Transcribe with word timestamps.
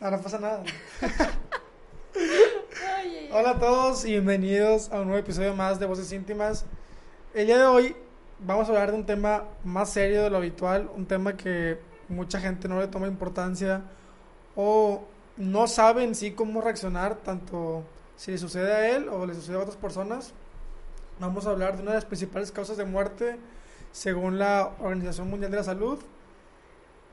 Ah, 0.00 0.10
no 0.10 0.20
pasa 0.22 0.38
nada. 0.38 0.62
Hola 3.32 3.50
a 3.50 3.58
todos 3.58 4.06
y 4.06 4.12
bienvenidos 4.12 4.90
a 4.90 5.00
un 5.00 5.08
nuevo 5.08 5.18
episodio 5.18 5.54
más 5.54 5.78
de 5.78 5.84
Voces 5.84 6.10
Íntimas. 6.12 6.64
El 7.34 7.46
día 7.46 7.58
de 7.58 7.66
hoy 7.66 7.94
vamos 8.38 8.66
a 8.66 8.70
hablar 8.70 8.92
de 8.92 8.96
un 8.96 9.04
tema 9.04 9.44
más 9.62 9.90
serio 9.90 10.22
de 10.22 10.30
lo 10.30 10.38
habitual, 10.38 10.90
un 10.96 11.04
tema 11.04 11.36
que 11.36 11.78
mucha 12.08 12.40
gente 12.40 12.66
no 12.66 12.80
le 12.80 12.86
toma 12.86 13.08
importancia 13.08 13.82
o 14.56 15.02
no 15.36 15.66
sabe 15.66 16.04
en 16.04 16.14
sí 16.14 16.30
cómo 16.30 16.62
reaccionar, 16.62 17.16
tanto 17.16 17.84
si 18.16 18.30
le 18.30 18.38
sucede 18.38 18.72
a 18.72 18.96
él 18.96 19.10
o 19.10 19.26
le 19.26 19.34
sucede 19.34 19.56
a 19.56 19.60
otras 19.60 19.76
personas. 19.76 20.32
Vamos 21.18 21.46
a 21.46 21.50
hablar 21.50 21.76
de 21.76 21.82
una 21.82 21.90
de 21.90 21.98
las 21.98 22.06
principales 22.06 22.52
causas 22.52 22.78
de 22.78 22.86
muerte 22.86 23.36
según 23.92 24.38
la 24.38 24.72
Organización 24.80 25.28
Mundial 25.28 25.50
de 25.50 25.58
la 25.58 25.64
Salud. 25.64 25.98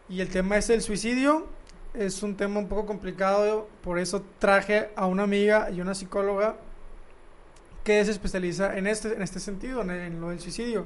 Y 0.07 0.21
el 0.21 0.29
tema 0.29 0.55
es 0.55 0.69
el 0.69 0.81
suicidio. 0.81 1.56
Es 1.97 2.21
un 2.21 2.37
tema 2.37 2.59
un 2.59 2.67
poco 2.67 2.85
complicado, 2.85 3.67
por 3.83 3.97
eso 3.97 4.23
traje 4.37 4.91
a 4.95 5.07
una 5.07 5.23
amiga 5.23 5.71
y 5.71 5.81
una 5.81 5.95
psicóloga 5.95 6.55
que 7.83 8.05
se 8.05 8.11
especializa 8.11 8.77
en 8.77 8.85
este, 8.85 9.15
en 9.15 9.23
este 9.23 9.39
sentido, 9.39 9.81
en, 9.81 9.89
en 9.89 10.21
lo 10.21 10.29
del 10.29 10.39
suicidio. 10.39 10.85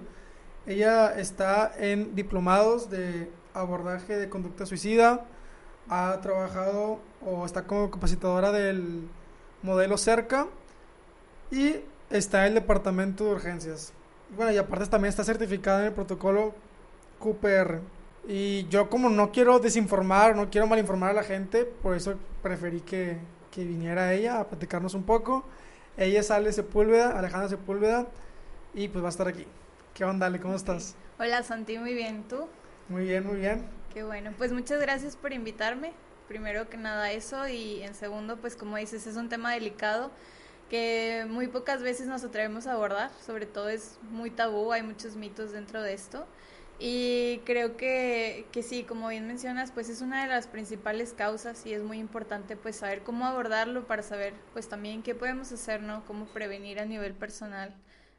Ella 0.65 1.13
está 1.19 1.73
en 1.77 2.15
diplomados 2.15 2.89
de 2.89 3.29
abordaje 3.53 4.15
de 4.15 4.29
conducta 4.29 4.65
suicida, 4.65 5.25
ha 5.89 6.17
trabajado 6.21 7.01
o 7.25 7.45
está 7.45 7.63
como 7.63 7.91
capacitadora 7.91 8.53
del 8.53 9.09
modelo 9.63 9.97
CERCA 9.97 10.47
y 11.51 11.75
está 12.09 12.43
en 12.43 12.53
el 12.53 12.61
departamento 12.61 13.25
de 13.25 13.31
urgencias. 13.31 13.91
Bueno, 14.37 14.53
y 14.53 14.57
aparte 14.57 14.85
también 14.85 15.09
está 15.09 15.25
certificada 15.25 15.81
en 15.81 15.87
el 15.87 15.93
protocolo 15.93 16.55
QPR. 17.19 17.81
Y 18.27 18.67
yo 18.67 18.89
como 18.89 19.09
no 19.09 19.31
quiero 19.31 19.59
desinformar, 19.59 20.35
no 20.35 20.49
quiero 20.49 20.67
malinformar 20.67 21.11
a 21.11 21.13
la 21.13 21.23
gente, 21.23 21.65
por 21.65 21.95
eso 21.95 22.15
preferí 22.43 22.81
que, 22.81 23.17
que 23.49 23.65
viniera 23.65 24.13
ella 24.13 24.39
a 24.39 24.47
platicarnos 24.47 24.93
un 24.93 25.03
poco. 25.03 25.43
Ella 25.97 26.19
es 26.19 26.31
Ale 26.31 26.51
Sepúlveda, 26.53 27.17
Alejandra 27.17 27.49
Sepúlveda, 27.49 28.07
y 28.73 28.87
pues 28.87 29.03
va 29.03 29.07
a 29.07 29.11
estar 29.11 29.27
aquí. 29.27 29.45
¿Qué 29.93 30.05
onda, 30.05 30.27
Ale? 30.27 30.39
¿Cómo 30.39 30.55
estás? 30.55 30.95
Hola, 31.19 31.43
Santi, 31.43 31.77
muy 31.77 31.93
bien. 31.93 32.23
¿Tú? 32.27 32.47
Muy 32.87 33.03
bien, 33.03 33.25
muy 33.25 33.37
bien. 33.37 33.65
Qué 33.93 34.03
bueno. 34.03 34.31
Pues 34.37 34.53
muchas 34.53 34.79
gracias 34.79 35.15
por 35.15 35.33
invitarme. 35.33 35.91
Primero 36.27 36.69
que 36.69 36.77
nada 36.77 37.11
eso 37.11 37.47
y 37.47 37.81
en 37.83 37.93
segundo, 37.93 38.37
pues 38.37 38.55
como 38.55 38.77
dices, 38.77 39.05
es 39.05 39.17
un 39.17 39.27
tema 39.27 39.51
delicado 39.51 40.11
que 40.69 41.25
muy 41.27 41.47
pocas 41.47 41.83
veces 41.83 42.07
nos 42.07 42.23
atrevemos 42.23 42.67
a 42.67 42.73
abordar, 42.73 43.11
sobre 43.25 43.45
todo 43.45 43.67
es 43.67 43.99
muy 44.09 44.31
tabú, 44.31 44.71
hay 44.71 44.83
muchos 44.83 45.17
mitos 45.17 45.51
dentro 45.51 45.81
de 45.81 45.93
esto. 45.93 46.25
Y 46.83 47.41
creo 47.45 47.77
que, 47.77 48.47
que 48.51 48.63
sí, 48.63 48.83
como 48.83 49.09
bien 49.09 49.27
mencionas, 49.27 49.71
pues 49.71 49.87
es 49.87 50.01
una 50.01 50.23
de 50.23 50.27
las 50.27 50.47
principales 50.47 51.13
causas 51.13 51.63
y 51.67 51.73
es 51.73 51.83
muy 51.83 51.99
importante 51.99 52.57
pues 52.57 52.77
saber 52.77 53.03
cómo 53.03 53.27
abordarlo 53.27 53.85
para 53.85 54.01
saber 54.01 54.33
pues 54.51 54.67
también 54.67 55.03
qué 55.03 55.13
podemos 55.13 55.51
hacer, 55.51 55.83
¿no? 55.83 56.03
Cómo 56.05 56.25
prevenir 56.25 56.79
a 56.79 56.85
nivel 56.85 57.13
personal 57.13 57.75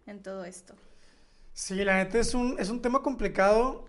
en 0.07 0.23
todo 0.23 0.45
esto. 0.45 0.77
Sí, 1.53 1.85
la 1.85 1.97
neta 1.97 2.21
es 2.21 2.35
un, 2.35 2.55
es 2.61 2.71
un 2.71 2.81
tema 2.81 3.03
complicado 3.03 3.85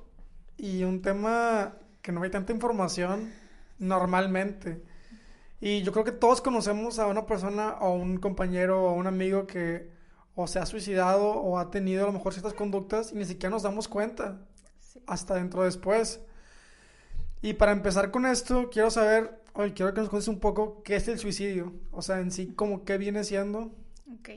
y 0.58 0.84
un 0.86 1.04
tema 1.04 1.78
que 2.02 2.12
no 2.12 2.24
hay 2.24 2.32
tanta 2.32 2.52
información 2.52 3.32
normalmente. 3.78 4.82
Y 5.62 5.84
yo 5.84 5.92
creo 5.92 6.04
que 6.04 6.12
todos 6.12 6.42
conocemos 6.42 6.98
a 6.98 7.06
una 7.06 7.28
persona 7.28 7.74
o 7.80 7.94
un 7.94 8.18
compañero 8.18 8.86
o 8.86 8.94
un 8.94 9.06
amigo 9.06 9.46
que 9.46 9.92
o 10.34 10.48
se 10.48 10.58
ha 10.58 10.66
suicidado 10.66 11.30
o 11.30 11.60
ha 11.60 11.70
tenido 11.70 12.06
a 12.06 12.08
lo 12.08 12.14
mejor 12.14 12.34
ciertas 12.34 12.56
conductas 12.56 13.12
y 13.12 13.18
ni 13.18 13.26
siquiera 13.26 13.52
nos 13.52 13.62
damos 13.62 13.88
cuenta 13.88 14.48
hasta 15.08 15.36
dentro 15.36 15.64
después. 15.64 16.20
Y 17.42 17.54
para 17.54 17.74
empezar 17.74 18.12
con 18.12 18.26
esto, 18.26 18.70
quiero 18.72 18.90
saber, 18.90 19.42
hoy 19.54 19.74
quiero 19.74 19.94
que 19.94 20.00
nos 20.00 20.10
cuentes 20.10 20.30
un 20.30 20.40
poco 20.40 20.82
qué 20.84 20.96
es 20.96 21.08
el 21.08 21.20
suicidio, 21.20 21.74
o 21.92 22.02
sea, 22.02 22.20
en 22.20 22.32
sí, 22.32 22.54
como 22.56 22.86
qué 22.86 22.98
viene 22.98 23.24
siendo. 23.26 23.72
Ok, 24.20 24.30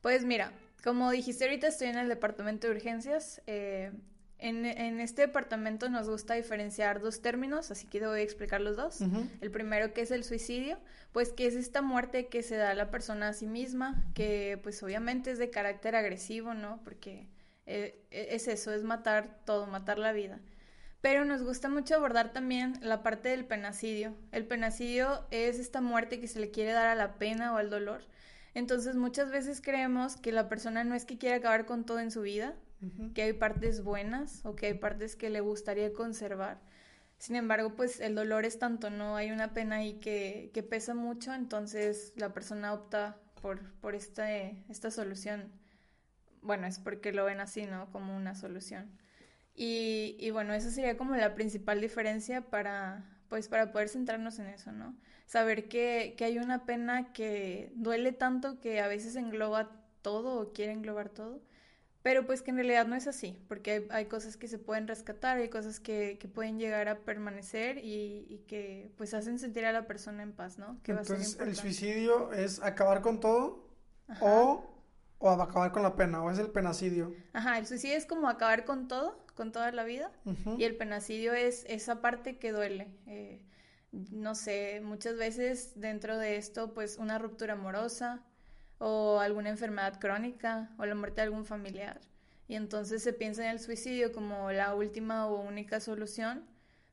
pues 0.00 0.24
mira, 0.24 0.52
como 0.82 1.10
dijiste 1.12 1.44
ahorita, 1.44 1.68
estoy 1.68 1.88
en 1.88 1.98
el 1.98 2.08
departamento 2.08 2.66
de 2.66 2.74
urgencias. 2.74 3.40
Eh, 3.46 3.92
en, 4.38 4.66
en, 4.66 4.98
este 4.98 5.22
departamento 5.22 5.88
nos 5.88 6.08
gusta 6.08 6.34
diferenciar 6.34 7.00
dos 7.00 7.22
términos, 7.22 7.70
así 7.70 7.86
que 7.86 8.00
te 8.00 8.08
voy 8.08 8.18
a 8.18 8.22
explicar 8.24 8.60
los 8.60 8.76
dos. 8.76 9.00
Uh 9.00 9.04
-huh. 9.04 9.28
El 9.40 9.52
primero 9.52 9.94
que 9.94 10.00
es 10.00 10.10
el 10.10 10.24
suicidio, 10.24 10.78
pues 11.12 11.32
que 11.32 11.46
es 11.46 11.54
esta 11.54 11.80
muerte 11.80 12.26
que 12.26 12.42
se 12.42 12.56
da 12.56 12.70
a 12.70 12.74
la 12.74 12.90
persona 12.90 13.28
a 13.28 13.32
sí 13.34 13.46
misma, 13.46 14.04
que 14.14 14.58
pues 14.64 14.82
obviamente 14.82 15.30
es 15.30 15.38
de 15.38 15.50
carácter 15.50 15.94
agresivo, 15.94 16.54
¿no? 16.54 16.80
Porque 16.82 17.28
eh, 17.72 18.06
es 18.10 18.48
eso, 18.48 18.72
es 18.72 18.84
matar 18.84 19.38
todo, 19.44 19.66
matar 19.66 19.98
la 19.98 20.12
vida. 20.12 20.40
Pero 21.00 21.24
nos 21.24 21.42
gusta 21.42 21.68
mucho 21.68 21.96
abordar 21.96 22.32
también 22.32 22.78
la 22.80 23.02
parte 23.02 23.30
del 23.30 23.44
penacidio. 23.44 24.14
El 24.30 24.46
penacidio 24.46 25.26
es 25.30 25.58
esta 25.58 25.80
muerte 25.80 26.20
que 26.20 26.28
se 26.28 26.38
le 26.38 26.50
quiere 26.50 26.72
dar 26.72 26.86
a 26.86 26.94
la 26.94 27.18
pena 27.18 27.52
o 27.52 27.56
al 27.56 27.70
dolor. 27.70 28.02
Entonces 28.54 28.94
muchas 28.94 29.30
veces 29.30 29.60
creemos 29.60 30.16
que 30.16 30.30
la 30.30 30.48
persona 30.48 30.84
no 30.84 30.94
es 30.94 31.04
que 31.04 31.18
quiera 31.18 31.36
acabar 31.36 31.64
con 31.66 31.84
todo 31.84 31.98
en 31.98 32.10
su 32.10 32.20
vida, 32.20 32.54
uh 32.82 32.86
-huh. 32.86 33.12
que 33.14 33.22
hay 33.22 33.32
partes 33.32 33.82
buenas 33.82 34.44
o 34.44 34.54
que 34.54 34.66
hay 34.66 34.74
partes 34.74 35.16
que 35.16 35.30
le 35.30 35.40
gustaría 35.40 35.92
conservar. 35.92 36.60
Sin 37.18 37.36
embargo, 37.36 37.74
pues 37.74 38.00
el 38.00 38.14
dolor 38.14 38.44
es 38.44 38.58
tanto, 38.58 38.90
¿no? 38.90 39.16
Hay 39.16 39.30
una 39.30 39.54
pena 39.54 39.76
ahí 39.76 39.94
que, 39.94 40.50
que 40.52 40.62
pesa 40.62 40.94
mucho, 40.94 41.32
entonces 41.32 42.12
la 42.16 42.32
persona 42.32 42.74
opta 42.74 43.16
por, 43.40 43.72
por 43.80 43.94
esta, 43.94 44.30
esta 44.68 44.90
solución. 44.90 45.61
Bueno, 46.42 46.66
es 46.66 46.78
porque 46.78 47.12
lo 47.12 47.24
ven 47.24 47.40
así, 47.40 47.66
¿no? 47.66 47.90
Como 47.90 48.16
una 48.16 48.34
solución. 48.34 48.90
Y, 49.54 50.16
y 50.18 50.30
bueno, 50.30 50.54
esa 50.54 50.70
sería 50.70 50.96
como 50.96 51.14
la 51.16 51.34
principal 51.34 51.80
diferencia 51.80 52.42
para, 52.42 53.04
pues, 53.28 53.48
para 53.48 53.72
poder 53.72 53.88
centrarnos 53.88 54.38
en 54.38 54.46
eso, 54.46 54.72
¿no? 54.72 54.94
Saber 55.26 55.68
que, 55.68 56.14
que 56.16 56.24
hay 56.24 56.38
una 56.38 56.64
pena 56.64 57.12
que 57.12 57.72
duele 57.74 58.12
tanto 58.12 58.60
que 58.60 58.80
a 58.80 58.88
veces 58.88 59.16
engloba 59.16 59.70
todo 60.02 60.40
o 60.40 60.52
quiere 60.52 60.72
englobar 60.72 61.08
todo 61.08 61.42
pero 62.02 62.26
pues 62.26 62.42
que 62.42 62.50
en 62.50 62.56
realidad 62.56 62.86
no 62.86 62.96
es 62.96 63.06
así, 63.06 63.38
porque 63.48 63.70
hay, 63.70 63.86
hay 63.90 64.06
cosas 64.06 64.36
que 64.36 64.48
se 64.48 64.58
pueden 64.58 64.88
rescatar, 64.88 65.38
hay 65.38 65.48
cosas 65.48 65.78
que, 65.78 66.18
que 66.18 66.26
pueden 66.26 66.58
llegar 66.58 66.88
a 66.88 66.98
permanecer 66.98 67.78
y, 67.78 68.26
y, 68.28 68.38
que 68.48 68.90
pues 68.96 69.14
hacen 69.14 69.38
sentir 69.38 69.64
a 69.64 69.72
la 69.72 69.86
persona 69.86 70.24
en 70.24 70.32
paz, 70.32 70.58
¿no? 70.58 70.80
Que 70.82 70.92
Entonces 70.92 71.38
el 71.40 71.54
suicidio 71.54 72.32
es 72.32 72.60
acabar 72.60 73.02
con 73.02 73.20
todo 73.20 73.68
o, 74.20 74.71
o 75.22 75.30
acabar 75.30 75.72
con 75.72 75.82
la 75.82 75.94
pena, 75.94 76.22
o 76.22 76.30
es 76.30 76.38
el 76.38 76.50
penacidio. 76.50 77.14
Ajá, 77.32 77.58
el 77.58 77.66
suicidio 77.66 77.96
es 77.96 78.06
como 78.06 78.28
acabar 78.28 78.64
con 78.64 78.88
todo, 78.88 79.24
con 79.34 79.52
toda 79.52 79.70
la 79.72 79.84
vida, 79.84 80.10
uh 80.24 80.32
-huh. 80.32 80.58
y 80.58 80.64
el 80.64 80.76
penacidio 80.76 81.32
es 81.32 81.64
esa 81.68 82.00
parte 82.00 82.38
que 82.38 82.52
duele. 82.52 82.88
Eh, 83.06 83.40
no 83.92 84.34
sé, 84.34 84.80
muchas 84.82 85.16
veces 85.16 85.72
dentro 85.76 86.18
de 86.18 86.36
esto 86.36 86.74
pues 86.74 86.98
una 86.98 87.18
ruptura 87.18 87.52
amorosa, 87.54 88.22
o 88.84 89.20
alguna 89.20 89.50
enfermedad 89.50 90.00
crónica 90.00 90.70
o 90.76 90.84
la 90.84 90.96
muerte 90.96 91.20
de 91.20 91.22
algún 91.22 91.44
familiar. 91.44 92.00
Y 92.48 92.56
entonces 92.56 93.00
se 93.00 93.12
piensa 93.12 93.44
en 93.44 93.50
el 93.50 93.60
suicidio 93.60 94.12
como 94.12 94.50
la 94.50 94.74
última 94.74 95.28
o 95.28 95.40
única 95.40 95.78
solución, 95.78 96.44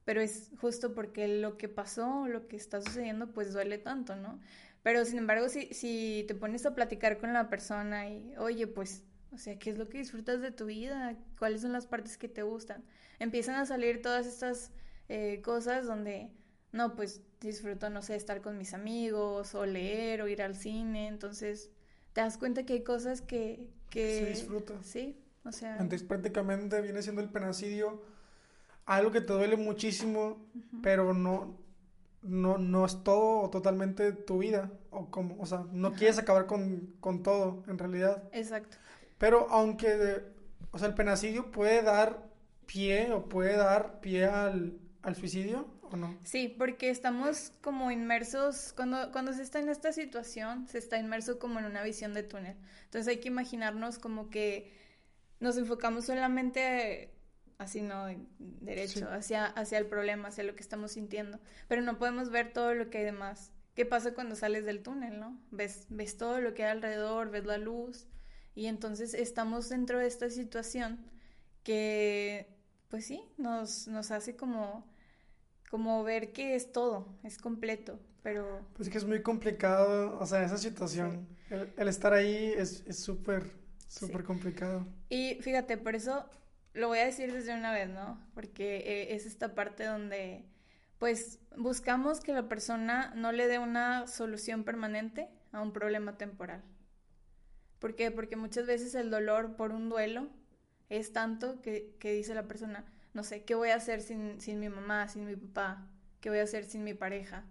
pero 0.06 0.22
es 0.22 0.52
justo 0.62 0.94
porque 0.94 1.28
lo 1.28 1.58
que 1.58 1.68
pasó, 1.68 2.28
lo 2.28 2.48
que 2.48 2.58
está 2.58 2.80
sucediendo, 2.80 3.32
pues 3.32 3.54
duele 3.54 3.80
tanto, 3.80 4.16
¿no? 4.16 4.40
Pero 4.84 5.06
sin 5.06 5.18
embargo, 5.18 5.50
si, 5.50 5.74
si 5.74 6.26
te 6.28 6.36
pones 6.36 6.66
a 6.66 6.74
platicar 6.74 7.18
con 7.18 7.34
la 7.34 7.50
persona 7.50 8.10
y, 8.10 8.34
oye, 8.38 8.68
pues, 8.68 9.04
o 9.32 9.38
sea, 9.38 9.60
¿qué 9.60 9.70
es 9.70 9.78
lo 9.78 9.90
que 9.90 10.00
disfrutas 10.00 10.42
de 10.42 10.52
tu 10.52 10.66
vida? 10.66 11.16
¿Cuáles 11.38 11.62
son 11.62 11.74
las 11.74 11.86
partes 11.86 12.18
que 12.18 12.30
te 12.30 12.44
gustan? 12.44 12.84
Empiezan 13.20 13.56
a 13.56 13.66
salir 13.66 14.02
todas 14.02 14.26
estas 14.26 14.72
eh, 15.10 15.42
cosas 15.44 15.86
donde, 15.86 16.32
no, 16.72 16.96
pues 16.96 17.22
disfruto, 17.42 17.90
no 17.90 18.02
sé, 18.02 18.16
estar 18.16 18.42
con 18.42 18.58
mis 18.58 18.74
amigos 18.74 19.54
o 19.56 19.66
leer 19.66 20.22
o 20.22 20.28
ir 20.28 20.42
al 20.42 20.56
cine, 20.56 21.08
entonces 21.08 21.72
te 22.14 22.22
das 22.22 22.38
cuenta 22.38 22.66
que 22.66 22.74
hay 22.74 22.84
cosas 22.84 23.22
que... 23.22 23.70
que 23.90 24.20
se 24.20 24.26
disfruta. 24.30 24.82
Sí, 24.84 25.18
o 25.44 25.52
sea... 25.52 25.74
Entonces 25.74 26.04
prácticamente 26.04 26.82
viene 26.82 27.02
siendo 27.02 27.22
el 27.22 27.30
penacidio 27.30 28.02
algo 28.86 29.12
que 29.12 29.22
te 29.22 29.34
duele 29.34 29.56
muchísimo, 29.56 30.50
uh 30.56 30.58
-huh. 30.58 30.80
pero 30.82 31.14
no, 31.14 31.60
no, 32.22 32.58
no 32.58 32.86
es 32.86 33.04
todo 33.04 33.42
o 33.42 33.50
totalmente 33.50 34.12
tu 34.12 34.40
vida. 34.40 34.72
O, 34.92 35.10
como, 35.10 35.38
o 35.40 35.46
sea, 35.46 35.66
no 35.72 35.90
Ajá. 35.90 35.98
quieres 35.98 36.18
acabar 36.18 36.46
con, 36.46 36.96
con, 37.00 37.24
todo, 37.24 37.64
en 37.68 37.78
realidad. 37.78 38.24
Exacto. 38.32 38.78
Pero 39.18 39.48
aunque, 39.50 39.96
de, 39.96 40.24
o 40.72 40.80
sea, 40.80 40.88
el 40.88 40.94
penacidio 40.94 41.52
puede 41.52 41.82
dar 41.82 42.30
pie 42.66 43.12
o 43.12 43.28
puede 43.28 43.56
dar 43.58 44.00
pie 44.00 44.26
al, 44.26 44.78
al 45.02 45.16
suicidio, 45.16 45.68
¿o 45.82 45.98
no? 45.98 46.18
Sí, 46.24 46.54
porque 46.58 46.90
estamos 46.90 47.52
como 47.62 47.92
inmersos, 47.92 48.74
cuando, 48.76 49.12
cuando 49.12 49.34
se 49.34 49.42
está 49.42 49.60
en 49.60 49.70
esta 49.70 49.92
situación, 49.92 50.68
se 50.68 50.78
está 50.78 50.98
inmerso 50.98 51.40
como 51.40 51.60
en 51.60 51.66
una 51.66 51.84
visión 51.84 52.14
de 52.14 52.24
túnel. 52.24 52.58
Entonces 52.86 53.08
hay 53.08 53.20
que 53.20 53.28
imaginarnos 53.30 54.00
como 54.00 54.30
que 54.30 54.72
nos 55.40 55.58
enfocamos 55.58 56.06
solamente 56.06 57.12
así, 57.60 57.82
¿no? 57.82 58.08
Derecho, 58.40 59.00
sí. 59.00 59.06
hacia, 59.08 59.46
hacia 59.46 59.78
el 59.78 59.86
problema, 59.86 60.30
hacia 60.30 60.44
lo 60.44 60.56
que 60.56 60.64
estamos 60.64 60.94
sintiendo. 60.94 61.40
Pero 61.68 61.84
no 61.84 62.00
podemos 62.00 62.32
ver 62.32 62.52
todo 62.52 62.74
lo 62.74 62.90
que 62.90 62.98
hay 62.98 63.04
demás. 63.04 63.52
¿Qué 63.76 63.86
pasa 63.86 64.16
cuando 64.16 64.36
sales 64.36 64.66
del 64.66 64.82
túnel, 64.82 65.20
no? 65.20 65.40
Ves, 65.52 65.86
ves 65.90 66.18
todo 66.18 66.42
lo 66.42 66.56
que 66.56 66.64
hay 66.66 66.72
alrededor, 66.72 67.30
ves 67.30 67.46
la 67.46 67.60
luz. 67.60 68.08
Y 68.56 68.66
entonces 68.66 69.14
estamos 69.14 69.70
dentro 69.70 70.00
de 70.00 70.08
esta 70.08 70.30
situación 70.30 71.06
que, 71.64 72.58
pues 72.90 73.06
sí, 73.06 73.22
nos, 73.38 73.88
nos 73.88 74.10
hace 74.10 74.36
como 74.36 74.90
como 75.70 76.04
ver 76.04 76.32
que 76.34 76.56
es 76.56 76.72
todo, 76.72 77.08
es 77.24 77.38
completo, 77.38 78.00
pero... 78.24 78.66
Pues 78.74 78.88
es 78.88 78.92
que 78.92 78.98
es 78.98 79.06
muy 79.06 79.22
complicado, 79.22 80.18
o 80.20 80.26
sea, 80.26 80.44
esa 80.44 80.58
situación, 80.58 81.28
el, 81.50 81.88
estar 81.88 82.14
ahí 82.14 82.54
es 82.58 82.84
súper, 82.98 83.44
súper 83.88 84.24
complicado. 84.24 84.86
Y 85.10 85.36
fíjate, 85.42 85.78
por 85.78 85.96
eso 85.96 86.26
lo 86.74 86.88
voy 86.88 87.00
a 87.00 87.06
decir 87.06 87.34
desde 87.34 87.54
una 87.54 87.72
vez, 87.72 87.90
¿no? 87.90 88.20
Porque 88.34 88.78
eh, 88.78 89.16
es 89.16 89.26
esta 89.26 89.56
parte 89.56 89.86
donde, 89.86 90.46
pues, 90.98 91.40
buscamos 91.58 92.20
que 92.20 92.34
la 92.34 92.48
persona 92.48 93.14
no 93.16 93.32
le 93.32 93.48
dé 93.48 93.60
una 93.60 94.08
solución 94.08 94.64
permanente 94.64 95.30
a 95.52 95.62
un 95.62 95.74
problema 95.74 96.18
temporal. 96.18 96.64
¿Por 97.80 97.96
qué? 97.96 98.12
Porque 98.12 98.36
muchas 98.36 98.68
veces 98.68 98.94
el 98.96 99.10
dolor 99.10 99.56
por 99.56 99.72
un 99.72 99.90
duelo 99.90 100.30
es 100.90 101.14
tanto 101.14 101.62
que, 101.62 101.96
que 102.00 102.14
dice 102.14 102.34
la 102.34 102.48
persona, 102.48 102.86
no 103.14 103.24
sé, 103.24 103.44
¿qué 103.44 103.56
voy 103.56 103.70
a 103.70 103.76
hacer 103.76 104.02
sin, 104.02 104.40
sin, 104.42 104.60
mi 104.60 104.70
mamá, 104.70 105.08
sin 105.08 105.26
mi 105.26 105.36
papá? 105.36 105.88
¿Qué 106.20 106.30
voy 106.30 106.40
a 106.40 106.44
hacer 106.44 106.66
sin 106.66 106.84
mi 106.84 106.94
pareja? 106.94 107.46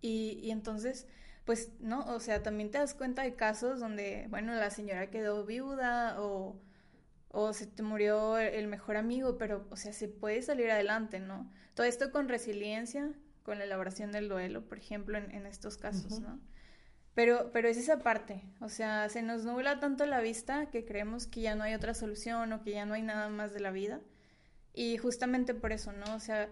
Y, 0.00 0.38
y 0.42 0.50
entonces, 0.50 1.06
pues, 1.44 1.72
¿no? 1.80 2.06
O 2.14 2.20
sea, 2.20 2.42
también 2.42 2.70
te 2.70 2.78
das 2.78 2.94
cuenta 2.94 3.22
de 3.22 3.34
casos 3.34 3.80
donde, 3.80 4.26
bueno, 4.30 4.54
la 4.54 4.70
señora 4.70 5.10
quedó 5.10 5.44
viuda 5.44 6.20
o, 6.20 6.60
o 7.38 7.52
se 7.52 7.66
te 7.66 7.82
murió 7.82 8.38
el 8.38 8.66
mejor 8.66 8.96
amigo, 8.96 9.36
pero, 9.36 9.66
o 9.70 9.76
sea, 9.76 9.92
se 9.92 10.08
puede 10.08 10.40
salir 10.40 10.70
adelante, 10.70 11.20
¿no? 11.20 11.52
Todo 11.74 11.84
esto 11.84 12.10
con 12.10 12.30
resiliencia, 12.30 13.12
con 13.42 13.58
la 13.58 13.64
elaboración 13.64 14.10
del 14.10 14.30
duelo, 14.30 14.66
por 14.66 14.78
ejemplo, 14.78 15.18
en, 15.18 15.30
en 15.30 15.44
estos 15.44 15.76
casos, 15.76 16.18
¿no? 16.20 16.40
Pero, 17.12 17.50
pero 17.52 17.68
es 17.68 17.76
esa 17.76 17.98
parte, 17.98 18.42
o 18.60 18.70
sea, 18.70 19.10
se 19.10 19.20
nos 19.20 19.44
nubla 19.44 19.80
tanto 19.80 20.06
la 20.06 20.20
vista 20.20 20.70
que 20.70 20.86
creemos 20.86 21.26
que 21.26 21.42
ya 21.42 21.54
no 21.54 21.64
hay 21.64 21.74
otra 21.74 21.92
solución 21.92 22.54
o 22.54 22.62
que 22.62 22.70
ya 22.70 22.86
no 22.86 22.94
hay 22.94 23.02
nada 23.02 23.28
más 23.28 23.52
de 23.52 23.60
la 23.60 23.70
vida. 23.70 24.00
Y 24.72 24.96
justamente 24.96 25.52
por 25.52 25.72
eso, 25.72 25.92
¿no? 25.92 26.14
O 26.14 26.20
sea, 26.20 26.48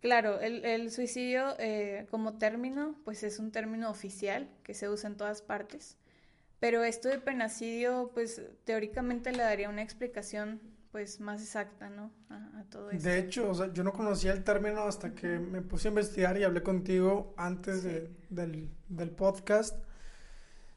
claro, 0.00 0.40
el, 0.40 0.64
el 0.64 0.90
suicidio 0.90 1.54
eh, 1.58 2.06
como 2.10 2.38
término, 2.38 2.98
pues 3.04 3.22
es 3.24 3.38
un 3.38 3.52
término 3.52 3.90
oficial 3.90 4.48
que 4.62 4.72
se 4.72 4.88
usa 4.88 5.10
en 5.10 5.18
todas 5.18 5.42
partes. 5.42 5.98
Pero 6.60 6.82
esto 6.82 7.08
de 7.08 7.18
penacidio, 7.18 8.10
pues 8.14 8.42
teóricamente 8.64 9.32
le 9.32 9.42
daría 9.42 9.68
una 9.68 9.82
explicación 9.82 10.60
pues 10.90 11.20
más 11.20 11.42
exacta, 11.42 11.90
¿no? 11.90 12.10
A, 12.30 12.64
todo 12.70 12.90
esto. 12.90 13.08
De 13.08 13.18
hecho, 13.18 13.50
o 13.50 13.54
sea, 13.54 13.72
yo 13.72 13.84
no 13.84 13.92
conocía 13.92 14.32
el 14.32 14.42
término 14.42 14.82
hasta 14.82 15.14
que 15.14 15.38
me 15.38 15.62
puse 15.62 15.88
a 15.88 15.90
investigar 15.90 16.36
y 16.38 16.44
hablé 16.44 16.62
contigo 16.62 17.34
antes 17.36 17.82
de, 17.82 18.10
del, 18.30 18.70
del, 18.88 19.10
podcast. 19.10 19.76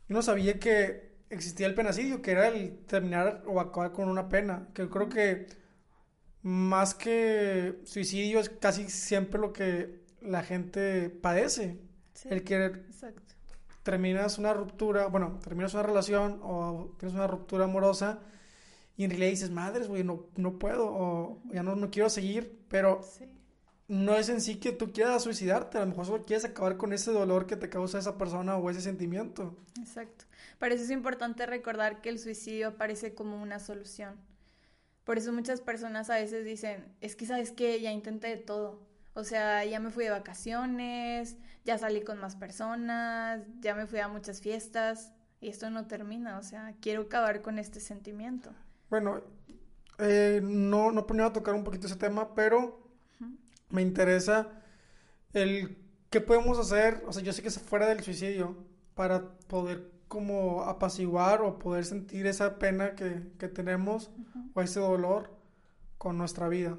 Yo 0.08 0.16
no 0.16 0.22
sabía 0.22 0.60
que 0.60 1.12
existía 1.30 1.68
el 1.68 1.74
penacidio, 1.74 2.22
que 2.22 2.32
era 2.32 2.50
el 2.50 2.78
terminar 2.86 3.44
o 3.48 3.60
acabar 3.60 3.94
con 3.94 4.10
una 4.10 4.30
pena. 4.30 4.68
Que 4.74 4.88
creo 4.90 5.10
que 5.10 5.48
más 6.44 6.94
que 6.94 7.80
suicidio 7.86 8.40
es 8.40 8.50
casi 8.50 8.90
siempre 8.90 9.40
lo 9.40 9.54
que 9.54 10.02
la 10.22 10.44
gente 10.44 11.10
padece. 11.10 11.80
el 12.26 12.44
que 12.44 12.84
terminas 13.84 14.38
una 14.38 14.54
ruptura, 14.54 15.08
bueno, 15.08 15.40
terminas 15.44 15.74
una 15.74 15.84
relación 15.84 16.40
o 16.44 16.96
tienes 16.98 17.16
una 17.16 17.28
ruptura 17.28 17.66
amorosa 17.66 18.20
y 18.98 19.04
en 19.04 19.12
realidad 19.12 19.32
dices, 19.32 19.52
madres, 19.52 19.88
güey, 19.88 20.04
no, 20.04 20.26
no 20.36 20.60
puedo 20.60 20.86
o 20.88 21.42
ya 21.52 21.64
no, 21.64 21.76
no 21.76 21.90
quiero 21.90 22.10
seguir, 22.10 22.60
pero 22.70 23.02
no 23.88 24.16
es 24.16 24.30
en 24.30 24.42
sí 24.42 24.56
que 24.56 24.72
tú 24.72 24.92
quieras 24.92 25.24
suicidarte, 25.24 25.78
a 25.78 25.82
lo 25.82 25.88
mejor 25.88 26.06
solo 26.06 26.26
quieres 26.26 26.46
acabar 26.46 26.78
con 26.78 26.94
ese 26.94 27.12
dolor 27.12 27.48
que 27.48 27.58
te 27.58 27.70
causa 27.70 28.00
esa 28.00 28.18
persona 28.18 28.58
o 28.58 28.70
ese 28.70 28.82
sentimiento. 28.82 29.58
Exacto. 29.80 30.26
Por 30.60 30.72
eso 30.72 30.84
es 30.84 30.92
importante 30.92 31.46
recordar 31.46 32.02
que 32.02 32.10
el 32.10 32.20
suicidio 32.20 32.70
aparece 32.70 33.14
como 33.14 33.42
una 33.42 33.60
solución 33.60 34.20
por 35.04 35.18
eso 35.18 35.34
muchas 35.34 35.62
personas 35.62 36.10
a 36.10 36.16
veces 36.16 36.46
dicen, 36.46 36.86
es 37.02 37.16
que 37.16 37.26
sabes 37.26 37.52
que 37.52 37.82
ya 37.82 37.92
intenté 37.92 38.28
de 38.28 38.38
todo. 38.38 38.80
O 39.14 39.24
sea, 39.24 39.66
ya 39.66 39.80
me 39.80 39.90
fui 39.90 40.06
de 40.06 40.12
vacaciones, 40.12 41.38
ya 41.66 41.78
salí 41.78 42.02
con 42.02 42.20
más 42.20 42.36
personas, 42.36 43.42
ya 43.60 43.76
me 43.76 43.86
fui 43.88 44.00
a 44.00 44.08
muchas 44.08 44.42
fiestas 44.42 45.14
y 45.40 45.50
esto 45.50 45.70
no 45.70 45.88
termina. 45.88 46.38
O 46.38 46.44
sea, 46.44 46.74
quiero 46.82 47.04
acabar 47.04 47.42
con 47.42 47.60
este 47.60 47.80
sentimiento. 47.80 48.52
Bueno, 48.90 49.22
eh, 50.00 50.42
no, 50.44 50.92
no 50.92 51.06
ponía 51.06 51.28
a 51.28 51.34
tocar 51.34 51.54
un 51.54 51.64
poquito 51.64 51.88
ese 51.88 51.96
tema, 51.96 52.34
pero 52.34 52.82
me 53.70 53.82
interesa 53.82 54.50
el 55.34 55.78
qué 56.10 56.22
podemos 56.22 56.60
hacer. 56.60 57.04
O 57.08 57.14
sea, 57.14 57.24
yo 57.24 57.34
sé 57.34 57.42
que 57.42 57.48
es 57.48 57.60
fuera 57.60 57.88
del 57.88 58.04
suicidio 58.04 58.58
para 58.96 59.30
poder 59.48 59.92
como 60.08 60.64
apaciguar 60.64 61.42
o 61.42 61.58
poder 61.58 61.86
sentir 61.86 62.28
esa 62.28 62.60
pena 62.60 62.96
que, 62.96 63.32
que 63.40 63.48
tenemos 63.48 64.12
o 64.54 64.62
ese 64.62 64.82
dolor 64.82 65.32
con 65.98 66.18
nuestra 66.18 66.50
vida. 66.50 66.78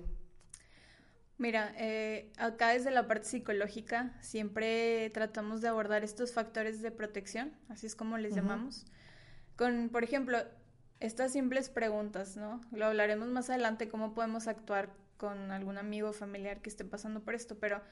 Mira, 1.39 1.75
eh, 1.77 2.31
acá 2.37 2.69
desde 2.69 2.91
la 2.91 3.09
parte 3.09 3.27
psicológica 3.27 4.17
siempre 4.21 5.11
tratamos 5.11 5.61
de 5.61 5.69
abordar 5.69 6.05
estos 6.05 6.33
factores 6.33 6.83
de 6.83 6.91
protección, 6.91 7.53
así 7.69 7.87
es 7.87 7.97
como 7.97 8.19
les 8.19 8.35
llamamos, 8.35 8.87
con, 9.57 9.89
por 9.89 10.05
ejemplo, 10.05 10.39
estas 11.01 11.33
simples 11.33 11.69
preguntas, 11.69 12.37
¿no? 12.37 12.61
Lo 12.71 12.87
hablaremos 12.87 13.29
más 13.29 13.51
adelante, 13.51 13.89
cómo 13.89 14.15
podemos 14.15 14.47
actuar 14.47 14.91
con 15.17 15.51
algún 15.51 15.79
amigo 15.79 16.11
o 16.11 16.13
familiar 16.13 16.63
que 16.63 16.71
esté 16.71 16.85
pasando 16.85 17.23
por 17.25 17.35
esto, 17.35 17.59
pero, 17.59 17.83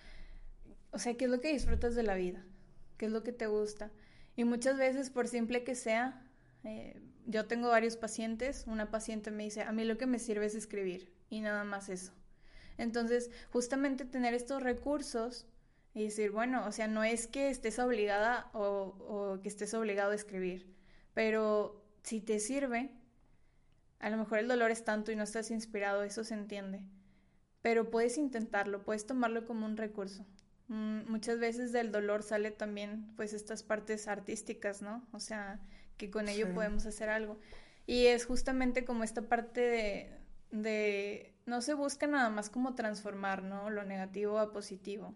o 0.92 0.98
sea, 0.98 1.16
¿qué 1.16 1.24
es 1.24 1.30
lo 1.30 1.40
que 1.40 1.52
disfrutas 1.52 1.94
de 1.94 2.04
la 2.04 2.14
vida? 2.14 2.44
¿Qué 2.98 3.06
es 3.06 3.12
lo 3.12 3.22
que 3.22 3.32
te 3.32 3.46
gusta? 3.46 3.90
Y 4.36 4.44
muchas 4.44 4.76
veces, 4.76 5.10
por 5.10 5.26
simple 5.26 5.64
que 5.64 5.74
sea, 5.74 6.22
eh, 6.62 7.00
yo 7.26 7.46
tengo 7.46 7.68
varios 7.68 7.96
pacientes, 7.96 8.64
una 8.66 8.90
paciente 8.90 9.30
me 9.30 9.44
dice, 9.44 9.62
a 9.62 9.72
mí 9.72 9.84
lo 9.84 9.98
que 9.98 10.06
me 10.06 10.18
sirve 10.18 10.46
es 10.46 10.54
escribir 10.54 11.12
y 11.30 11.40
nada 11.40 11.64
más 11.64 11.88
eso. 11.88 12.12
Entonces, 12.80 13.30
justamente 13.52 14.04
tener 14.04 14.34
estos 14.34 14.62
recursos 14.62 15.46
y 15.94 16.04
decir, 16.04 16.30
bueno, 16.30 16.66
o 16.66 16.72
sea, 16.72 16.88
no 16.88 17.04
es 17.04 17.26
que 17.26 17.50
estés 17.50 17.78
obligada 17.78 18.50
o, 18.52 18.94
o 19.08 19.40
que 19.42 19.48
estés 19.48 19.74
obligado 19.74 20.12
a 20.12 20.14
escribir, 20.14 20.72
pero 21.14 21.84
si 22.02 22.20
te 22.20 22.38
sirve, 22.38 22.90
a 23.98 24.10
lo 24.10 24.16
mejor 24.16 24.38
el 24.38 24.48
dolor 24.48 24.70
es 24.70 24.84
tanto 24.84 25.12
y 25.12 25.16
no 25.16 25.24
estás 25.24 25.50
inspirado, 25.50 26.02
eso 26.02 26.24
se 26.24 26.34
entiende. 26.34 26.80
Pero 27.62 27.90
puedes 27.90 28.16
intentarlo, 28.16 28.82
puedes 28.82 29.06
tomarlo 29.06 29.44
como 29.44 29.66
un 29.66 29.76
recurso. 29.76 30.24
Mm, 30.68 31.10
muchas 31.10 31.38
veces 31.38 31.72
del 31.72 31.92
dolor 31.92 32.22
sale 32.22 32.50
también 32.50 33.12
pues 33.16 33.34
estas 33.34 33.62
partes 33.62 34.08
artísticas, 34.08 34.80
¿no? 34.82 35.06
O 35.12 35.20
sea, 35.20 35.60
que 35.96 36.10
con 36.10 36.28
ello 36.28 36.54
podemos 36.54 36.86
hacer 36.86 37.10
algo. 37.10 37.38
Y 37.86 38.06
es 38.06 38.24
justamente 38.24 38.84
como 38.84 39.04
esta 39.04 39.22
parte 39.22 39.60
de, 39.60 40.10
de, 40.52 41.34
no 41.50 41.60
se 41.60 41.74
busca 41.74 42.06
nada 42.06 42.30
más 42.30 42.48
como 42.48 42.74
transformar, 42.74 43.42
¿no? 43.42 43.68
Lo 43.68 43.84
negativo 43.84 44.38
a 44.38 44.52
positivo, 44.52 45.14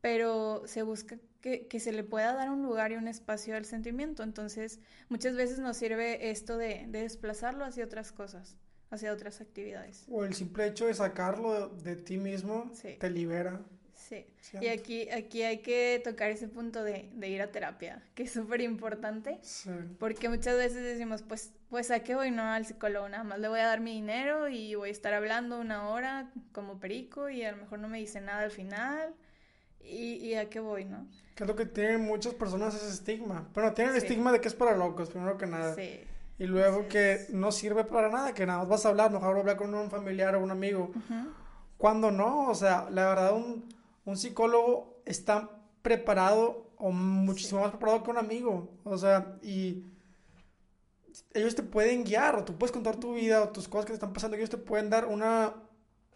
pero 0.00 0.62
se 0.66 0.82
busca 0.82 1.18
que, 1.40 1.68
que, 1.68 1.78
se 1.78 1.92
le 1.92 2.02
pueda 2.02 2.32
dar 2.32 2.50
un 2.50 2.62
lugar 2.62 2.90
y 2.90 2.96
un 2.96 3.06
espacio 3.06 3.54
al 3.54 3.66
sentimiento. 3.66 4.22
Entonces, 4.22 4.80
muchas 5.08 5.36
veces 5.36 5.58
nos 5.60 5.76
sirve 5.76 6.30
esto 6.30 6.56
de, 6.56 6.86
de 6.88 7.02
desplazarlo 7.02 7.64
hacia 7.64 7.84
otras 7.84 8.10
cosas, 8.10 8.56
hacia 8.90 9.12
otras 9.12 9.40
actividades. 9.40 10.06
O 10.08 10.24
el 10.24 10.34
simple 10.34 10.66
hecho 10.66 10.86
de 10.86 10.94
sacarlo 10.94 11.68
de, 11.68 11.96
ti 11.96 12.16
mismo 12.16 12.72
te 12.98 13.10
libera. 13.10 13.60
Sí. 14.08 14.24
Y 14.60 14.68
aquí, 14.68 15.10
aquí 15.10 15.42
hay 15.42 15.58
que 15.58 16.00
tocar 16.02 16.30
ese 16.30 16.48
punto 16.48 16.82
de, 16.82 17.10
de 17.12 17.28
ir 17.28 17.42
a 17.42 17.50
terapia, 17.50 18.02
que 18.14 18.22
es 18.22 18.32
súper 18.32 18.62
importante. 18.62 19.38
Sí. 19.42 19.70
Porque 19.98 20.30
muchas 20.30 20.56
veces 20.56 20.82
decimos, 20.82 21.22
pues, 21.22 21.52
pues 21.68 21.90
a 21.90 22.00
qué 22.00 22.14
voy, 22.14 22.30
no 22.30 22.42
al 22.42 22.64
psicólogo, 22.64 23.08
nada 23.08 23.24
más 23.24 23.38
le 23.38 23.48
voy 23.48 23.60
a 23.60 23.66
dar 23.66 23.80
mi 23.80 23.92
dinero 23.92 24.48
y 24.48 24.74
voy 24.74 24.88
a 24.88 24.92
estar 24.92 25.12
hablando 25.12 25.60
una 25.60 25.88
hora 25.88 26.30
como 26.52 26.80
perico 26.80 27.28
y 27.28 27.44
a 27.44 27.52
lo 27.52 27.58
mejor 27.58 27.80
no 27.80 27.88
me 27.88 27.98
dice 27.98 28.20
nada 28.22 28.42
al 28.42 28.50
final. 28.50 29.14
Y, 29.80 30.14
y 30.16 30.34
a 30.34 30.48
qué 30.48 30.60
voy, 30.60 30.84
¿no? 30.84 31.06
Que 31.34 31.44
es 31.44 31.48
lo 31.48 31.54
que 31.54 31.66
tienen 31.66 32.00
muchas 32.00 32.34
personas 32.34 32.74
ese 32.74 32.88
estigma. 32.88 33.48
Bueno, 33.54 33.72
tienen 33.74 33.94
el 33.94 34.02
estigma 34.02 34.32
de 34.32 34.40
que 34.40 34.48
es 34.48 34.54
para 34.54 34.76
locos, 34.76 35.10
primero 35.10 35.36
que 35.36 35.46
nada. 35.46 35.74
Sí. 35.74 36.00
Y 36.38 36.46
luego 36.46 36.88
que 36.88 37.26
no 37.30 37.52
sirve 37.52 37.84
para 37.84 38.08
nada, 38.08 38.32
que 38.32 38.46
nada 38.46 38.60
más 38.60 38.68
vas 38.68 38.86
a 38.86 38.90
hablar, 38.90 39.10
mejor 39.10 39.36
hablar 39.36 39.56
con 39.56 39.74
un 39.74 39.90
familiar 39.90 40.34
o 40.36 40.40
un 40.40 40.50
amigo. 40.50 40.92
Cuando 41.76 42.10
no, 42.10 42.48
o 42.48 42.54
sea, 42.54 42.88
la 42.90 43.08
verdad, 43.08 43.34
un 43.34 43.68
un 44.08 44.16
psicólogo 44.16 45.02
está 45.04 45.50
preparado 45.82 46.72
o 46.78 46.90
muchísimo 46.90 47.60
más 47.60 47.70
preparado 47.70 48.02
que 48.02 48.10
un 48.10 48.16
amigo. 48.16 48.70
O 48.84 48.96
sea, 48.96 49.36
y 49.42 49.84
ellos 51.34 51.54
te 51.54 51.62
pueden 51.62 52.04
guiar 52.04 52.34
o 52.36 52.42
tú 52.42 52.56
puedes 52.56 52.72
contar 52.72 52.96
tu 52.96 53.12
vida 53.12 53.42
o 53.42 53.50
tus 53.50 53.68
cosas 53.68 53.84
que 53.84 53.90
te 53.90 53.96
están 53.96 54.14
pasando. 54.14 54.38
Ellos 54.38 54.48
te 54.48 54.56
pueden 54.56 54.88
dar 54.88 55.04
una, 55.04 55.52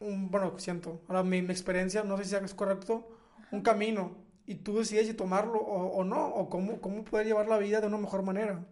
un, 0.00 0.30
bueno, 0.30 0.58
siento, 0.58 1.02
ahora 1.06 1.22
mi, 1.22 1.42
mi 1.42 1.52
experiencia, 1.52 2.02
no 2.02 2.16
sé 2.16 2.24
si 2.24 2.34
es 2.34 2.54
correcto, 2.54 3.10
un 3.50 3.60
camino. 3.60 4.16
Y 4.46 4.54
tú 4.54 4.78
decides 4.78 5.06
si 5.06 5.12
tomarlo 5.12 5.58
o, 5.60 5.88
o 5.88 6.02
no, 6.02 6.28
o 6.28 6.48
cómo, 6.48 6.80
cómo 6.80 7.04
poder 7.04 7.26
llevar 7.26 7.46
la 7.46 7.58
vida 7.58 7.82
de 7.82 7.88
una 7.88 7.98
mejor 7.98 8.22
manera. 8.22 8.64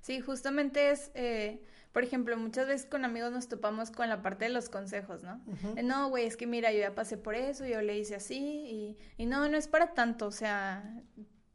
Sí, 0.00 0.20
justamente 0.20 0.90
es... 0.90 1.12
Eh 1.14 1.62
por 1.92 2.04
ejemplo, 2.04 2.36
muchas 2.36 2.68
veces 2.68 2.86
con 2.86 3.04
amigos 3.04 3.32
nos 3.32 3.48
topamos 3.48 3.90
con 3.90 4.08
la 4.08 4.22
parte 4.22 4.44
de 4.44 4.50
los 4.50 4.68
consejos, 4.68 5.22
¿no? 5.22 5.40
No, 5.82 6.08
güey, 6.08 6.24
es 6.26 6.36
que 6.36 6.46
mira, 6.46 6.72
yo 6.72 6.78
ya 6.78 6.94
pasé 6.94 7.16
por 7.16 7.34
eso, 7.34 7.66
yo 7.66 7.82
le 7.82 7.98
hice 7.98 8.14
así, 8.14 8.38
y, 8.38 8.98
y 9.16 9.26
no, 9.26 9.48
no 9.48 9.56
es 9.56 9.66
para 9.66 9.92
tanto, 9.92 10.26
o 10.26 10.30
sea, 10.30 11.02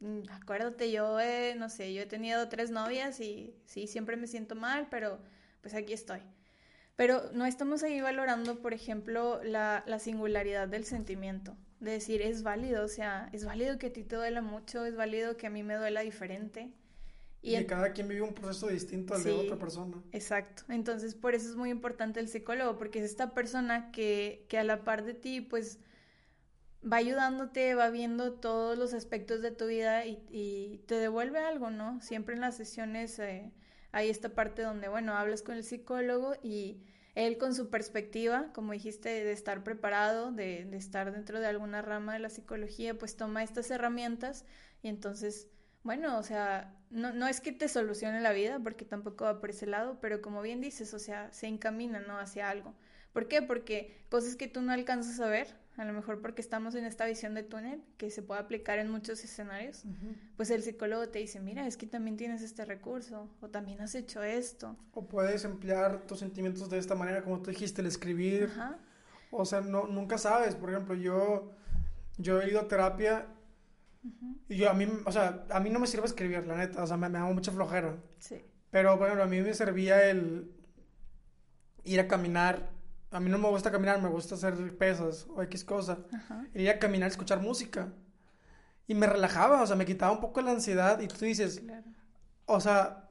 mm, 0.00 0.20
acuérdate, 0.30 0.92
yo, 0.92 1.18
he, 1.20 1.54
no 1.56 1.70
sé, 1.70 1.94
yo 1.94 2.02
he 2.02 2.06
tenido 2.06 2.48
tres 2.48 2.70
novias 2.70 3.20
y 3.20 3.54
sí, 3.64 3.86
siempre 3.86 4.16
me 4.16 4.26
siento 4.26 4.54
mal, 4.54 4.88
pero 4.90 5.18
pues 5.62 5.74
aquí 5.74 5.94
estoy. 5.94 6.20
Pero 6.96 7.30
no 7.32 7.46
estamos 7.46 7.82
ahí 7.82 8.00
valorando, 8.00 8.60
por 8.60 8.72
ejemplo, 8.74 9.42
la, 9.44 9.84
la 9.86 9.98
singularidad 9.98 10.68
del 10.68 10.84
sentimiento. 10.84 11.56
De 11.80 11.92
decir, 11.92 12.22
es 12.22 12.42
válido, 12.42 12.84
o 12.84 12.88
sea, 12.88 13.28
es 13.32 13.44
válido 13.44 13.78
que 13.78 13.88
a 13.88 13.92
ti 13.92 14.02
te 14.02 14.16
duela 14.16 14.40
mucho, 14.40 14.84
es 14.86 14.96
válido 14.96 15.36
que 15.36 15.46
a 15.46 15.50
mí 15.50 15.62
me 15.62 15.74
duela 15.74 16.00
diferente. 16.00 16.72
Y, 17.42 17.64
cada 17.64 17.92
quien 17.92 18.08
vive 18.08 18.22
un 18.22 18.34
proceso 18.34 18.66
distinto 18.68 19.14
al 19.14 19.22
de 19.22 19.32
otra 19.32 19.56
persona. 19.56 20.02
Exacto. 20.12 20.64
Entonces, 20.68 21.14
por 21.14 21.34
eso 21.34 21.48
es 21.48 21.56
muy 21.56 21.70
importante 21.70 22.18
el 22.18 22.28
psicólogo, 22.28 22.76
porque 22.76 22.98
es 22.98 23.04
esta 23.04 23.34
persona 23.34 23.92
que, 23.92 24.46
que 24.48 24.58
a 24.58 24.64
la 24.64 24.82
par 24.82 25.04
de 25.04 25.14
ti, 25.14 25.40
pues, 25.40 25.78
va 26.82 26.96
ayudándote, 26.96 27.74
va 27.74 27.90
viendo 27.90 28.32
todos 28.32 28.76
los 28.76 28.94
aspectos 28.94 29.42
de 29.42 29.52
tu 29.52 29.66
vida 29.66 30.06
y, 30.06 30.24
y 30.28 30.78
te 30.86 30.96
devuelve 30.96 31.38
algo, 31.38 31.70
¿no? 31.70 32.00
Siempre 32.00 32.34
en 32.34 32.40
las 32.40 32.56
sesiones 32.56 33.18
eh, 33.18 33.52
hay 33.92 34.10
esta 34.10 34.30
parte 34.30 34.62
donde, 34.62 34.88
bueno, 34.88 35.14
hablas 35.14 35.42
con 35.42 35.54
el 35.56 35.64
psicólogo 35.64 36.34
y 36.42 36.82
él 37.14 37.38
con 37.38 37.54
su 37.54 37.70
perspectiva, 37.70 38.52
como 38.52 38.72
dijiste, 38.72 39.08
de 39.08 39.32
estar 39.32 39.62
preparado, 39.64 40.32
de, 40.32 40.64
de 40.64 40.76
estar 40.76 41.12
dentro 41.12 41.40
de 41.40 41.46
alguna 41.46 41.80
rama 41.80 42.12
de 42.14 42.18
la 42.18 42.28
psicología, 42.28 42.98
pues 42.98 43.16
toma 43.16 43.42
estas 43.42 43.70
herramientas 43.70 44.44
y 44.82 44.88
entonces 44.88 45.48
bueno, 45.86 46.18
o 46.18 46.22
sea, 46.24 46.74
no, 46.90 47.12
no 47.12 47.26
es 47.26 47.40
que 47.40 47.52
te 47.52 47.68
solucione 47.68 48.20
la 48.20 48.32
vida, 48.32 48.58
porque 48.62 48.84
tampoco 48.84 49.24
va 49.24 49.40
por 49.40 49.50
ese 49.50 49.66
lado, 49.66 49.98
pero 50.00 50.22
como 50.22 50.42
bien 50.42 50.60
dices, 50.60 50.94
o 50.94 50.98
sea, 50.98 51.32
se 51.32 51.46
encamina, 51.46 52.00
¿no? 52.00 52.18
Hacia 52.18 52.48
algo. 52.48 52.74
¿Por 53.12 53.28
qué? 53.28 53.42
Porque 53.42 53.96
cosas 54.10 54.36
que 54.36 54.46
tú 54.46 54.60
no 54.60 54.72
alcanzas 54.72 55.20
a 55.20 55.28
ver, 55.28 55.48
a 55.76 55.84
lo 55.84 55.92
mejor 55.92 56.20
porque 56.20 56.40
estamos 56.40 56.74
en 56.74 56.84
esta 56.84 57.06
visión 57.06 57.34
de 57.34 57.42
túnel, 57.42 57.82
que 57.96 58.10
se 58.10 58.22
puede 58.22 58.40
aplicar 58.40 58.78
en 58.78 58.90
muchos 58.90 59.22
escenarios, 59.24 59.84
pues 60.36 60.50
el 60.50 60.62
psicólogo 60.62 61.08
te 61.08 61.18
dice, 61.18 61.40
mira, 61.40 61.66
es 61.66 61.76
que 61.76 61.86
también 61.86 62.16
tienes 62.16 62.42
este 62.42 62.64
recurso, 62.64 63.28
o 63.40 63.48
también 63.48 63.80
has 63.80 63.94
hecho 63.94 64.22
esto. 64.22 64.76
O 64.92 65.06
puedes 65.06 65.44
emplear 65.44 66.06
tus 66.06 66.18
sentimientos 66.18 66.68
de 66.70 66.78
esta 66.78 66.94
manera, 66.94 67.22
como 67.22 67.40
tú 67.40 67.50
dijiste, 67.50 67.80
el 67.80 67.88
escribir. 67.88 68.50
Ajá. 68.52 68.78
O 69.30 69.44
sea, 69.44 69.60
no, 69.60 69.86
nunca 69.86 70.18
sabes, 70.18 70.54
por 70.54 70.70
ejemplo, 70.70 70.94
yo, 70.94 71.50
yo 72.16 72.40
he 72.40 72.50
ido 72.50 72.60
a 72.60 72.68
terapia 72.68 73.26
y 74.48 74.56
yo, 74.56 74.70
a 74.70 74.74
mí, 74.74 74.86
o 75.04 75.12
sea, 75.12 75.44
a 75.50 75.60
mí 75.60 75.70
no 75.70 75.78
me 75.78 75.86
sirve 75.86 76.06
escribir, 76.06 76.46
la 76.46 76.56
neta, 76.56 76.82
o 76.82 76.86
sea, 76.86 76.96
me, 76.96 77.08
me 77.08 77.18
hago 77.18 77.32
mucha 77.34 77.52
flojera. 77.52 77.96
Sí. 78.18 78.44
Pero, 78.70 78.96
bueno, 78.96 79.22
a 79.22 79.26
mí 79.26 79.40
me 79.40 79.54
servía 79.54 80.08
el 80.08 80.50
ir 81.84 82.00
a 82.00 82.08
caminar. 82.08 82.70
A 83.10 83.20
mí 83.20 83.30
no 83.30 83.38
me 83.38 83.48
gusta 83.48 83.70
caminar, 83.70 84.02
me 84.02 84.08
gusta 84.08 84.34
hacer 84.34 84.76
pesas 84.76 85.26
o 85.34 85.42
X 85.42 85.64
cosa. 85.64 85.98
Ir 86.54 86.68
a 86.68 86.78
caminar, 86.78 87.08
escuchar 87.08 87.40
música. 87.40 87.92
Y 88.86 88.94
me 88.94 89.06
relajaba, 89.06 89.62
o 89.62 89.66
sea, 89.66 89.76
me 89.76 89.86
quitaba 89.86 90.12
un 90.12 90.20
poco 90.20 90.40
la 90.42 90.50
ansiedad. 90.50 91.00
Y 91.00 91.08
tú 91.08 91.24
dices, 91.24 91.62
o 92.44 92.60
sea, 92.60 93.08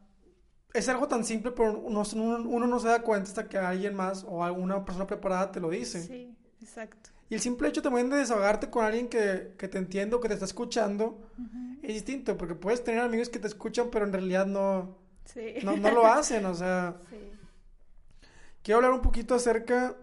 es 0.74 0.90
algo 0.90 1.08
tan 1.08 1.24
simple, 1.24 1.52
pero 1.52 1.80
uno, 1.80 2.04
uno, 2.14 2.68
no 2.68 2.80
se 2.80 2.90
da 2.90 3.02
cuenta 3.02 3.30
hasta 3.30 3.48
que 3.48 3.58
alguien 3.58 3.96
más 3.96 4.26
o 4.28 4.44
alguna 4.44 4.84
persona 4.84 5.08
preparada 5.08 5.52
te 5.52 5.60
lo 5.60 5.70
dice. 5.70 6.04
Sí, 6.04 6.38
exacto. 6.62 7.10
Y 7.30 7.36
el 7.36 7.42
simple 7.42 7.68
hecho 7.70 7.82
también 7.82 8.10
de 8.10 8.18
desahogarte 8.18 8.70
con 8.70 8.86
alguien 8.86 9.08
que, 9.08 9.54
que 9.58 9.68
te 9.68 9.78
entiende 9.78 10.16
o 10.16 10.22
que 10.22 10.28
te 10.28 10.36
está 10.36 10.46
escuchando 10.46 11.28
es 11.82 11.94
distinto, 11.94 12.38
porque 12.38 12.56
puedes 12.56 12.84
tener 12.84 13.02
amigos 13.02 13.30
que 13.30 13.40
te 13.40 13.48
escuchan, 13.48 13.90
pero 13.92 14.06
en 14.06 14.14
realidad 14.14 14.46
no, 14.46 14.98
no, 15.64 15.78
no, 15.78 15.92
lo 15.92 16.06
hacen, 16.06 16.46
o 16.46 16.54
sea. 16.54 16.98
Sí. 17.10 17.18
Quiero 18.62 18.78
hablar 18.78 18.94
un 18.94 19.02
poquito 19.02 19.36
acerca 19.36 19.96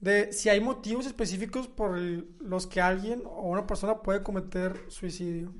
de 0.00 0.32
si 0.32 0.48
hay 0.48 0.60
motivos 0.60 1.06
específicos 1.06 1.68
por 1.68 1.98
los 1.98 2.66
que 2.66 2.80
alguien 2.80 3.22
o 3.24 3.48
una 3.48 3.66
persona 3.66 4.02
puede 4.02 4.22
cometer 4.22 4.80
suicidio. 4.88 5.52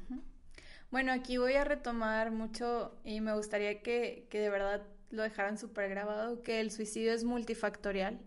Bueno, 0.91 1.13
aquí 1.13 1.37
voy 1.37 1.55
a 1.55 1.65
retomar 1.65 2.33
mucho 2.33 2.97
y 3.05 3.21
me 3.21 3.35
gustaría 3.35 3.83
que, 3.83 4.27
que 4.31 4.41
de 4.41 4.51
verdad 4.51 4.83
lo 5.11 5.23
dejaran 5.23 5.59
súper 5.59 5.89
grabado, 5.91 6.43
que 6.43 6.61
el 6.61 6.71
suicidio 6.71 7.13
es 7.13 7.23
multifactorial 7.23 8.21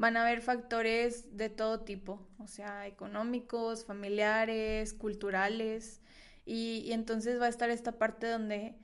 van 0.00 0.16
a 0.16 0.22
haber 0.22 0.40
factores 0.40 1.36
de 1.36 1.50
todo 1.50 1.80
tipo, 1.80 2.26
o 2.38 2.46
sea, 2.46 2.86
económicos, 2.86 3.84
familiares, 3.84 4.94
culturales, 4.94 6.00
y, 6.46 6.90
entonces 6.92 7.38
va 7.38 7.44
a 7.44 7.50
estar 7.50 7.68
esta 7.68 7.92
parte 7.98 8.26
donde 8.26 8.78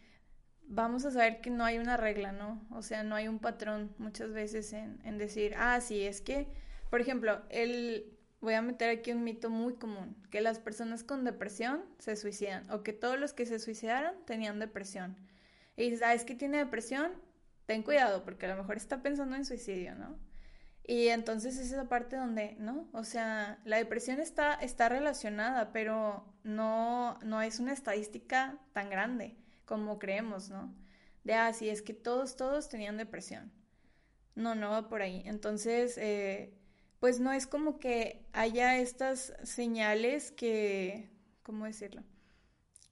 vamos 0.69 1.07
a 1.07 1.11
saber 1.11 1.41
que 1.41 1.49
no 1.49 1.65
hay 1.65 1.79
una 1.79 1.97
regla, 1.97 2.33
¿no? 2.33 2.63
O 2.71 2.83
sea, 2.83 3.03
no 3.03 3.15
hay 3.15 3.29
un 3.29 3.39
patrón 3.39 3.95
muchas 3.97 4.31
veces 4.33 4.75
en, 4.75 5.01
en 5.05 5.17
decir, 5.17 5.55
ah, 5.57 5.81
sí, 5.81 6.03
es 6.03 6.21
que, 6.21 6.49
por 6.91 7.01
ejemplo, 7.01 7.41
el, 7.49 8.15
voy 8.43 8.53
a 8.53 8.61
meter 8.61 8.91
aquí 8.91 9.13
un 9.13 9.25
mito 9.25 9.49
muy 9.49 9.77
común, 9.77 10.15
que 10.31 10.43
las 10.43 10.59
personas 10.59 11.03
con 11.03 11.25
depresión 11.25 11.83
se 11.99 12.15
suicidan, 12.17 12.71
o 12.71 12.83
que 12.83 12.93
todos 12.93 13.19
los 13.19 13.33
que 13.33 13.47
se 13.47 13.59
suicidaron 13.59 14.15
tenían 14.27 14.59
depresión. 14.59 15.17
Y 15.79 15.85
dices, 15.85 16.03
ah, 16.03 16.13
es 16.13 16.27
que 16.27 16.35
tiene 16.35 16.59
depresión, 16.59 17.11
ten 17.65 17.83
cuidado, 17.83 18.23
porque 18.23 18.45
a 18.45 18.51
lo 18.51 18.57
mejor 18.57 18.77
está 18.77 19.01
pensando 19.03 19.35
en 19.35 19.47
suicidio, 19.47 19.95
¿no? 19.95 20.26
Y 20.89 21.09
entonces 21.09 21.59
es 21.59 21.73
esa 21.73 21.89
parte 21.89 22.17
donde, 22.17 22.55
¿no? 22.61 22.89
O 22.93 23.03
sea, 23.03 23.59
la 23.65 23.77
depresión 23.79 24.21
está, 24.21 24.55
está 24.55 24.89
relacionada, 24.89 25.73
pero 25.73 26.25
no, 26.45 27.19
no 27.25 27.43
es 27.43 27.59
una 27.59 27.73
estadística 27.73 28.57
tan 28.73 28.89
grande 28.89 29.37
como 29.65 29.99
creemos, 29.99 30.49
¿no? 30.49 30.73
De, 31.25 31.35
ah, 31.35 31.53
sí, 31.53 31.69
es 31.69 31.83
que 31.83 31.93
todos, 31.93 32.37
todos 32.37 32.69
tenían 32.69 32.97
depresión. 32.99 33.51
No, 34.37 34.55
no 34.55 34.71
va 34.71 34.89
por 34.89 35.03
ahí. 35.03 35.23
Entonces, 35.27 35.99
eh, 35.99 36.55
pues 37.01 37.19
no 37.19 37.33
es 37.33 37.49
como 37.49 37.81
que 37.81 38.25
haya 38.33 38.79
estas 38.79 39.35
señales 39.43 40.31
que, 40.31 41.11
¿cómo 41.43 41.65
decirlo? 41.65 42.05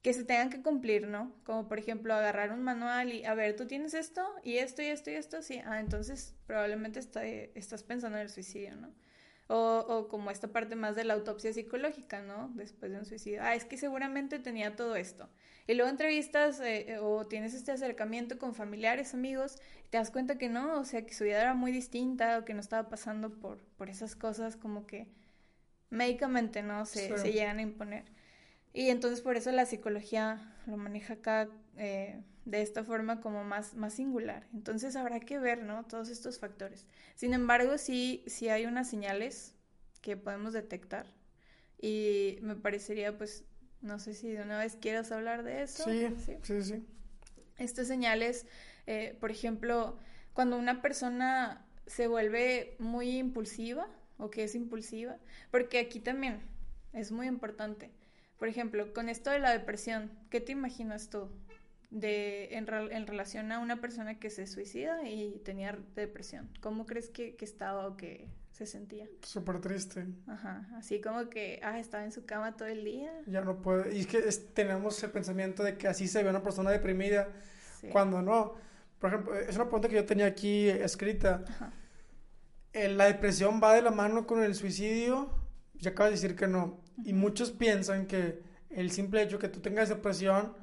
Que 0.05 0.13
se 0.13 0.23
tengan 0.23 0.51
que 0.51 0.61
cumplir, 0.61 1.07
¿no? 1.07 1.33
Como 1.45 1.67
por 1.67 1.79
ejemplo 1.79 2.13
agarrar 2.13 2.51
un 2.51 2.61
manual 2.61 3.11
y, 3.11 3.25
a 3.25 3.33
ver, 3.33 3.55
tú 3.55 3.65
tienes 3.65 3.95
esto 3.95 4.23
y 4.43 4.57
esto 4.57 4.83
y 4.83 4.85
esto 4.85 5.09
y 5.09 5.15
esto, 5.15 5.41
sí, 5.41 5.59
ah, 5.65 5.79
entonces 5.79 6.35
probablemente 6.45 6.99
está, 6.99 7.25
estás 7.25 7.81
pensando 7.81 8.19
en 8.19 8.25
el 8.25 8.29
suicidio, 8.29 8.75
¿no? 8.75 8.93
O, 9.47 9.79
o, 9.79 10.07
como 10.07 10.29
esta 10.29 10.49
parte 10.49 10.75
más 10.75 10.95
de 10.95 11.05
la 11.05 11.15
autopsia 11.15 11.51
psicológica, 11.53 12.21
¿no? 12.21 12.51
Después 12.53 12.91
de 12.91 12.99
un 12.99 13.05
suicidio. 13.07 13.39
Ah, 13.41 13.55
es 13.55 13.65
que 13.65 13.77
seguramente 13.77 14.37
tenía 14.37 14.75
todo 14.75 14.95
esto. 14.95 15.27
Y 15.65 15.73
luego 15.73 15.89
entrevistas 15.89 16.59
eh, 16.59 16.85
eh, 16.87 16.97
o 16.99 17.25
tienes 17.25 17.55
este 17.55 17.71
acercamiento 17.71 18.37
con 18.37 18.53
familiares, 18.53 19.15
amigos, 19.15 19.57
y 19.87 19.89
te 19.89 19.97
das 19.97 20.11
cuenta 20.11 20.37
que 20.37 20.49
no, 20.49 20.79
o 20.79 20.83
sea, 20.83 21.03
que 21.03 21.15
su 21.15 21.23
vida 21.23 21.41
era 21.41 21.55
muy 21.55 21.71
distinta 21.71 22.37
o 22.37 22.45
que 22.45 22.53
no 22.53 22.59
estaba 22.59 22.89
pasando 22.89 23.31
por, 23.31 23.57
por 23.75 23.89
esas 23.89 24.15
cosas 24.15 24.55
como 24.55 24.85
que 24.85 25.07
médicamente, 25.89 26.61
¿no? 26.61 26.85
Se, 26.85 27.17
se 27.17 27.31
llegan 27.31 27.57
a 27.57 27.63
imponer. 27.63 28.14
Y 28.75 28.89
entonces 28.89 29.21
por 29.21 29.37
eso 29.37 29.53
la 29.53 29.65
psicología 29.65 30.53
lo 30.67 30.75
maneja 30.75 31.13
acá 31.13 31.49
eh, 31.77 32.21
de 32.43 32.61
esta 32.61 32.83
forma 32.83 33.21
como 33.21 33.45
más, 33.45 33.73
más 33.73 33.93
singular. 33.93 34.49
Entonces 34.53 34.97
habrá 34.97 35.21
que 35.21 35.39
ver, 35.39 35.63
¿no? 35.63 35.85
Todos 35.85 36.09
estos 36.09 36.39
factores. 36.39 36.85
Sin 37.15 37.33
embargo, 37.33 37.77
sí, 37.77 38.21
sí 38.27 38.49
hay 38.49 38.65
unas 38.65 38.89
señales 38.89 39.55
que 40.01 40.17
podemos 40.17 40.51
detectar. 40.51 41.07
Y 41.81 42.37
me 42.41 42.57
parecería, 42.57 43.17
pues, 43.17 43.45
no 43.79 43.97
sé 43.97 44.13
si 44.13 44.27
de 44.27 44.41
una 44.41 44.59
vez 44.59 44.75
quieras 44.75 45.09
hablar 45.13 45.43
de 45.43 45.63
eso. 45.63 45.85
Sí, 45.85 46.13
sí, 46.43 46.61
sí. 46.61 46.85
Estas 47.57 47.87
señales, 47.87 48.45
eh, 48.87 49.15
por 49.21 49.31
ejemplo, 49.31 49.97
cuando 50.33 50.57
una 50.57 50.81
persona 50.81 51.65
se 51.87 52.07
vuelve 52.07 52.75
muy 52.79 53.19
impulsiva 53.19 53.87
o 54.17 54.29
que 54.29 54.43
es 54.43 54.53
impulsiva, 54.53 55.17
porque 55.49 55.79
aquí 55.79 56.01
también 56.01 56.41
es 56.91 57.13
muy 57.13 57.27
importante 57.27 57.89
por 58.37 58.47
ejemplo, 58.47 58.93
con 58.93 59.09
esto 59.09 59.29
de 59.29 59.39
la 59.39 59.51
depresión, 59.51 60.11
¿qué 60.29 60.41
te 60.41 60.51
imaginas 60.51 61.09
tú 61.09 61.29
de, 61.89 62.55
en, 62.55 62.67
en 62.69 63.07
relación 63.07 63.51
a 63.51 63.59
una 63.59 63.79
persona 63.79 64.19
que 64.19 64.29
se 64.29 64.47
suicida 64.47 65.07
y 65.07 65.39
tenía 65.45 65.77
depresión? 65.95 66.49
¿Cómo 66.61 66.85
crees 66.85 67.09
que, 67.09 67.35
que 67.35 67.45
estaba 67.45 67.87
o 67.87 67.97
que 67.97 68.27
se 68.51 68.65
sentía? 68.65 69.07
Súper 69.21 69.61
triste. 69.61 70.05
Ajá, 70.27 70.67
así 70.75 71.01
como 71.01 71.29
que, 71.29 71.59
ah, 71.63 71.79
estaba 71.79 72.03
en 72.03 72.11
su 72.11 72.25
cama 72.25 72.55
todo 72.55 72.67
el 72.67 72.83
día. 72.83 73.11
Ya 73.27 73.41
no 73.41 73.61
puede, 73.61 73.95
y 73.95 74.01
es 74.01 74.07
que 74.07 74.21
tenemos 74.53 75.01
el 75.03 75.11
pensamiento 75.11 75.63
de 75.63 75.77
que 75.77 75.87
así 75.87 76.07
se 76.07 76.23
ve 76.23 76.29
una 76.29 76.43
persona 76.43 76.71
deprimida, 76.71 77.29
cuando 77.91 78.21
no. 78.21 78.55
Por 78.99 79.09
ejemplo, 79.11 79.37
es 79.37 79.55
una 79.55 79.65
pregunta 79.65 79.89
que 79.89 79.95
yo 79.95 80.05
tenía 80.05 80.25
aquí 80.25 80.69
escrita. 80.69 81.43
Ajá. 81.47 81.71
Eh, 82.73 82.89
¿La 82.89 83.05
depresión 83.05 83.61
va 83.63 83.73
de 83.73 83.81
la 83.81 83.91
mano 83.91 84.27
con 84.27 84.43
el 84.43 84.55
suicidio? 84.55 85.29
Ya 85.75 85.91
acabas 85.91 86.11
de 86.11 86.15
decir 86.15 86.35
que 86.35 86.47
no. 86.47 86.83
Y 87.03 87.13
muchos 87.13 87.51
piensan 87.51 88.05
que 88.05 88.41
el 88.69 88.91
simple 88.91 89.21
hecho 89.21 89.39
que 89.39 89.49
tú 89.49 89.59
tengas 89.59 89.89
depresión 89.89 90.53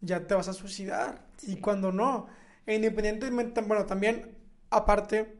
ya 0.00 0.26
te 0.26 0.34
vas 0.34 0.48
a 0.48 0.52
suicidar. 0.52 1.26
Y 1.42 1.56
cuando 1.56 1.92
no. 1.92 2.26
E 2.66 2.74
independientemente, 2.74 3.60
bueno, 3.62 3.86
también 3.86 4.36
aparte, 4.70 5.36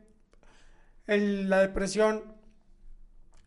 la 1.07 1.61
depresión, 1.61 2.23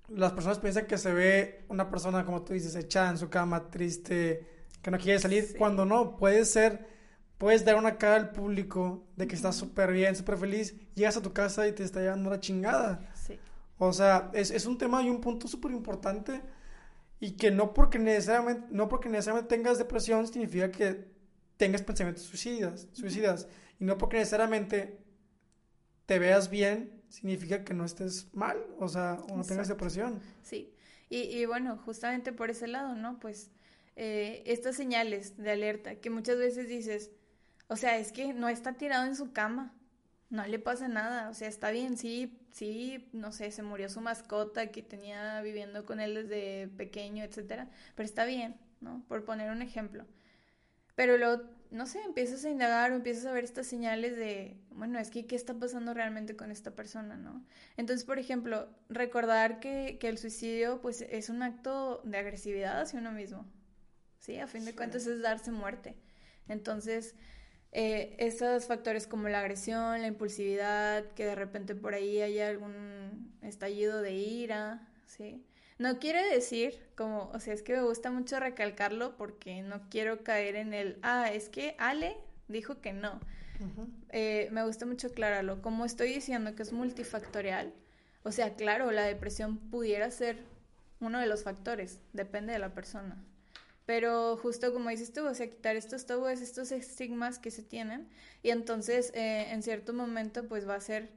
las 0.09 0.33
personas 0.33 0.59
piensan 0.59 0.85
que 0.85 0.97
se 0.97 1.13
ve 1.13 1.65
una 1.69 1.89
persona, 1.89 2.25
como 2.25 2.43
tú 2.43 2.53
dices, 2.53 2.75
echada 2.75 3.09
en 3.09 3.17
su 3.17 3.29
cama, 3.29 3.69
triste, 3.69 4.47
que 4.81 4.91
no 4.91 4.97
quiere 4.97 5.19
salir. 5.19 5.55
Cuando 5.57 5.85
no, 5.85 6.17
puede 6.17 6.45
ser, 6.45 6.87
puedes 7.37 7.65
dar 7.65 7.75
una 7.75 7.97
cara 7.97 8.15
al 8.15 8.31
público 8.31 9.05
de 9.15 9.27
que 9.27 9.35
estás 9.35 9.55
súper 9.55 9.91
bien, 9.91 10.15
súper 10.15 10.37
feliz, 10.37 10.75
llegas 10.93 11.17
a 11.17 11.21
tu 11.21 11.33
casa 11.33 11.67
y 11.67 11.73
te 11.73 11.83
está 11.83 12.01
llevando 12.01 12.29
la 12.29 12.39
chingada. 12.39 13.11
O 13.77 13.91
sea, 13.91 14.29
es, 14.33 14.51
es 14.51 14.65
un 14.65 14.77
tema 14.77 15.01
y 15.01 15.09
un 15.09 15.19
punto 15.19 15.47
súper 15.47 15.71
importante 15.71 16.41
y 17.23 17.37
que 17.37 17.51
no 17.51 17.73
porque 17.73 17.99
necesariamente, 17.99 18.67
no 18.69 18.89
porque 18.89 19.07
necesariamente 19.07 19.55
tengas 19.55 19.77
depresión 19.77 20.27
significa 20.27 20.69
que 20.69 21.05
tengas 21.55 21.81
pensamientos 21.81 22.25
suicidas, 22.25 22.89
suicidas. 22.91 23.47
Y 23.79 23.85
no 23.85 23.97
porque 23.97 24.17
necesariamente 24.17 24.99
te 26.05 26.19
veas 26.19 26.49
bien 26.49 27.01
significa 27.07 27.63
que 27.63 27.73
no 27.73 27.85
estés 27.85 28.27
mal, 28.33 28.57
o 28.77 28.89
sea, 28.89 29.19
o 29.29 29.37
no 29.37 29.43
tengas 29.45 29.69
depresión. 29.69 30.19
Sí, 30.41 30.73
y, 31.09 31.19
y, 31.19 31.45
bueno, 31.45 31.77
justamente 31.85 32.33
por 32.33 32.49
ese 32.49 32.67
lado, 32.67 32.93
¿no? 32.93 33.21
Pues 33.21 33.51
eh, 33.95 34.43
estas 34.45 34.75
señales 34.75 35.37
de 35.37 35.51
alerta 35.51 35.95
que 35.95 36.09
muchas 36.09 36.37
veces 36.37 36.67
dices, 36.67 37.09
o 37.69 37.77
sea, 37.77 37.99
es 37.99 38.11
que 38.11 38.33
no 38.33 38.49
está 38.49 38.73
tirado 38.73 39.05
en 39.05 39.15
su 39.15 39.31
cama, 39.31 39.73
no 40.33 40.47
le 40.47 40.57
pasa 40.57 40.87
nada, 40.87 41.29
o 41.29 41.35
sea, 41.35 41.47
está 41.47 41.69
bien, 41.69 41.95
sí, 41.95 42.39
sí, 42.49 43.07
no 43.13 43.31
sé, 43.31 43.51
se 43.51 43.61
murió 43.61 43.87
su 43.87 44.01
mascota 44.01 44.71
que 44.71 44.81
tenía 44.81 45.39
viviendo 45.43 45.85
con 45.85 45.99
él 45.99 46.15
desde 46.15 46.69
pequeño, 46.69 47.23
etcétera, 47.23 47.69
pero 47.93 48.07
está 48.07 48.25
bien, 48.25 48.55
¿no? 48.81 49.05
Por 49.07 49.25
poner 49.25 49.51
un 49.51 49.61
ejemplo. 49.61 50.07
Pero 50.95 51.19
luego, 51.19 51.43
no 51.69 51.85
sé, 51.85 52.01
empiezas 52.01 52.43
a 52.45 52.49
indagar 52.49 52.91
o 52.91 52.95
empiezas 52.95 53.27
a 53.27 53.31
ver 53.31 53.43
estas 53.43 53.67
señales 53.67 54.17
de, 54.17 54.57
bueno, 54.71 54.97
es 54.97 55.11
que 55.11 55.27
qué 55.27 55.35
está 55.35 55.53
pasando 55.53 55.93
realmente 55.93 56.35
con 56.35 56.49
esta 56.49 56.71
persona, 56.71 57.15
¿no? 57.15 57.45
Entonces, 57.77 58.03
por 58.03 58.17
ejemplo, 58.17 58.69
recordar 58.89 59.59
que, 59.59 59.99
que 59.99 60.09
el 60.09 60.17
suicidio, 60.17 60.81
pues, 60.81 61.01
es 61.01 61.29
un 61.29 61.43
acto 61.43 62.01
de 62.05 62.17
agresividad 62.17 62.81
hacia 62.81 62.97
uno 62.99 63.11
mismo, 63.11 63.45
¿sí? 64.17 64.39
A 64.39 64.47
fin 64.47 64.65
de 64.65 64.73
cuentas 64.73 65.05
es 65.05 65.21
darse 65.21 65.51
muerte. 65.51 65.95
Entonces, 66.47 67.13
eh, 67.75 68.15
esos 68.19 68.65
factores 68.65 69.07
como 69.07 69.27
la 69.29 69.39
agresión, 69.39 70.01
la 70.01 70.07
impulsividad, 70.07 71.05
que 71.13 71.25
de 71.25 71.33
repente 71.33 71.73
por 71.73 71.95
ahí 71.95 72.21
haya 72.21 72.47
algún 72.47 73.33
estallido 73.41 74.01
de 74.01 74.13
ira, 74.13 74.87
¿sí? 75.07 75.43
No 75.79 75.97
quiere 75.97 76.23
decir, 76.29 76.79
como, 76.95 77.31
o 77.33 77.39
sea, 77.39 77.53
es 77.53 77.63
que 77.63 77.73
me 77.73 77.81
gusta 77.81 78.11
mucho 78.11 78.39
recalcarlo 78.39 79.17
porque 79.17 79.63
no 79.63 79.89
quiero 79.89 80.23
caer 80.23 80.55
en 80.55 80.73
el, 80.75 80.99
ah, 81.01 81.31
es 81.33 81.49
que 81.49 81.75
Ale 81.79 82.15
dijo 82.47 82.79
que 82.79 82.93
no. 82.93 83.19
Eh, 84.09 84.49
me 84.51 84.63
gusta 84.65 84.85
mucho 84.85 85.07
aclararlo. 85.07 85.61
Como 85.61 85.85
estoy 85.85 86.13
diciendo 86.13 86.53
que 86.53 86.63
es 86.63 86.73
multifactorial, 86.73 87.73
o 88.23 88.31
sea, 88.31 88.55
claro, 88.55 88.91
la 88.91 89.03
depresión 89.03 89.57
pudiera 89.57 90.11
ser 90.11 90.43
uno 90.99 91.19
de 91.19 91.27
los 91.27 91.43
factores, 91.43 91.99
depende 92.13 92.53
de 92.53 92.59
la 92.59 92.73
persona. 92.73 93.23
Pero 93.85 94.37
justo 94.37 94.73
como 94.73 94.89
dices 94.89 95.11
tú, 95.11 95.25
o 95.25 95.33
sea, 95.33 95.49
quitar 95.49 95.75
estos 95.75 96.05
tabúes, 96.05 96.41
estos 96.41 96.71
estigmas 96.71 97.37
que 97.37 97.51
se 97.51 97.63
tienen, 97.63 98.07
y 98.41 98.49
entonces 98.51 99.11
eh, 99.13 99.51
en 99.51 99.61
cierto 99.61 99.93
momento 99.93 100.47
pues 100.47 100.67
va 100.67 100.75
a 100.75 100.79
ser 100.79 101.09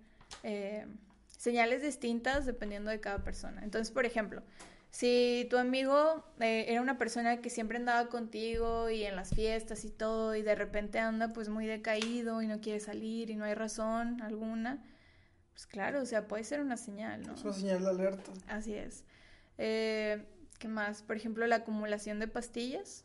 eh, 0.42 0.86
señales 1.28 1.82
distintas 1.82 2.44
dependiendo 2.44 2.90
de 2.90 3.00
cada 3.00 3.22
persona. 3.22 3.62
Entonces, 3.62 3.92
por 3.92 4.04
ejemplo, 4.04 4.42
si 4.90 5.46
tu 5.50 5.58
amigo 5.58 6.24
eh, 6.40 6.64
era 6.68 6.80
una 6.80 6.98
persona 6.98 7.40
que 7.42 7.50
siempre 7.50 7.76
andaba 7.76 8.08
contigo 8.08 8.88
y 8.90 9.04
en 9.04 9.14
las 9.14 9.30
fiestas 9.34 9.84
y 9.84 9.90
todo, 9.90 10.34
y 10.34 10.42
de 10.42 10.54
repente 10.54 10.98
anda 10.98 11.32
pues 11.32 11.48
muy 11.48 11.66
decaído 11.66 12.42
y 12.42 12.46
no 12.46 12.60
quiere 12.60 12.80
salir 12.80 13.30
y 13.30 13.36
no 13.36 13.44
hay 13.44 13.54
razón 13.54 14.22
alguna, 14.22 14.82
pues 15.52 15.66
claro, 15.66 16.00
o 16.00 16.06
sea, 16.06 16.26
puede 16.26 16.44
ser 16.44 16.60
una 16.60 16.76
señal, 16.76 17.22
¿no? 17.22 17.34
Es 17.34 17.44
una 17.44 17.52
señal 17.52 17.82
de 17.82 17.90
alerta. 17.90 18.32
Así 18.48 18.74
es. 18.74 19.04
Eh, 19.58 20.24
¿Qué 20.58 20.68
más? 20.68 21.02
Por 21.02 21.16
ejemplo, 21.16 21.46
la 21.46 21.56
acumulación 21.56 22.18
de 22.18 22.28
pastillas. 22.28 23.04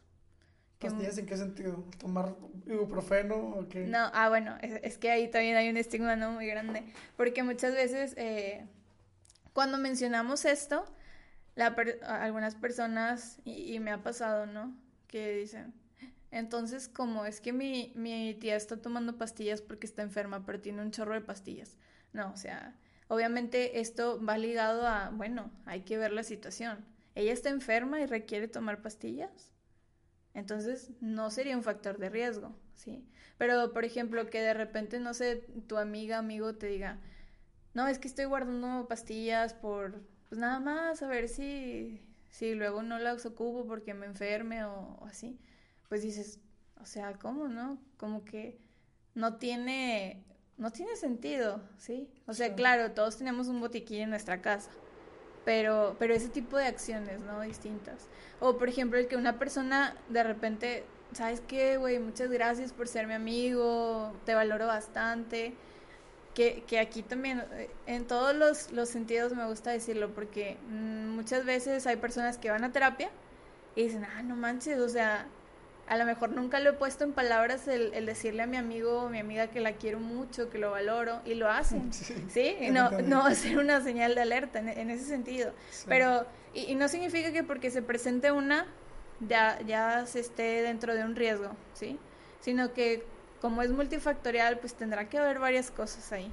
¿Pastillas 0.79 1.17
en 1.17 1.25
qué 1.27 1.37
sentido? 1.37 1.85
¿Tomar 1.99 2.35
ibuprofeno 2.65 3.35
o 3.35 3.69
qué? 3.69 3.85
No, 3.85 4.09
ah, 4.13 4.29
bueno, 4.29 4.57
es, 4.61 4.97
que 4.97 5.11
ahí 5.11 5.29
también 5.29 5.55
hay 5.55 5.69
un 5.69 5.77
estigma 5.77 6.15
no 6.15 6.31
muy 6.31 6.47
grande. 6.47 6.83
Porque 7.17 7.43
muchas 7.43 7.73
veces, 7.73 8.15
eh, 8.17 8.65
cuando 9.53 9.77
mencionamos 9.77 10.45
esto, 10.45 10.85
la 11.55 11.75
algunas 12.07 12.55
personas, 12.55 13.39
y, 13.45 13.79
me 13.79 13.91
ha 13.91 14.01
pasado, 14.01 14.47
¿no? 14.47 14.75
Que 15.07 15.35
dicen, 15.35 15.73
entonces, 16.31 16.87
como 16.87 17.25
es 17.25 17.41
que 17.41 17.53
mi, 17.53 17.91
mi 17.95 18.33
tía 18.39 18.55
está 18.55 18.77
tomando 18.77 19.17
pastillas 19.17 19.61
porque 19.61 19.85
está 19.85 20.01
enferma, 20.01 20.45
pero 20.45 20.61
tiene 20.61 20.81
un 20.81 20.91
chorro 20.91 21.13
de 21.13 21.21
pastillas. 21.21 21.77
No, 22.13 22.31
o 22.31 22.37
sea, 22.37 22.75
obviamente 23.07 23.81
esto 23.81 24.23
va 24.23 24.37
ligado 24.37 24.87
a, 24.87 25.11
bueno, 25.11 25.51
hay 25.65 25.81
que 25.81 25.97
ver 25.97 26.11
la 26.11 26.23
situación 26.23 26.90
ella 27.15 27.33
está 27.33 27.49
enferma 27.49 27.99
y 27.99 28.05
requiere 28.05 28.47
tomar 28.47 28.81
pastillas, 28.81 29.51
entonces 30.33 30.91
no 31.01 31.29
sería 31.29 31.57
un 31.57 31.63
factor 31.63 31.97
de 31.97 32.09
riesgo, 32.09 32.55
¿sí? 32.75 33.05
Pero, 33.37 33.73
por 33.73 33.85
ejemplo, 33.85 34.29
que 34.29 34.41
de 34.41 34.53
repente, 34.53 34.99
no 34.99 35.13
sé, 35.13 35.47
tu 35.67 35.77
amiga, 35.77 36.19
amigo 36.19 36.55
te 36.55 36.67
diga, 36.67 36.99
no, 37.73 37.87
es 37.87 37.99
que 37.99 38.07
estoy 38.07 38.25
guardando 38.25 38.87
pastillas 38.87 39.53
por, 39.53 40.01
pues 40.29 40.39
nada 40.39 40.59
más, 40.59 41.01
a 41.01 41.07
ver 41.07 41.27
si, 41.27 42.01
si 42.29 42.53
luego 42.53 42.83
no 42.83 42.99
las 42.99 43.25
ocupo 43.25 43.65
porque 43.65 43.93
me 43.93 44.05
enferme 44.05 44.63
o, 44.65 45.05
así, 45.05 45.39
pues 45.89 46.01
dices, 46.01 46.39
o 46.79 46.85
sea, 46.85 47.13
¿cómo, 47.13 47.47
no? 47.47 47.81
Como 47.97 48.23
que 48.23 48.59
no 49.15 49.37
tiene, 49.37 50.23
no 50.57 50.71
tiene 50.71 50.95
sentido, 50.95 51.61
¿sí? 51.77 52.09
O 52.27 52.33
sea, 52.33 52.55
claro, 52.55 52.91
todos 52.91 53.17
tenemos 53.17 53.47
un 53.47 53.59
botiquín 53.59 54.01
en 54.01 54.09
nuestra 54.09 54.41
casa, 54.41 54.71
pero, 55.45 55.95
pero 55.99 56.13
ese 56.13 56.29
tipo 56.29 56.57
de 56.57 56.65
acciones, 56.65 57.19
¿no? 57.21 57.41
Distintas. 57.41 58.07
O, 58.39 58.57
por 58.57 58.69
ejemplo, 58.69 58.99
el 58.99 59.07
que 59.07 59.15
una 59.15 59.39
persona 59.39 59.95
de 60.09 60.23
repente, 60.23 60.83
¿sabes 61.13 61.41
qué, 61.47 61.77
güey? 61.77 61.99
Muchas 61.99 62.29
gracias 62.29 62.73
por 62.73 62.87
ser 62.87 63.07
mi 63.07 63.13
amigo, 63.13 64.13
te 64.25 64.35
valoro 64.35 64.67
bastante. 64.67 65.53
Que, 66.33 66.63
que 66.65 66.79
aquí 66.79 67.03
también, 67.03 67.43
eh, 67.53 67.69
en 67.87 68.07
todos 68.07 68.33
los, 68.33 68.71
los 68.71 68.87
sentidos 68.87 69.33
me 69.33 69.45
gusta 69.47 69.71
decirlo, 69.71 70.13
porque 70.13 70.57
mm, 70.69 71.09
muchas 71.09 71.45
veces 71.45 71.85
hay 71.87 71.97
personas 71.97 72.37
que 72.37 72.49
van 72.49 72.63
a 72.63 72.71
terapia 72.71 73.09
y 73.75 73.83
dicen, 73.83 74.05
ah, 74.05 74.23
no 74.23 74.35
manches, 74.37 74.79
o 74.79 74.87
sea, 74.87 75.27
a 75.91 75.97
lo 75.97 76.05
mejor 76.05 76.29
nunca 76.29 76.61
lo 76.61 76.69
he 76.69 76.73
puesto 76.73 77.03
en 77.03 77.11
palabras 77.11 77.67
el, 77.67 77.93
el, 77.93 78.05
decirle 78.05 78.43
a 78.43 78.47
mi 78.47 78.55
amigo 78.55 79.01
o 79.01 79.09
mi 79.09 79.19
amiga 79.19 79.47
que 79.47 79.59
la 79.59 79.73
quiero 79.73 79.99
mucho, 79.99 80.49
que 80.49 80.57
lo 80.57 80.71
valoro, 80.71 81.19
y 81.25 81.33
lo 81.33 81.49
hacen, 81.49 81.91
¿sí? 82.29 82.55
Y 82.61 82.69
no, 82.69 82.91
no 82.91 83.25
hacer 83.25 83.57
una 83.57 83.81
señal 83.81 84.15
de 84.15 84.21
alerta 84.21 84.59
en, 84.59 84.89
ese 84.89 85.03
sentido. 85.03 85.51
Pero, 85.89 86.25
y, 86.53 86.75
no 86.75 86.87
significa 86.87 87.33
que 87.33 87.43
porque 87.43 87.71
se 87.71 87.81
presente 87.81 88.31
una, 88.31 88.67
ya, 89.19 89.59
ya 89.67 90.05
se 90.05 90.21
esté 90.21 90.61
dentro 90.61 90.95
de 90.95 91.03
un 91.03 91.13
riesgo, 91.13 91.49
¿sí? 91.73 91.99
Sino 92.39 92.71
que 92.71 93.03
como 93.41 93.61
es 93.61 93.71
multifactorial, 93.71 94.59
pues 94.59 94.75
tendrá 94.75 95.09
que 95.09 95.17
haber 95.17 95.39
varias 95.39 95.71
cosas 95.71 96.09
ahí. 96.13 96.31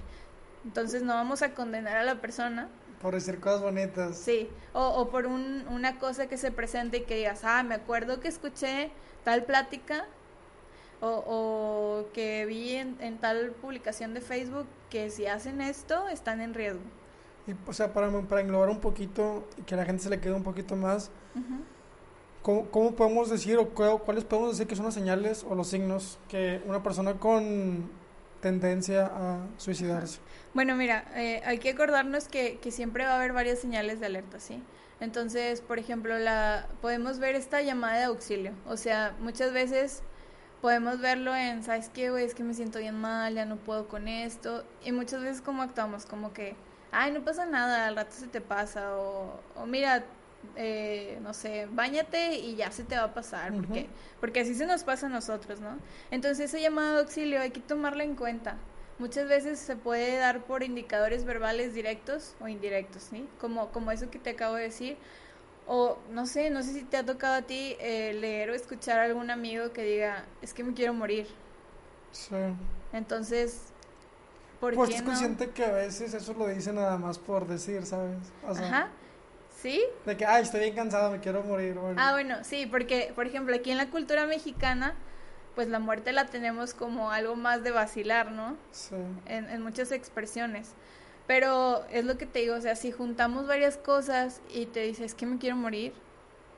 Entonces 0.64 1.03
no 1.03 1.14
vamos 1.14 1.42
a 1.42 1.55
condenar 1.55 1.97
a 1.97 2.05
la 2.05 2.21
persona. 2.21 2.68
Por 3.00 3.14
decir 3.14 3.38
cosas 3.40 3.62
bonitas. 3.62 4.16
Sí, 4.16 4.48
o, 4.72 4.87
o 4.87 5.08
por 5.08 5.26
un, 5.26 5.64
una 5.70 5.98
cosa 5.98 6.26
que 6.26 6.37
se 6.37 6.50
presente 6.50 6.98
y 6.98 7.00
que 7.02 7.16
digas, 7.16 7.44
ah, 7.44 7.62
me 7.62 7.76
acuerdo 7.76 8.20
que 8.20 8.28
escuché 8.28 8.90
tal 9.24 9.44
plática 9.44 10.06
o, 11.00 12.04
que 12.12 12.46
vi 12.46 12.74
en, 12.74 13.18
tal 13.18 13.52
publicación 13.52 14.14
de 14.14 14.20
Facebook 14.20 14.66
que 14.90 15.11
si 15.11 15.26
hacen 15.26 15.61
esto 15.61 16.08
están 16.08 16.40
en 16.40 16.54
riesgo. 16.54 16.80
Y, 17.46 17.54
o 17.68 17.72
sea, 17.72 17.92
para, 17.92 18.11
para 18.22 18.40
englobar 18.40 18.68
un 18.68 18.80
poquito 18.80 19.46
y 19.56 19.62
que 19.62 19.74
a 19.74 19.76
la 19.78 19.84
gente 19.84 20.02
se 20.02 20.11
le 20.11 20.20
quede 20.20 20.34
un 20.34 20.42
poquito 20.42 20.76
más, 20.76 21.11
¿cómo, 22.42 22.92
podemos 22.92 23.30
decir 23.30 23.58
o 23.58 23.68
cuáles 23.68 24.24
podemos 24.24 24.52
decir 24.52 24.66
que 24.66 24.76
son 24.76 24.87
las 24.87 24.94
señales 24.94 25.44
o 25.48 25.54
los 25.54 25.68
signos 25.68 26.18
que 26.28 26.62
una 26.66 26.82
persona 26.82 27.14
con 27.14 27.90
tendencia 28.40 29.07
a 29.07 29.46
suicidarse? 29.57 30.20
Bueno, 30.55 30.77
mira, 30.77 31.05
eh, 31.14 31.42
hay 31.44 31.59
que 31.59 31.70
acordarnos 31.70 32.29
que, 32.29 32.59
que 32.59 32.70
siempre 32.70 33.05
va 33.05 33.12
a 33.12 33.16
haber 33.16 33.33
varias 33.33 33.59
señales 33.59 34.01
de 34.01 34.07
alerta, 34.07 34.40
¿sí? 34.40 34.62
Entonces, 35.01 35.61
por 35.61 35.79
ejemplo, 35.79 36.18
la 36.18 36.66
podemos 36.81 37.18
ver 37.18 37.35
esta 37.37 37.62
llamada 37.62 37.98
de 37.98 38.05
auxilio. 38.05 38.53
O 38.66 38.77
sea, 38.77 39.14
muchas 39.20 39.53
veces 39.53 40.03
podemos 40.61 41.01
verlo 41.01 41.35
en, 41.35 41.62
¿sabes 41.62 41.88
qué, 41.88 42.11
güey? 42.11 42.24
Es 42.24 42.35
que 42.35 42.42
me 42.42 42.55
siento 42.55 42.79
bien 42.81 42.96
mal, 43.01 43.35
ya 43.35 43.44
no 43.44 43.57
puedo 43.57 43.88
con 43.88 44.09
esto. 44.09 44.64
Y 44.85 44.92
muchas 44.92 45.22
veces 45.22 45.40
como 45.40 45.62
actuamos, 45.62 46.07
como 46.07 46.33
que, 46.33 46.57
ay, 46.90 47.12
no 47.12 47.24
pasa 47.24 47.46
nada, 47.46 47.87
al 47.87 47.96
rato 47.96 48.12
se 48.12 48.27
te 48.27 48.40
pasa. 48.40 48.96
O, 48.96 49.40
o 49.55 49.66
mira, 49.66 50.05
eh, 50.57 51.18
no 51.22 51.35
sé, 51.35 51.68
bañate 51.70 52.37
y 52.37 52.57
ya 52.57 52.70
se 52.70 52.85
te 52.85 52.96
va 52.96 53.05
a 53.05 53.14
pasar. 53.14 53.53
porque 53.53 53.88
Porque 54.20 54.40
así 54.40 54.55
se 54.55 54.66
nos 54.66 54.85
pasa 54.85 55.07
a 55.07 55.09
nosotros, 55.09 55.61
¿no? 55.61 55.79
Entonces 56.11 56.46
esa 56.46 56.59
llamada 56.59 56.94
de 56.94 57.01
auxilio 57.01 57.40
hay 57.40 57.51
que 57.51 57.61
tomarla 57.61 58.05
en 58.05 58.16
cuenta. 58.16 58.57
Muchas 58.98 59.29
veces 59.29 59.61
se 59.61 59.77
puede 59.77 60.16
dar 60.16 60.42
por 60.44 60.64
indicadores 60.64 61.24
verbales 61.24 61.74
directos 61.74 62.35
o 62.40 62.48
indirectos, 62.48 63.05
¿sí? 63.05 63.29
Como, 63.40 63.68
como 63.70 63.92
eso 63.92 64.11
que 64.11 64.18
te 64.18 64.31
acabo 64.31 64.57
de 64.57 64.64
decir. 64.64 64.96
O 65.68 65.98
no 66.11 66.27
sé, 66.27 66.51
no 66.51 66.62
sé 66.62 66.72
si 66.72 66.83
te 66.83 66.96
ha 66.96 67.05
tocado 67.05 67.35
a 67.35 67.42
ti 67.42 67.77
eh, 67.79 68.14
leer 68.14 68.51
o 68.51 68.55
escuchar 68.55 68.98
a 68.98 69.05
algún 69.05 69.31
amigo 69.31 69.72
que 69.72 69.83
diga, 69.83 70.24
es 70.42 70.55
que 70.55 70.64
me 70.64 70.74
quiero 70.74 70.94
morir. 70.94 71.29
Sí. 72.11 72.35
Entonces, 72.92 73.66
¿por 74.61 74.74
pues 74.74 74.90
qué 74.90 74.98
no? 75.01 75.05
consciente 75.05 75.51
que 75.51 75.64
a 75.64 75.72
veces 75.72 76.14
eso 76.14 76.33
lo 76.35 76.48
dicen 76.48 76.77
nada 76.77 76.96
más 76.98 77.18
por 77.18 77.46
decir, 77.46 77.85
¿sabes? 77.87 78.16
Ajá. 78.44 78.88
¿Sí? 79.61 79.83
De 80.07 80.16
que, 80.16 80.25
ay, 80.25 80.42
estoy 80.42 80.61
bien 80.61 80.75
cansado, 80.75 81.11
me 81.11 81.18
quiero 81.18 81.42
morir. 81.42 81.77
Ah, 81.97 82.12
bueno, 82.12 82.37
sí, 82.42 82.66
porque, 82.66 83.12
por 83.14 83.27
ejemplo, 83.27 83.55
aquí 83.55 83.71
en 83.71 83.77
la 83.77 83.90
cultura 83.90 84.27
mexicana 84.27 84.94
pues 85.59 85.66
la 85.66 85.81
muerte 85.81 86.12
la 86.12 86.27
tenemos 86.27 86.73
como 86.73 87.11
algo 87.11 87.35
más 87.35 87.64
de 87.64 87.73
vacilar, 87.73 88.31
¿no? 88.31 88.57
Sí. 88.71 88.94
En, 89.27 89.61
muchas 89.61 89.90
expresiones. 89.90 90.71
Pero 91.27 91.85
es 91.90 92.05
lo 92.05 92.16
que 92.16 92.27
te 92.27 92.38
digo, 92.38 92.55
o 92.55 92.61
sea, 92.61 92.77
si 92.77 92.92
juntamos 92.92 93.49
varias 93.49 93.77
cosas 93.77 94.40
y 94.55 94.66
te 94.66 94.85
dices 94.85 95.16
que 95.16 95.27
me 95.27 95.38
quiero 95.38 95.57
morir, 95.57 95.94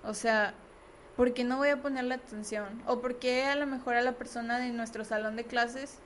o 0.04 0.12
sea, 0.12 0.52
¿por 1.16 1.32
qué 1.32 1.44
no 1.44 1.56
voy 1.56 1.70
a 1.70 1.80
ponerle 1.80 2.12
atención? 2.12 2.82
¿O 2.86 3.00
por 3.00 3.18
qué 3.18 3.46
a 3.46 3.56
lo 3.56 3.66
mejor 3.66 3.94
a 3.94 4.02
la 4.02 4.12
persona 4.12 4.58
de 4.58 4.68
nuestro 4.68 5.06
salón 5.06 5.34
de 5.34 5.44
clases 5.44 5.96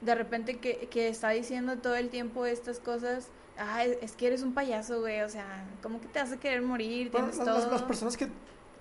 de 0.00 0.14
repente 0.14 0.58
que, 0.58 0.86
que 0.88 1.08
está 1.08 1.30
diciendo 1.30 1.78
todo 1.78 1.96
el 1.96 2.08
tiempo 2.08 2.46
estas 2.46 2.78
cosas, 2.78 3.30
ah, 3.58 3.84
es 3.84 4.12
que 4.12 4.26
eres 4.26 4.42
un 4.42 4.54
payaso, 4.54 5.00
güey, 5.00 5.22
o 5.22 5.28
sea, 5.28 5.64
¿cómo 5.82 6.00
que 6.00 6.08
te 6.08 6.18
hace 6.18 6.38
querer 6.38 6.62
morir? 6.62 7.10
Tienes 7.10 7.36
las, 7.36 7.46
todo? 7.46 7.70
las, 7.70 7.82
personas 7.82 8.16
que, 8.16 8.28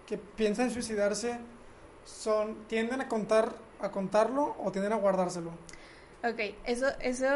que 0.06 0.18
piensan 0.18 0.66
en 0.66 0.72
suicidarse 0.72 1.40
son, 2.06 2.56
tienden 2.68 3.02
a 3.02 3.08
contar, 3.08 3.56
a 3.80 3.92
contarlo 3.92 4.56
o 4.64 4.72
tienden 4.72 4.94
a 4.94 4.98
guardárselo. 4.98 5.52
Ok, 6.24 6.56
eso, 6.66 6.88
eso, 7.02 7.28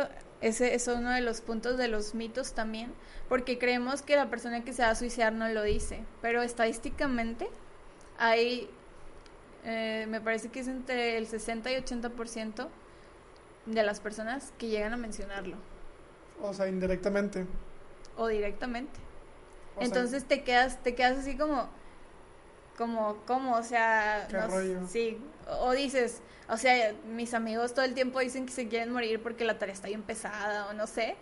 ese 0.42 0.74
es 0.74 0.88
uno 0.88 1.12
de 1.12 1.22
los 1.22 1.42
puntos 1.42 1.78
de 1.78 1.88
los 1.88 2.16
mitos 2.16 2.54
también, 2.54 2.94
porque 3.28 3.60
creemos 3.60 4.02
que 4.02 4.16
la 4.16 4.30
persona 4.30 4.64
que 4.64 4.74
se 4.74 4.82
va 4.82 4.90
a 4.90 4.96
suicidar 4.96 5.34
no 5.34 5.48
lo 5.50 5.64
dice, 5.64 6.04
pero 6.22 6.42
estadísticamente 6.42 7.50
hay, 8.18 8.70
eh, 9.66 10.06
me 10.10 10.22
parece 10.22 10.50
que 10.50 10.62
es 10.62 10.68
entre 10.68 11.18
el 11.18 11.28
60 11.28 11.72
y 11.72 11.76
80% 11.76 12.68
de 13.66 13.84
las 13.84 14.00
personas 14.00 14.54
que 14.58 14.68
llegan 14.68 14.94
a 14.94 14.98
mencionarlo. 14.98 15.58
O 16.42 16.54
sea, 16.54 16.68
indirectamente. 16.68 17.46
O 18.18 18.28
directamente. 18.28 19.00
Entonces 19.80 20.26
te 20.26 20.44
quedas, 20.44 20.82
te 20.84 20.96
quedas 20.96 21.20
así 21.20 21.38
como, 21.38 21.70
como, 22.78 23.18
¿cómo? 23.26 23.56
O 23.56 23.64
sea, 23.64 24.28
sí. 24.88 25.18
O 25.62 25.72
dices, 25.72 26.22
o 26.50 26.58
sea, 26.58 26.94
mis 27.16 27.34
amigos 27.34 27.74
todo 27.74 27.86
el 27.86 27.94
tiempo 27.94 28.20
dicen 28.20 28.46
que 28.46 28.54
se 28.54 28.68
quieren 28.68 28.92
morir 28.92 29.22
porque 29.22 29.46
la 29.46 29.58
tarea 29.58 29.74
está 29.74 29.88
bien 29.88 30.02
pesada 30.02 30.68
o 30.68 30.74
no 30.74 30.88
sé. 30.88 31.16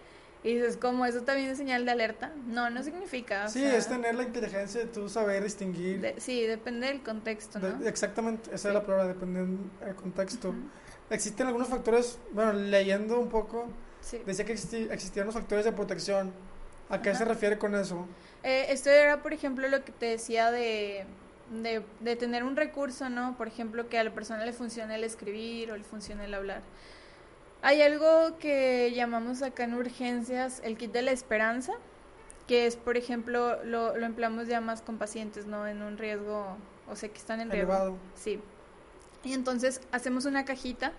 Y 0.44 0.54
dices, 0.54 0.78
¿cómo 0.78 1.06
eso 1.06 1.24
también 1.24 1.50
es 1.50 1.58
señal 1.58 1.84
de 1.84 1.92
alerta? 1.92 2.32
No, 2.46 2.70
no 2.70 2.84
significa. 2.84 3.50
sí, 3.50 3.64
es 3.64 3.88
tener 3.88 4.16
la 4.16 4.24
inteligencia 4.24 4.82
de 4.82 4.88
tú 4.88 5.10
saber 5.10 5.44
distinguir. 5.44 6.14
sí, 6.18 6.44
depende 6.44 6.88
del 6.88 7.02
contexto, 7.02 7.60
¿no? 7.60 7.86
exactamente, 7.86 8.54
esa 8.54 8.70
es 8.70 8.74
la 8.74 8.86
palabra, 8.86 9.08
depende 9.08 9.46
del 9.84 9.96
contexto. 9.96 10.54
Existen 11.10 11.48
algunos 11.48 11.70
factores, 11.70 12.20
bueno, 12.32 12.54
leyendo 12.54 13.20
un 13.20 13.30
poco, 13.30 13.68
decía 14.26 14.46
que 14.46 14.54
existían 14.54 15.26
los 15.26 15.36
factores 15.36 15.66
de 15.66 15.72
protección. 15.72 16.32
¿A 16.90 17.02
qué 17.02 17.14
se 17.14 17.26
refiere 17.26 17.58
con 17.58 17.76
eso? 17.76 18.06
Eh, 18.44 18.68
esto 18.70 18.90
era, 18.90 19.22
por 19.22 19.34
ejemplo, 19.34 19.68
lo 19.68 19.84
que 19.84 19.92
te 19.92 20.06
decía 20.06 20.52
de, 20.52 21.06
de, 21.52 21.84
de, 22.00 22.16
tener 22.16 22.44
un 22.44 22.56
recurso, 22.56 23.10
¿no? 23.10 23.36
Por 23.38 23.48
ejemplo, 23.48 23.90
que 23.90 24.00
a 24.00 24.04
la 24.04 24.14
persona 24.14 24.46
le 24.46 24.54
funcione 24.54 24.96
el 24.96 25.04
escribir 25.04 25.72
o 25.72 25.78
le 25.78 25.84
funcione 25.84 26.26
el 26.26 26.34
hablar. 26.34 26.62
Hay 27.62 27.82
algo 27.82 28.38
que 28.40 28.94
llamamos 28.96 29.42
acá 29.42 29.66
en 29.66 29.74
urgencias 29.74 30.62
el 30.64 30.78
kit 30.78 30.92
de 30.94 31.02
la 31.02 31.12
esperanza, 31.12 31.74
que 32.48 32.68
es, 32.68 32.78
por 32.78 32.96
ejemplo, 32.96 33.62
lo, 33.66 33.98
lo 33.98 34.06
empleamos 34.06 34.48
ya 34.48 34.62
más 34.62 34.82
con 34.82 34.98
pacientes, 34.98 35.46
¿no? 35.46 35.68
En 35.68 35.82
un 35.82 35.98
riesgo, 35.98 36.56
o 36.90 36.96
sea, 36.96 37.10
que 37.10 37.18
están 37.18 37.42
en 37.42 37.52
riesgo. 37.52 37.98
Sí. 38.16 38.40
Y 39.24 39.34
entonces 39.34 39.82
hacemos 39.92 40.26
una 40.26 40.46
cajita 40.46 40.94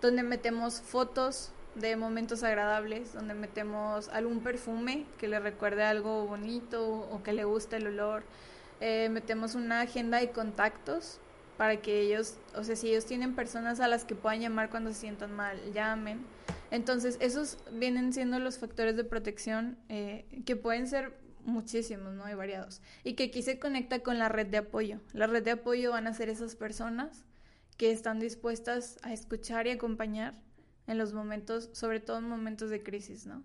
donde 0.00 0.22
metemos 0.22 0.80
fotos 0.80 1.52
de 1.74 1.96
momentos 1.96 2.42
agradables, 2.42 3.12
donde 3.12 3.34
metemos 3.34 4.08
algún 4.08 4.40
perfume 4.40 5.06
que 5.18 5.28
le 5.28 5.38
recuerde 5.38 5.84
algo 5.84 6.26
bonito 6.26 6.86
o 6.88 7.22
que 7.22 7.32
le 7.32 7.44
guste 7.44 7.76
el 7.76 7.88
olor. 7.88 8.22
Eh, 8.80 9.08
metemos 9.10 9.54
una 9.54 9.82
agenda 9.82 10.18
de 10.18 10.30
contactos 10.30 11.20
para 11.56 11.76
que 11.76 12.00
ellos, 12.00 12.36
o 12.54 12.64
sea, 12.64 12.74
si 12.74 12.88
ellos 12.88 13.04
tienen 13.04 13.34
personas 13.34 13.80
a 13.80 13.88
las 13.88 14.04
que 14.04 14.14
puedan 14.14 14.40
llamar 14.40 14.70
cuando 14.70 14.92
se 14.92 15.00
sientan 15.00 15.32
mal, 15.32 15.58
llamen. 15.74 16.24
Entonces, 16.70 17.18
esos 17.20 17.58
vienen 17.72 18.12
siendo 18.12 18.38
los 18.38 18.58
factores 18.58 18.96
de 18.96 19.04
protección 19.04 19.76
eh, 19.88 20.24
que 20.46 20.56
pueden 20.56 20.86
ser 20.86 21.18
muchísimos, 21.44 22.14
¿no? 22.14 22.28
Y 22.30 22.34
variados. 22.34 22.80
Y 23.04 23.14
que 23.14 23.24
aquí 23.24 23.42
se 23.42 23.58
conecta 23.58 24.00
con 24.00 24.18
la 24.18 24.28
red 24.28 24.46
de 24.46 24.58
apoyo. 24.58 25.00
La 25.12 25.26
red 25.26 25.42
de 25.42 25.50
apoyo 25.52 25.90
van 25.90 26.06
a 26.06 26.14
ser 26.14 26.28
esas 26.28 26.56
personas 26.56 27.24
que 27.76 27.90
están 27.90 28.20
dispuestas 28.20 28.98
a 29.02 29.12
escuchar 29.12 29.66
y 29.66 29.70
acompañar 29.70 30.34
en 30.90 30.98
los 30.98 31.12
momentos, 31.12 31.70
sobre 31.72 32.00
todo 32.00 32.18
en 32.18 32.28
momentos 32.28 32.68
de 32.68 32.82
crisis, 32.82 33.24
¿no? 33.24 33.44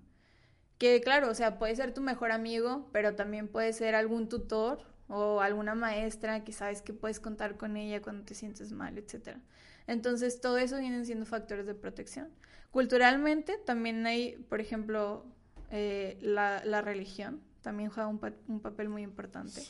Que 0.80 1.00
claro, 1.00 1.30
o 1.30 1.36
sea, 1.36 1.60
puede 1.60 1.76
ser 1.76 1.94
tu 1.94 2.02
mejor 2.02 2.32
amigo, 2.32 2.90
pero 2.92 3.14
también 3.14 3.48
puede 3.48 3.72
ser 3.72 3.94
algún 3.94 4.28
tutor 4.28 4.80
o 5.08 5.42
alguna 5.42 5.76
maestra 5.76 6.44
que 6.44 6.52
sabes 6.52 6.82
que 6.82 6.92
puedes 6.92 7.20
contar 7.20 7.56
con 7.56 7.78
ella 7.78 8.02
cuando 8.02 8.26
te 8.26 8.34
sientes 8.34 8.72
mal, 8.72 8.98
etc. 8.98 9.38
Entonces, 9.86 10.42
todo 10.42 10.58
eso 10.58 10.80
vienen 10.80 11.06
siendo 11.06 11.28
factores 11.28 11.68
de 11.68 11.76
protección. 11.76 12.30
Culturalmente, 12.72 13.60
también 13.64 14.06
hay, 14.08 14.44
por 14.50 14.60
ejemplo, 14.60 15.24
eh, 15.70 16.18
la, 16.22 16.66
la 16.66 16.82
religión 16.82 17.42
también 17.62 17.92
juega 17.92 18.08
un, 18.08 18.20
un 18.48 18.60
papel 18.60 18.90
muy 18.90 19.04
importante. 19.04 19.62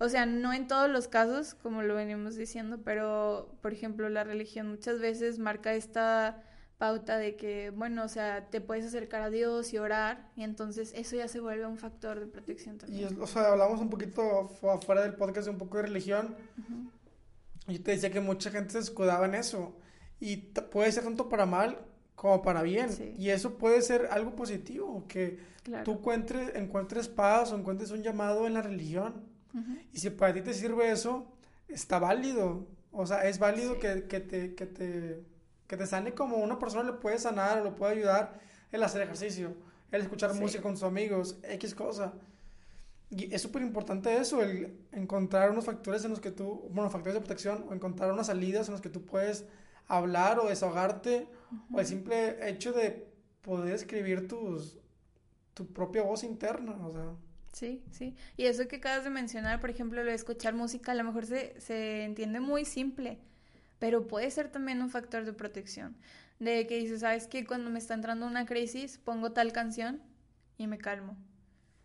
O 0.00 0.08
sea, 0.08 0.26
no 0.26 0.52
en 0.52 0.66
todos 0.66 0.90
los 0.90 1.06
casos, 1.06 1.54
como 1.54 1.82
lo 1.82 1.94
venimos 1.94 2.34
diciendo, 2.34 2.80
pero, 2.84 3.56
por 3.62 3.72
ejemplo, 3.72 4.08
la 4.08 4.24
religión 4.24 4.68
muchas 4.68 4.98
veces 4.98 5.38
marca 5.38 5.74
esta 5.74 6.42
pauta 6.78 7.18
de 7.18 7.36
que, 7.36 7.70
bueno, 7.70 8.04
o 8.04 8.08
sea, 8.08 8.50
te 8.50 8.60
puedes 8.60 8.84
acercar 8.84 9.22
a 9.22 9.30
Dios 9.30 9.72
y 9.72 9.78
orar, 9.78 10.30
y 10.36 10.42
entonces 10.42 10.92
eso 10.94 11.16
ya 11.16 11.28
se 11.28 11.40
vuelve 11.40 11.66
un 11.66 11.78
factor 11.78 12.20
de 12.20 12.26
protección 12.26 12.78
también. 12.78 13.16
Y, 13.16 13.20
o 13.20 13.26
sea, 13.26 13.52
hablamos 13.52 13.80
un 13.80 13.90
poquito 13.90 14.50
afuera 14.70 15.02
del 15.02 15.14
podcast 15.14 15.46
de 15.46 15.50
un 15.50 15.58
poco 15.58 15.76
de 15.78 15.84
religión. 15.84 16.34
Yo 17.66 17.82
te 17.82 17.92
decía 17.92 18.10
que 18.10 18.20
mucha 18.20 18.50
gente 18.50 18.72
se 18.72 18.80
escudaba 18.80 19.26
en 19.26 19.34
eso, 19.34 19.76
y 20.20 20.36
puede 20.36 20.90
ser 20.92 21.04
tanto 21.04 21.28
para 21.28 21.46
mal 21.46 21.78
como 22.14 22.42
para 22.42 22.62
bien. 22.62 22.88
Y 23.18 23.30
eso 23.30 23.58
puede 23.58 23.82
ser 23.82 24.08
algo 24.10 24.34
positivo, 24.34 25.04
que 25.08 25.38
tú 25.84 25.92
encuentres, 25.92 26.54
encuentres 26.54 27.08
paz 27.08 27.52
o 27.52 27.56
encuentres 27.58 27.90
un 27.90 28.02
llamado 28.02 28.46
en 28.46 28.54
la 28.54 28.62
religión. 28.62 29.22
Y 29.92 29.98
si 29.98 30.10
para 30.10 30.34
ti 30.34 30.40
te 30.40 30.54
sirve 30.54 30.90
eso, 30.90 31.26
está 31.68 31.98
válido. 31.98 32.66
O 32.90 33.06
sea, 33.06 33.28
es 33.28 33.38
válido 33.38 33.78
que, 33.78 34.04
que, 34.04 34.20
te, 34.20 34.54
que, 34.54 34.66
te, 34.66 35.24
que 35.66 35.76
te 35.76 35.86
sane 35.86 36.12
como 36.12 36.36
una 36.36 36.58
persona 36.58 36.90
le 36.90 36.96
puede 36.98 37.18
sanar 37.18 37.60
o 37.60 37.64
lo 37.64 37.74
puede 37.74 37.94
ayudar 37.94 38.40
el 38.72 38.82
hacer 38.82 39.02
ejercicio, 39.02 39.54
el 39.92 40.02
escuchar 40.02 40.34
música 40.34 40.62
con 40.62 40.76
sus 40.76 40.84
amigos, 40.84 41.38
X 41.42 41.74
cosa. 41.74 42.12
Y 43.10 43.32
es 43.32 43.42
súper 43.42 43.62
importante 43.62 44.16
eso, 44.16 44.42
el 44.42 44.76
encontrar 44.92 45.50
unos 45.50 45.64
factores 45.64 46.04
en 46.04 46.10
los 46.10 46.20
que 46.20 46.32
tú, 46.32 46.68
bueno, 46.70 46.90
factores 46.90 47.14
de 47.14 47.20
protección, 47.20 47.64
o 47.68 47.74
encontrar 47.74 48.12
unas 48.12 48.26
salidas 48.26 48.68
en 48.68 48.72
los 48.72 48.80
que 48.80 48.88
tú 48.88 49.04
puedes 49.04 49.44
hablar 49.86 50.40
o 50.40 50.48
desahogarte, 50.48 51.28
o 51.72 51.80
el 51.80 51.86
simple 51.86 52.48
hecho 52.48 52.72
de 52.72 53.06
poder 53.42 53.74
escribir 53.74 54.26
tus, 54.26 54.78
tu 55.52 55.66
propia 55.66 56.02
voz 56.02 56.24
interna, 56.24 56.76
o 56.84 56.92
sea. 56.92 57.12
Sí, 57.52 57.84
sí. 57.92 58.16
Y 58.36 58.46
eso 58.46 58.66
que 58.66 58.76
acabas 58.76 59.04
de 59.04 59.10
mencionar, 59.10 59.60
por 59.60 59.70
ejemplo, 59.70 60.02
lo 60.02 60.10
de 60.10 60.16
escuchar 60.16 60.54
música, 60.54 60.90
a 60.90 60.96
lo 60.96 61.04
mejor 61.04 61.24
se, 61.26 61.60
se 61.60 62.02
entiende 62.02 62.40
muy 62.40 62.64
simple, 62.64 63.20
pero 63.84 64.06
puede 64.06 64.30
ser 64.30 64.48
también 64.48 64.80
un 64.80 64.88
factor 64.88 65.26
de 65.26 65.34
protección. 65.34 65.94
De 66.38 66.66
que 66.66 66.78
dices, 66.78 67.00
¿sabes 67.00 67.26
qué? 67.26 67.44
Cuando 67.44 67.68
me 67.68 67.78
está 67.78 67.92
entrando 67.92 68.26
una 68.26 68.46
crisis, 68.46 68.96
pongo 68.96 69.32
tal 69.32 69.52
canción 69.52 70.00
y 70.56 70.68
me 70.68 70.78
calmo. 70.78 71.18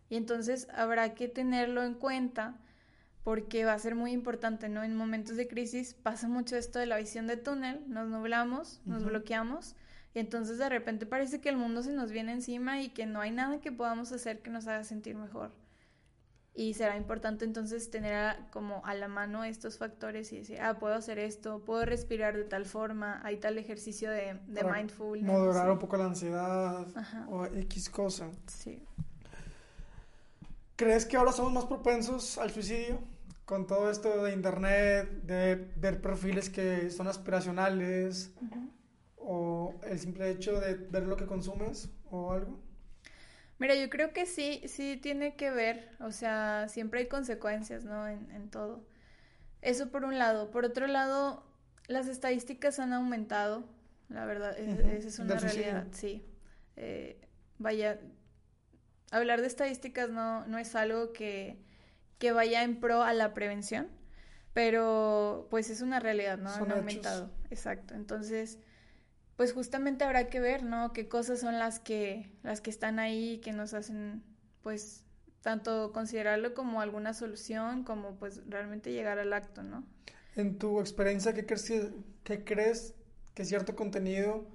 Y 0.08 0.16
entonces 0.16 0.66
habrá 0.72 1.12
que 1.12 1.28
tenerlo 1.28 1.82
en 1.82 1.92
cuenta 1.92 2.56
porque 3.22 3.66
va 3.66 3.74
a 3.74 3.78
ser 3.78 3.96
muy 3.96 4.12
importante, 4.12 4.70
¿no? 4.70 4.82
En 4.82 4.96
momentos 4.96 5.36
de 5.36 5.46
crisis 5.46 5.92
pasa 5.92 6.26
mucho 6.26 6.56
esto 6.56 6.78
de 6.78 6.86
la 6.86 6.96
visión 6.96 7.26
de 7.26 7.36
túnel, 7.36 7.84
nos 7.86 8.08
nublamos, 8.08 8.80
nos 8.86 9.04
bloqueamos 9.04 9.76
y 10.14 10.20
entonces 10.20 10.56
de 10.56 10.70
repente 10.70 11.04
parece 11.04 11.42
que 11.42 11.50
el 11.50 11.58
mundo 11.58 11.82
se 11.82 11.92
nos 11.92 12.12
viene 12.12 12.32
encima 12.32 12.80
y 12.80 12.88
que 12.88 13.04
no 13.04 13.20
hay 13.20 13.30
nada 13.30 13.60
que 13.60 13.72
podamos 13.72 14.10
hacer 14.10 14.40
que 14.40 14.48
nos 14.48 14.66
haga 14.66 14.84
sentir 14.84 15.16
mejor. 15.16 15.52
Y 16.54 16.74
será 16.74 16.96
importante 16.96 17.44
entonces 17.44 17.90
tener 17.90 18.36
como 18.50 18.84
a 18.84 18.94
la 18.94 19.08
mano 19.08 19.44
estos 19.44 19.78
factores 19.78 20.32
y 20.32 20.38
decir, 20.38 20.60
ah, 20.60 20.78
puedo 20.78 20.94
hacer 20.94 21.18
esto, 21.18 21.60
puedo 21.64 21.84
respirar 21.84 22.36
de 22.36 22.44
tal 22.44 22.66
forma, 22.66 23.20
hay 23.24 23.36
tal 23.36 23.56
ejercicio 23.56 24.10
de, 24.10 24.38
de 24.46 24.64
mindfulness. 24.64 25.30
Moderar 25.30 25.70
un 25.70 25.78
poco 25.78 25.96
la 25.96 26.06
ansiedad 26.06 26.86
o 27.28 27.46
X 27.46 27.88
cosa. 27.88 28.28
Sí. 28.46 28.82
¿Crees 30.76 31.06
que 31.06 31.16
ahora 31.16 31.32
somos 31.32 31.52
más 31.52 31.66
propensos 31.66 32.36
al 32.38 32.50
suicidio? 32.50 32.98
Con 33.44 33.66
todo 33.66 33.90
esto 33.90 34.24
de 34.24 34.32
internet, 34.32 35.08
de 35.22 35.54
ver 35.76 36.00
perfiles 36.00 36.50
que 36.50 36.90
son 36.90 37.06
aspiracionales, 37.06 38.32
o 39.16 39.74
el 39.84 39.98
simple 39.98 40.30
hecho 40.30 40.58
de 40.58 40.74
ver 40.74 41.04
lo 41.04 41.16
que 41.16 41.26
consumes 41.26 41.90
o 42.10 42.32
algo. 42.32 42.58
Mira, 43.60 43.74
yo 43.74 43.90
creo 43.90 44.14
que 44.14 44.24
sí, 44.24 44.62
sí 44.66 44.98
tiene 45.00 45.36
que 45.36 45.50
ver, 45.50 45.90
o 46.00 46.12
sea, 46.12 46.66
siempre 46.68 47.00
hay 47.00 47.08
consecuencias, 47.08 47.84
¿no? 47.84 48.08
En, 48.08 48.48
todo. 48.48 48.82
Eso 49.60 49.90
por 49.90 50.04
un 50.04 50.18
lado. 50.18 50.50
Por 50.50 50.64
otro 50.64 50.86
lado, 50.86 51.44
las 51.86 52.08
estadísticas 52.08 52.78
han 52.80 52.94
aumentado, 52.94 53.68
la 54.08 54.24
verdad, 54.24 54.58
esa 54.58 55.08
es 55.08 55.18
una 55.18 55.38
realidad, 55.38 55.86
sí. 55.92 56.24
Eh, 56.76 57.20
vaya, 57.58 58.00
hablar 59.10 59.42
de 59.42 59.48
estadísticas 59.48 60.08
no, 60.08 60.46
no 60.46 60.56
es 60.56 60.74
algo 60.74 61.12
que, 61.12 61.58
que, 62.18 62.32
vaya 62.32 62.62
en 62.62 62.80
pro 62.80 63.02
a 63.02 63.12
la 63.12 63.34
prevención, 63.34 63.88
pero 64.54 65.48
pues 65.50 65.68
es 65.68 65.82
una 65.82 66.00
realidad, 66.00 66.38
¿no? 66.38 66.50
Han 66.50 66.72
aumentado. 66.72 67.30
Exacto. 67.50 67.92
Entonces, 67.92 68.58
pues 69.40 69.54
justamente 69.54 70.04
habrá 70.04 70.28
que 70.28 70.38
ver, 70.38 70.64
¿no? 70.64 70.92
Qué 70.92 71.08
cosas 71.08 71.40
son 71.40 71.58
las 71.58 71.80
que, 71.80 72.30
las 72.42 72.60
que 72.60 72.68
están 72.68 72.98
ahí 72.98 73.38
que 73.38 73.52
nos 73.52 73.72
hacen, 73.72 74.22
pues, 74.62 75.06
tanto 75.40 75.94
considerarlo 75.94 76.52
como 76.52 76.82
alguna 76.82 77.14
solución, 77.14 77.82
como 77.82 78.16
pues 78.16 78.42
realmente 78.46 78.92
llegar 78.92 79.18
al 79.18 79.32
acto, 79.32 79.62
¿no? 79.62 79.86
En 80.36 80.58
tu 80.58 80.78
experiencia, 80.78 81.32
¿qué 81.32 81.46
crees, 81.46 81.90
qué 82.22 82.44
crees 82.44 82.92
que 83.32 83.46
cierto 83.46 83.74
contenido 83.74 84.46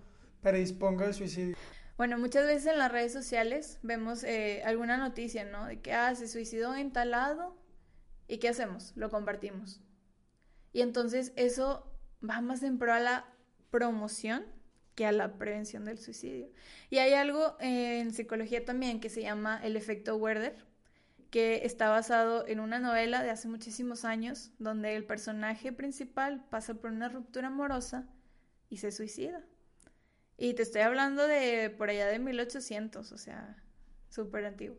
predisponga 0.43 1.07
al 1.07 1.15
suicidio. 1.15 1.57
Bueno, 1.97 2.19
muchas 2.19 2.45
veces 2.45 2.67
en 2.67 2.77
las 2.77 2.91
redes 2.91 3.11
sociales 3.11 3.79
vemos 3.81 4.23
eh, 4.23 4.61
alguna 4.65 4.97
noticia, 4.97 5.45
¿no? 5.45 5.65
De 5.65 5.81
que, 5.81 5.93
ah, 5.93 6.13
se 6.13 6.27
suicidó 6.27 6.75
en 6.75 6.91
tal 6.91 7.09
lado. 7.09 7.57
¿Y 8.27 8.37
qué 8.37 8.49
hacemos? 8.49 8.93
Lo 8.95 9.09
compartimos. 9.09 9.81
Y 10.73 10.81
entonces 10.81 11.33
eso 11.35 11.91
va 12.23 12.39
más 12.41 12.61
en 12.61 12.77
pro 12.77 12.93
a 12.93 12.99
la 12.99 13.33
promoción 13.71 14.53
que 14.95 15.05
a 15.05 15.11
la 15.11 15.37
prevención 15.37 15.85
del 15.85 15.99
suicidio. 15.99 16.49
Y 16.89 16.97
hay 16.97 17.13
algo 17.13 17.57
en 17.59 18.13
psicología 18.13 18.65
también 18.65 18.99
que 18.99 19.09
se 19.09 19.21
llama 19.21 19.59
el 19.63 19.75
efecto 19.75 20.15
Werder, 20.15 20.55
que 21.29 21.65
está 21.65 21.89
basado 21.89 22.47
en 22.47 22.59
una 22.59 22.79
novela 22.79 23.21
de 23.21 23.29
hace 23.29 23.47
muchísimos 23.47 24.05
años, 24.05 24.51
donde 24.57 24.95
el 24.95 25.05
personaje 25.05 25.73
principal 25.73 26.45
pasa 26.49 26.75
por 26.75 26.91
una 26.91 27.09
ruptura 27.09 27.47
amorosa 27.47 28.07
y 28.69 28.77
se 28.77 28.91
suicida. 28.91 29.43
Y 30.37 30.53
te 30.53 30.63
estoy 30.63 30.81
hablando 30.81 31.27
de 31.27 31.69
por 31.77 31.89
allá 31.89 32.07
de 32.07 32.19
1800, 32.19 33.11
o 33.11 33.17
sea, 33.17 33.61
súper 34.09 34.45
antiguo. 34.45 34.77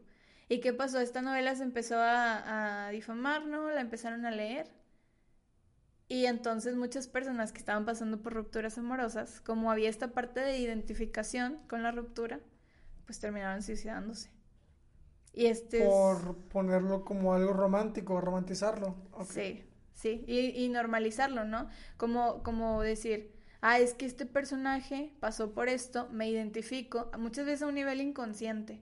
¿Y 0.48 0.60
qué 0.60 0.72
pasó? 0.72 1.00
Esta 1.00 1.22
novela 1.22 1.54
se 1.56 1.64
empezó 1.64 1.96
a, 1.98 2.88
difamar, 2.92 3.46
¿no? 3.46 3.70
La 3.70 3.80
empezaron 3.80 4.24
a 4.26 4.30
leer. 4.30 4.68
Y 6.08 6.26
entonces 6.26 6.76
muchas 6.76 7.08
personas 7.08 7.52
que 7.52 7.58
estaban 7.58 7.84
pasando 7.84 8.22
por 8.22 8.32
rupturas 8.32 8.78
amorosas, 8.78 9.40
como 9.40 9.70
había 9.72 9.88
esta 9.88 10.08
parte 10.08 10.40
de 10.40 10.58
identificación 10.58 11.58
con 11.68 11.82
la 11.82 11.90
ruptura, 11.90 12.40
pues 13.06 13.18
terminaron 13.18 13.62
suicidándose. 13.62 14.30
Y 15.32 15.46
este 15.46 15.84
Por 15.84 16.36
ponerlo 16.48 17.04
como 17.04 17.34
algo 17.34 17.52
romántico, 17.52 18.20
romantizarlo. 18.20 18.94
Sí, 19.28 19.64
sí, 19.94 20.24
y, 20.26 20.64
y, 20.64 20.68
normalizarlo, 20.68 21.44
¿no? 21.44 21.68
Como, 21.96 22.42
como 22.42 22.80
decir, 22.80 23.34
ah, 23.60 23.78
es 23.78 23.92
que 23.92 24.06
este 24.06 24.26
personaje 24.26 25.12
pasó 25.20 25.52
por 25.52 25.68
esto, 25.68 26.08
me 26.10 26.30
identifico, 26.30 27.10
muchas 27.18 27.46
veces 27.46 27.62
a 27.62 27.66
un 27.66 27.74
nivel 27.74 28.00
inconsciente. 28.00 28.80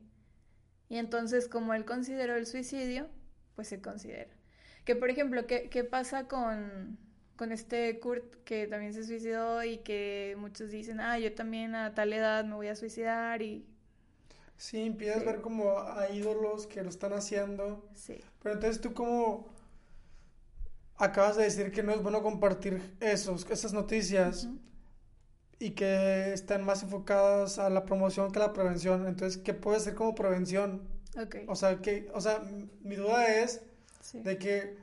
Y 0.88 0.98
entonces, 0.98 1.48
como 1.48 1.74
él 1.74 1.86
consideró 1.86 2.36
el 2.36 2.46
suicidio, 2.46 3.08
pues 3.56 3.66
se 3.68 3.80
considera. 3.80 4.30
Que, 4.84 4.94
por 4.94 5.10
ejemplo, 5.10 5.46
¿qué, 5.46 5.68
qué 5.70 5.82
pasa 5.82 6.28
con, 6.28 6.98
con 7.36 7.52
este 7.52 7.98
Kurt 8.00 8.44
que 8.44 8.66
también 8.66 8.94
se 8.94 9.04
suicidó 9.04 9.62
y 9.64 9.78
que 9.78 10.36
muchos 10.38 10.70
dicen, 10.70 11.00
ah, 11.00 11.18
yo 11.18 11.34
también 11.34 11.74
a 11.74 11.94
tal 11.94 12.12
edad 12.12 12.44
me 12.44 12.54
voy 12.54 12.68
a 12.68 12.76
suicidar 12.76 13.42
y... 13.42 13.66
Sí, 14.56 14.82
empiezas 14.82 15.22
a 15.22 15.24
ver 15.24 15.40
como 15.40 15.78
a 15.78 16.08
ídolos 16.10 16.66
que 16.66 16.82
lo 16.82 16.88
están 16.88 17.12
haciendo. 17.12 17.88
Sí. 17.92 18.20
Pero 18.42 18.54
entonces 18.54 18.80
tú 18.80 18.94
como 18.94 19.52
acabas 20.96 21.36
de 21.36 21.44
decir 21.44 21.72
que 21.72 21.82
no 21.82 21.92
es 21.92 22.02
bueno 22.02 22.22
compartir 22.22 22.94
esos, 23.00 23.50
esas 23.50 23.72
noticias 23.72 24.48
y 25.58 25.70
que 25.70 26.32
están 26.32 26.64
más 26.64 26.82
enfocadas 26.82 27.58
a 27.58 27.68
la 27.68 27.84
promoción 27.84 28.30
que 28.30 28.38
a 28.38 28.42
la 28.42 28.52
prevención. 28.52 29.06
Entonces, 29.06 29.40
¿qué 29.42 29.54
puede 29.54 29.80
ser 29.80 29.94
como 29.94 30.14
prevención? 30.14 30.88
Okay. 31.16 31.44
O 31.48 31.56
sea, 31.56 31.80
que, 31.80 32.10
o 32.12 32.20
sea, 32.20 32.42
mi 32.82 32.96
duda 32.96 33.26
es 33.28 33.62
de 34.12 34.38
que, 34.38 34.76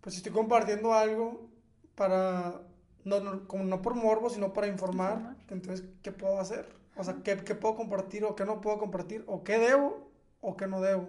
pues, 0.00 0.14
si 0.14 0.18
estoy 0.18 0.32
compartiendo 0.32 0.94
algo 0.94 1.48
para, 1.96 2.60
no, 3.04 3.20
no, 3.20 3.48
como 3.48 3.64
no 3.64 3.82
por 3.82 3.94
morbo, 3.94 4.30
sino 4.30 4.52
para 4.52 4.68
informar, 4.68 5.36
entonces, 5.48 5.84
¿qué 6.02 6.12
puedo 6.12 6.38
hacer? 6.38 6.68
O 6.94 7.02
sea, 7.02 7.16
¿qué, 7.24 7.36
¿qué, 7.38 7.54
puedo 7.54 7.74
compartir 7.74 8.24
o 8.24 8.36
qué 8.36 8.44
no 8.44 8.60
puedo 8.60 8.78
compartir? 8.78 9.24
¿O 9.26 9.42
qué 9.42 9.58
debo 9.58 10.10
o 10.40 10.56
qué 10.56 10.66
no 10.66 10.80
debo? 10.80 11.08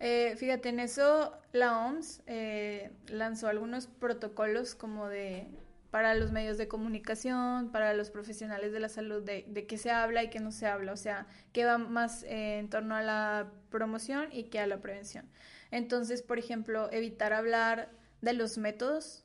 Eh, 0.00 0.36
fíjate, 0.36 0.68
en 0.68 0.78
eso 0.78 1.32
la 1.52 1.86
OMS 1.86 2.22
eh, 2.26 2.92
lanzó 3.08 3.48
algunos 3.48 3.88
protocolos 3.88 4.76
como 4.76 5.08
de 5.08 5.48
para 5.90 6.14
los 6.14 6.32
medios 6.32 6.58
de 6.58 6.68
comunicación, 6.68 7.72
para 7.72 7.94
los 7.94 8.10
profesionales 8.10 8.72
de 8.72 8.80
la 8.80 8.88
salud, 8.88 9.22
de, 9.22 9.46
de 9.48 9.66
qué 9.66 9.78
se 9.78 9.90
habla 9.90 10.22
y 10.22 10.28
qué 10.28 10.38
no 10.38 10.52
se 10.52 10.66
habla, 10.66 10.92
o 10.92 10.96
sea, 10.96 11.26
qué 11.52 11.64
va 11.64 11.78
más 11.78 12.24
eh, 12.24 12.58
en 12.58 12.68
torno 12.68 12.94
a 12.94 13.02
la 13.02 13.50
promoción 13.70 14.28
y 14.30 14.44
qué 14.44 14.60
a 14.60 14.66
la 14.66 14.80
prevención. 14.80 15.28
Entonces, 15.70 16.22
por 16.22 16.38
ejemplo, 16.38 16.92
evitar 16.92 17.32
hablar 17.32 17.90
de 18.20 18.34
los 18.34 18.58
métodos 18.58 19.24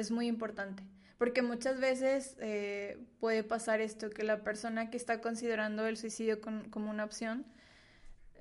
es 0.00 0.10
muy 0.10 0.26
importante, 0.26 0.82
porque 1.18 1.42
muchas 1.42 1.80
veces 1.80 2.36
puede 3.20 3.44
pasar 3.44 3.80
esto, 3.80 4.10
que 4.10 4.22
la 4.24 4.42
persona 4.42 4.90
que 4.90 4.96
está 4.96 5.20
considerando 5.20 5.86
el 5.86 5.96
suicidio 5.96 6.40
como 6.40 6.90
una 6.90 7.04
opción, 7.04 7.44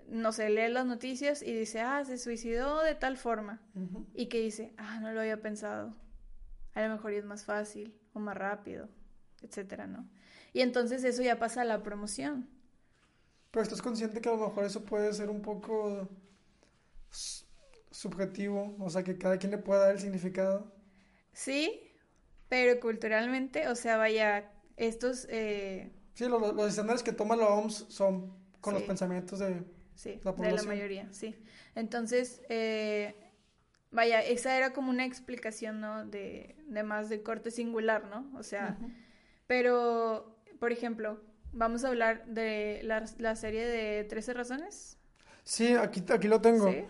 no 0.07 0.31
sé, 0.31 0.49
lee 0.49 0.71
las 0.71 0.85
noticias 0.85 1.41
y 1.41 1.51
dice, 1.51 1.81
ah, 1.81 2.05
se 2.05 2.17
suicidó 2.17 2.81
de 2.81 2.95
tal 2.95 3.17
forma. 3.17 3.59
Y 4.13 4.27
que 4.27 4.39
dice, 4.39 4.73
ah, 4.77 4.99
no 5.01 5.11
lo 5.11 5.19
había 5.19 5.41
pensado. 5.41 5.93
A 6.75 6.81
lo 6.81 6.89
mejor 6.89 7.11
es 7.11 7.25
más 7.25 7.43
fácil 7.43 7.93
o 8.13 8.19
más 8.19 8.37
rápido, 8.37 8.87
etcétera, 9.41 9.85
¿no? 9.87 10.07
Y 10.53 10.61
entonces 10.61 11.03
eso 11.03 11.23
ya 11.23 11.39
pasa 11.39 11.63
a 11.63 11.65
la 11.65 11.83
promoción. 11.83 12.47
Pero 13.51 13.63
estás 13.63 13.81
consciente 13.81 14.21
que 14.21 14.29
a 14.29 14.33
lo 14.33 14.47
mejor 14.47 14.63
eso 14.63 14.85
puede 14.85 15.11
ser 15.11 15.29
un 15.29 15.41
poco 15.41 16.07
subjetivo, 17.91 18.77
o 18.79 18.89
sea, 18.89 19.03
que 19.03 19.17
cada 19.17 19.37
quien 19.37 19.51
le 19.51 19.57
pueda 19.57 19.81
dar 19.81 19.91
el 19.91 19.99
significado. 19.99 20.71
Sí, 21.37 21.93
pero 22.49 22.79
culturalmente, 22.79 23.67
o 23.67 23.75
sea, 23.75 23.95
vaya, 23.97 24.51
estos... 24.75 25.27
Eh... 25.29 25.91
Sí, 26.15 26.27
los, 26.27 26.41
los 26.41 26.67
estándares 26.67 27.03
que 27.03 27.13
toma 27.13 27.35
la 27.35 27.45
OMS 27.45 27.85
son 27.89 28.33
con 28.59 28.73
los 28.73 28.81
pensamientos 28.81 29.37
de 29.37 29.63
sí, 29.93 30.19
de 30.19 30.51
la 30.51 30.63
mayoría, 30.63 31.07
sí. 31.11 31.35
Entonces, 31.75 32.41
eh, 32.49 33.15
vaya, 33.91 34.23
esa 34.23 34.57
era 34.57 34.73
como 34.73 34.89
una 34.89 35.05
explicación, 35.05 35.79
¿no? 35.79 36.07
De, 36.07 36.55
de 36.69 36.81
más 36.81 37.07
de 37.07 37.21
corte 37.21 37.51
singular, 37.51 38.05
¿no? 38.05 38.35
O 38.35 38.41
sea, 38.41 38.75
pero, 39.45 40.39
por 40.59 40.71
ejemplo, 40.71 41.21
vamos 41.53 41.85
a 41.85 41.89
hablar 41.89 42.25
de 42.25 42.81
la, 42.83 43.05
la, 43.19 43.35
serie 43.35 43.63
de 43.63 44.05
13 44.05 44.33
razones. 44.33 44.97
Sí, 45.43 45.75
aquí, 45.75 46.03
aquí 46.09 46.27
lo 46.27 46.41
tengo. 46.41 46.71
¿Sí? 46.71 46.83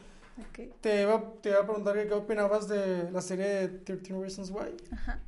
Te, 0.81 1.01
iba, 1.01 1.33
te 1.41 1.49
iba 1.49 1.59
a 1.59 1.65
preguntar 1.65 1.95
qué 2.07 2.13
opinabas 2.13 2.67
de 2.67 3.11
la 3.11 3.21
serie 3.21 3.45
de 3.45 3.67
13 3.69 4.13
Reasons 4.19 4.51
Why. 4.51 4.75
Ajá. 4.91 5.19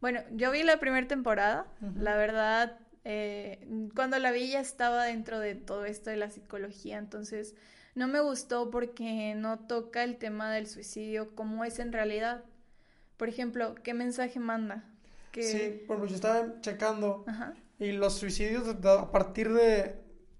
Bueno, 0.00 0.20
yo 0.32 0.50
vi 0.50 0.62
la 0.62 0.78
primera 0.78 1.06
temporada, 1.08 1.66
la 1.96 2.16
verdad 2.16 2.78
eh, 3.08 3.60
cuando 3.94 4.18
la 4.18 4.32
vi 4.32 4.50
ya 4.50 4.58
estaba 4.58 5.04
dentro 5.04 5.38
de 5.38 5.54
todo 5.54 5.84
esto 5.84 6.10
de 6.10 6.16
la 6.16 6.28
psicología, 6.28 6.98
entonces 6.98 7.54
no 7.94 8.08
me 8.08 8.18
gustó 8.18 8.68
porque 8.68 9.34
no 9.36 9.60
toca 9.60 10.02
el 10.02 10.16
tema 10.16 10.52
del 10.52 10.66
suicidio 10.66 11.32
como 11.36 11.64
es 11.64 11.78
en 11.78 11.92
realidad. 11.92 12.42
Por 13.16 13.28
ejemplo, 13.28 13.76
¿qué 13.84 13.94
mensaje 13.94 14.40
manda? 14.40 14.82
Sí, 15.32 15.84
bueno, 15.86 16.06
yo 16.06 16.16
estaba 16.16 16.60
checando 16.62 17.24
y 17.78 17.92
los 17.92 18.14
suicidios 18.14 18.66
a 18.84 19.12
partir 19.12 19.52
de... 19.52 19.94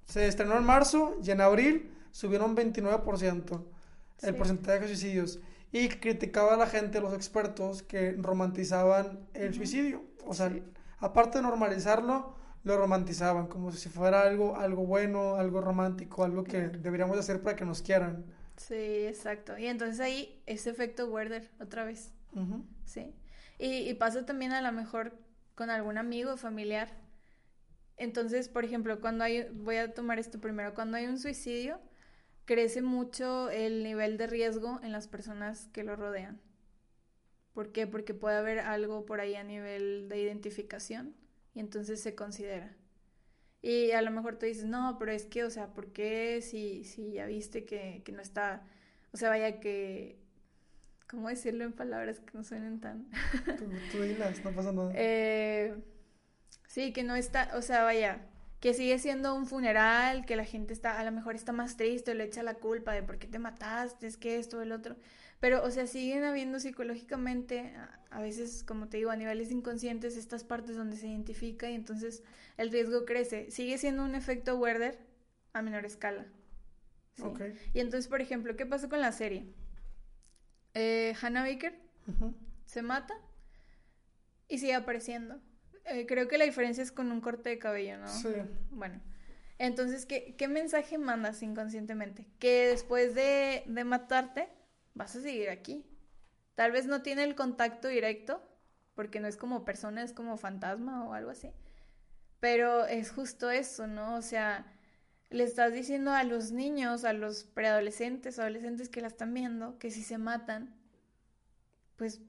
Se 0.04 0.26
estrenó 0.26 0.58
en 0.58 0.64
marzo 0.64 1.16
y 1.22 1.30
en 1.30 1.42
abril 1.42 1.92
subieron 2.10 2.56
29% 2.56 3.64
el 4.22 4.34
porcentaje 4.34 4.80
de 4.80 4.88
suicidios 4.88 5.40
y 5.72 5.88
criticaba 5.88 6.54
a 6.54 6.56
la 6.56 6.66
gente, 6.66 7.00
los 7.00 7.14
expertos, 7.14 7.82
que 7.82 8.12
romantizaban 8.12 9.28
el 9.34 9.52
suicidio. 9.54 10.04
O 10.24 10.34
sea, 10.34 10.52
aparte 10.98 11.38
de 11.38 11.42
normalizarlo, 11.42 12.34
lo 12.64 12.76
romantizaban 12.76 13.46
como 13.46 13.70
si 13.72 13.88
fuera 13.88 14.22
algo, 14.22 14.56
algo 14.56 14.86
bueno, 14.86 15.36
algo 15.36 15.60
romántico, 15.60 16.24
algo 16.24 16.44
que 16.44 16.68
deberíamos 16.68 17.18
hacer 17.18 17.42
para 17.42 17.56
que 17.56 17.64
nos 17.64 17.82
quieran. 17.82 18.24
Sí, 18.56 18.74
exacto. 18.74 19.56
Y 19.58 19.66
entonces 19.66 20.00
ahí 20.00 20.42
ese 20.46 20.70
efecto 20.70 21.06
Werder 21.06 21.50
otra 21.60 21.84
vez. 21.84 22.12
Sí. 22.84 23.14
Y, 23.58 23.94
pasa 23.94 24.26
también 24.26 24.52
a 24.52 24.60
lo 24.60 24.72
mejor 24.72 25.16
con 25.54 25.70
algún 25.70 25.96
amigo 25.96 26.32
o 26.32 26.36
familiar. 26.36 26.88
Entonces, 27.96 28.48
por 28.48 28.64
ejemplo, 28.64 29.00
cuando 29.00 29.24
hay, 29.24 29.48
voy 29.52 29.76
a 29.76 29.94
tomar 29.94 30.18
esto 30.18 30.40
primero, 30.40 30.74
cuando 30.74 30.96
hay 30.96 31.06
un 31.06 31.18
suicidio, 31.18 31.80
crece 32.46 32.80
mucho 32.80 33.50
el 33.50 33.82
nivel 33.82 34.16
de 34.16 34.26
riesgo 34.26 34.80
en 34.82 34.92
las 34.92 35.08
personas 35.08 35.68
que 35.72 35.84
lo 35.84 35.96
rodean. 35.96 36.40
¿Por 37.52 37.72
qué? 37.72 37.86
Porque 37.86 38.14
puede 38.14 38.36
haber 38.36 38.60
algo 38.60 39.04
por 39.04 39.20
ahí 39.20 39.34
a 39.34 39.44
nivel 39.44 40.08
de 40.08 40.20
identificación 40.20 41.14
y 41.54 41.60
entonces 41.60 42.00
se 42.00 42.14
considera. 42.14 42.76
Y 43.62 43.90
a 43.92 44.02
lo 44.02 44.10
mejor 44.10 44.38
tú 44.38 44.46
dices, 44.46 44.64
no, 44.64 44.96
pero 44.98 45.10
es 45.10 45.26
que, 45.26 45.42
o 45.42 45.50
sea, 45.50 45.72
¿por 45.74 45.92
qué 45.92 46.40
si, 46.40 46.84
si 46.84 47.12
ya 47.12 47.26
viste 47.26 47.64
que, 47.64 48.02
que 48.04 48.12
no 48.12 48.22
está, 48.22 48.62
o 49.12 49.16
sea, 49.16 49.28
vaya 49.28 49.58
que, 49.58 50.20
¿cómo 51.08 51.28
decirlo 51.28 51.64
en 51.64 51.72
palabras 51.72 52.20
que 52.20 52.30
no 52.36 52.44
suenen 52.44 52.80
tan... 52.80 53.08
tú, 53.90 54.02
dilas, 54.02 54.44
no 54.44 54.52
pasa 54.52 54.72
nada. 54.72 54.92
Eh, 54.94 55.74
sí, 56.68 56.92
que 56.92 57.02
no 57.02 57.16
está, 57.16 57.50
o 57.56 57.62
sea, 57.62 57.82
vaya, 57.82 58.20
que 58.60 58.74
sigue 58.74 58.98
siendo 58.98 59.34
un 59.34 59.46
funeral, 59.46 60.24
que 60.24 60.36
la 60.36 60.44
gente 60.44 60.72
está, 60.72 60.98
a 60.98 61.04
lo 61.04 61.12
mejor 61.12 61.34
está 61.34 61.52
más 61.52 61.76
triste, 61.76 62.14
le 62.14 62.24
echa 62.24 62.42
la 62.42 62.54
culpa 62.54 62.92
de 62.92 63.02
por 63.02 63.18
qué 63.18 63.26
te 63.26 63.38
mataste, 63.38 64.06
es 64.06 64.16
que 64.16 64.38
esto, 64.38 64.62
el 64.62 64.72
otro. 64.72 64.96
Pero, 65.40 65.62
o 65.62 65.70
sea, 65.70 65.86
siguen 65.86 66.24
habiendo 66.24 66.58
psicológicamente, 66.58 67.74
a, 68.10 68.20
veces, 68.20 68.64
como 68.64 68.88
te 68.88 68.96
digo, 68.96 69.10
a 69.10 69.16
niveles 69.16 69.50
inconscientes, 69.50 70.16
estas 70.16 70.44
partes 70.44 70.76
donde 70.76 70.96
se 70.96 71.08
identifica 71.08 71.70
y 71.70 71.74
entonces 71.74 72.22
el 72.56 72.70
riesgo 72.70 73.04
crece. 73.04 73.50
Sigue 73.50 73.76
siendo 73.76 74.02
un 74.04 74.14
efecto 74.14 74.56
Werder 74.56 74.98
a 75.52 75.60
menor 75.60 75.84
escala. 75.84 76.26
Y 77.72 77.80
entonces, 77.80 78.08
por 78.08 78.20
ejemplo, 78.20 78.56
¿qué 78.56 78.66
pasó 78.66 78.88
con 78.88 79.00
la 79.00 79.12
serie? 79.12 79.46
Eh, 80.74 81.14
Hannah 81.20 81.42
Baker 81.42 81.78
se 82.66 82.82
mata 82.82 83.14
y 84.48 84.58
sigue 84.58 84.74
apareciendo. 84.74 85.40
Eh, 85.88 86.06
creo 86.06 86.28
que 86.28 86.38
la 86.38 86.44
diferencia 86.44 86.82
es 86.82 86.92
con 86.92 87.12
un 87.12 87.20
corte 87.20 87.50
de 87.50 87.58
cabello, 87.58 87.98
¿no? 87.98 88.08
Sí. 88.08 88.28
Bueno. 88.70 89.00
Entonces, 89.58 90.04
¿qué, 90.04 90.34
qué 90.36 90.48
mensaje 90.48 90.98
mandas 90.98 91.42
inconscientemente? 91.42 92.26
Que 92.38 92.68
después 92.68 93.14
de, 93.14 93.62
de 93.66 93.84
matarte, 93.84 94.48
vas 94.94 95.16
a 95.16 95.22
seguir 95.22 95.48
aquí. 95.48 95.86
Tal 96.54 96.72
vez 96.72 96.86
no 96.86 97.02
tiene 97.02 97.24
el 97.24 97.34
contacto 97.34 97.88
directo, 97.88 98.42
porque 98.94 99.20
no 99.20 99.28
es 99.28 99.36
como 99.36 99.64
persona, 99.64 100.02
es 100.02 100.12
como 100.12 100.36
fantasma 100.36 101.06
o 101.06 101.14
algo 101.14 101.30
así. 101.30 101.52
Pero 102.40 102.86
es 102.86 103.10
justo 103.10 103.50
eso, 103.50 103.86
¿no? 103.86 104.16
O 104.16 104.22
sea, 104.22 104.66
le 105.30 105.44
estás 105.44 105.72
diciendo 105.72 106.12
a 106.12 106.24
los 106.24 106.52
niños, 106.52 107.04
a 107.04 107.12
los 107.12 107.44
preadolescentes, 107.44 108.38
adolescentes 108.38 108.88
que 108.88 109.00
la 109.00 109.08
están 109.08 109.32
viendo, 109.34 109.78
que 109.78 109.90
si 109.90 110.02
se 110.02 110.18
matan, 110.18 110.74
pues 111.96 112.20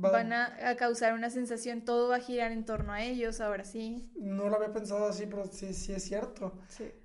van 0.00 0.32
a, 0.32 0.76
causar 0.76 1.14
una 1.14 1.30
sensación, 1.30 1.82
todo 1.82 2.08
va 2.08 2.16
a 2.16 2.20
girar 2.20 2.52
en 2.52 2.64
torno 2.64 2.92
a 2.92 3.02
ellos, 3.02 3.40
ahora 3.40 3.64
sí. 3.64 4.10
No 4.16 4.48
lo 4.48 4.56
había 4.56 4.72
pensado 4.72 5.06
así, 5.06 5.26
pero 5.26 5.46
sí, 5.46 5.74
sí 5.74 5.92
es 5.92 6.04
cierto. 6.04 6.58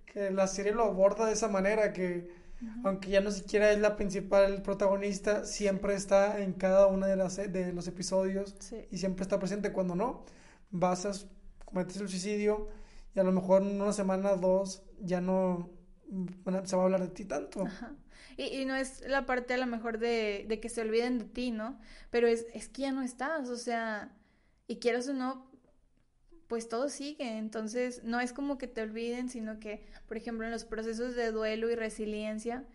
Que 0.06 0.32
la 0.32 0.48
serie 0.48 0.74
lo 0.74 0.84
aborda 0.84 1.26
de 1.26 1.34
esa 1.34 1.48
manera, 1.48 1.92
que 1.94 2.46
aunque 2.84 3.10
ya 3.10 3.22
no 3.22 3.32
siquiera 3.32 3.72
es 3.72 3.80
la 3.80 3.96
principal 3.96 4.62
protagonista, 4.62 5.46
siempre 5.46 5.94
está 5.94 6.40
en 6.40 6.54
cada 6.54 6.88
uno 6.88 7.06
de, 7.06 7.16
las, 7.16 7.36
de 7.36 7.74
los 7.74 7.88
episodios 7.88 8.56
y 8.90 8.98
siempre 8.98 9.24
está 9.24 9.40
presente. 9.40 9.72
Cuando 9.72 9.96
no, 9.96 10.26
vas 10.72 11.06
a 11.06 11.12
cometer 11.66 12.02
el 12.02 12.10
suicidio 12.10 12.70
y 13.14 13.20
a 13.20 13.24
lo 13.24 13.32
mejor 13.32 13.62
en 13.62 13.82
una 13.82 13.94
semana, 13.94 14.36
dos, 14.36 14.84
ya 15.00 15.22
no 15.22 15.70
se 16.64 16.76
va 16.76 16.84
a 16.84 16.86
hablar 16.86 17.02
de 17.02 17.10
ti 17.10 17.26
tanto. 17.26 17.66
Y, 18.38 18.66
no 18.66 18.76
es 18.76 19.02
la 19.08 19.26
parte 19.26 19.54
a 19.54 19.58
lo 19.58 19.66
mejor 19.66 19.98
de, 19.98 20.60
que 20.62 20.70
se 20.70 20.82
olviden 20.82 21.20
de 21.20 21.26
ti, 21.26 21.52
¿no? 21.52 21.80
Pero 22.10 22.28
es, 22.28 22.46
es 22.54 22.68
que 22.70 22.84
ya 22.84 22.92
no 22.92 23.02
estás, 23.02 23.50
o 23.50 23.58
sea, 23.58 24.12
y 24.68 24.78
quieras 24.78 25.08
o 25.08 25.14
no, 25.14 25.50
pues 26.48 26.70
todo 26.70 26.90
sigue. 26.90 27.38
Entonces, 27.38 28.04
no 28.04 28.20
es 28.20 28.34
como 28.34 28.58
que 28.58 28.68
te 28.68 28.82
olviden, 28.82 29.30
sino 29.30 29.60
que, 29.60 29.86
por 30.08 30.18
ejemplo, 30.18 30.46
en 30.46 30.52
los 30.52 30.66
procesos 30.66 31.16
de 31.16 31.32
duelo 31.32 31.70
y 31.70 31.76
resiliencia, 31.76 32.66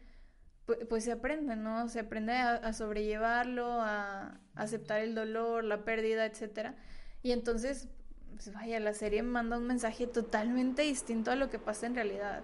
pues, 0.88 1.04
se 1.04 1.12
aprende, 1.12 1.56
¿no? 1.56 1.88
Se 1.88 2.00
aprende 2.00 2.32
a, 2.32 2.72
sobrellevarlo, 2.72 3.66
a, 3.66 4.40
aceptar 4.54 5.00
el 5.00 5.14
dolor, 5.14 5.64
la 5.64 5.84
pérdida, 5.84 6.26
etcétera. 6.26 6.76
Y 7.22 7.32
entonces, 7.32 7.88
pues 8.34 8.52
vaya, 8.52 8.80
la 8.80 8.94
serie 8.94 9.22
manda 9.22 9.58
un 9.58 9.66
mensaje 9.66 10.06
totalmente 10.06 10.82
distinto 10.82 11.30
a 11.30 11.36
lo 11.36 11.50
que 11.50 11.58
pasa 11.58 11.86
en 11.86 11.94
realidad. 11.94 12.42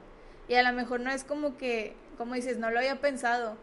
Y 0.48 0.54
a 0.54 0.62
lo 0.62 0.72
mejor 0.76 1.00
no 1.00 1.10
es 1.10 1.24
como 1.24 1.56
que, 1.56 1.94
como 2.18 2.34
dices, 2.34 2.58
no 2.58 2.70
lo 2.70 2.78
había 2.78 3.00
pensado, 3.00 3.56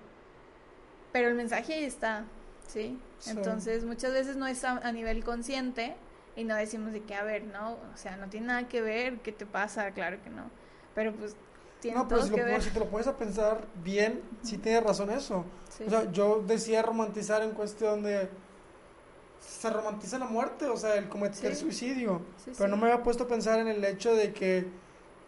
pero 1.12 1.30
el 1.30 1.36
mensaje 1.36 1.74
ahí 1.74 1.84
está, 1.84 2.26
¿sí? 2.68 3.00
Entonces 3.28 3.86
muchas 3.86 4.12
veces 4.12 4.36
no 4.36 4.48
es 4.48 4.64
a, 4.66 4.92
nivel 4.92 5.24
consciente 5.24 5.96
y 6.36 6.44
no 6.44 6.56
decimos 6.56 6.92
de 6.92 7.02
que, 7.02 7.16
a 7.16 7.24
ver, 7.24 7.46
no, 7.46 7.74
o 7.74 7.98
sea, 7.98 8.18
no 8.18 8.28
tiene 8.28 8.48
nada 8.48 8.68
que 8.68 8.82
ver, 8.82 9.20
¿qué 9.20 9.32
te 9.32 9.46
pasa? 9.46 9.92
Claro 9.92 10.22
que 10.22 10.30
no. 10.30 10.50
Pero 10.94 11.14
pues 11.14 11.36
tiene 11.80 11.98
no, 11.98 12.08
todo 12.08 12.24
si, 12.24 12.34
que 12.34 12.44
ver. 12.44 12.62
si 12.62 12.72
te 12.72 12.80
lo 12.80 12.90
pones 12.90 13.08
a 13.08 13.16
pensar 13.16 13.66
bien, 13.84 14.22
sí 14.42 14.58
tiene 14.58 14.82
razón 14.82 15.10
eso. 15.10 15.46
O 15.86 15.90
sea, 15.90 16.12
yo 16.12 16.44
decía 16.46 16.82
romantizar 16.82 17.44
en 17.44 17.52
cuestión 17.52 18.04
de 18.04 18.30
se 19.40 19.70
romantiza 19.70 20.18
la 20.18 20.26
muerte, 20.26 20.66
o 20.68 20.78
sea, 20.78 20.96
el 20.96 21.10
cometer 21.10 21.56
suicidio. 21.56 22.22
pero 22.58 22.70
no 22.70 22.78
me 22.78 22.92
había 22.92 23.04
puesto 23.04 23.26
a 23.26 23.28
pensar 23.28 23.60
en 23.60 23.68
el 23.68 23.84
hecho 23.84 24.16
de 24.16 24.34
que 24.34 24.66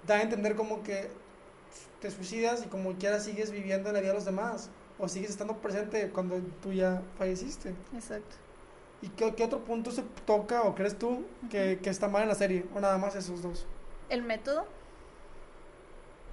da 0.08 0.16
a 0.16 0.22
entender 0.22 0.56
como 0.56 0.84
que 0.84 1.10
te 2.06 2.12
suicidas 2.12 2.64
y 2.64 2.68
como 2.68 2.94
quieras 2.94 3.24
sigues 3.24 3.50
viviendo 3.50 3.92
la 3.92 4.00
vida 4.00 4.10
de 4.10 4.16
los 4.16 4.26
demás 4.26 4.70
o 5.00 5.08
sigues 5.08 5.32
estando 5.32 5.58
presente 5.58 6.12
cuando 6.12 6.38
tú 6.62 6.72
ya 6.72 7.02
falleciste. 7.18 7.74
Exacto. 7.96 8.36
¿Y 9.02 9.10
qué, 9.10 9.44
otro 9.44 9.64
punto 9.64 9.90
se 9.92 10.04
toca 10.26 10.62
o 10.62 10.76
crees 10.76 10.98
tú 11.00 11.26
que, 11.50 11.80
está 11.86 12.08
mal 12.08 12.22
en 12.22 12.30
la 12.30 12.36
serie? 12.36 12.66
¿O 12.76 12.80
nada 12.80 13.00
más 13.00 13.16
esos 13.16 13.42
dos? 13.42 13.66
El 14.10 14.22
método. 14.22 14.68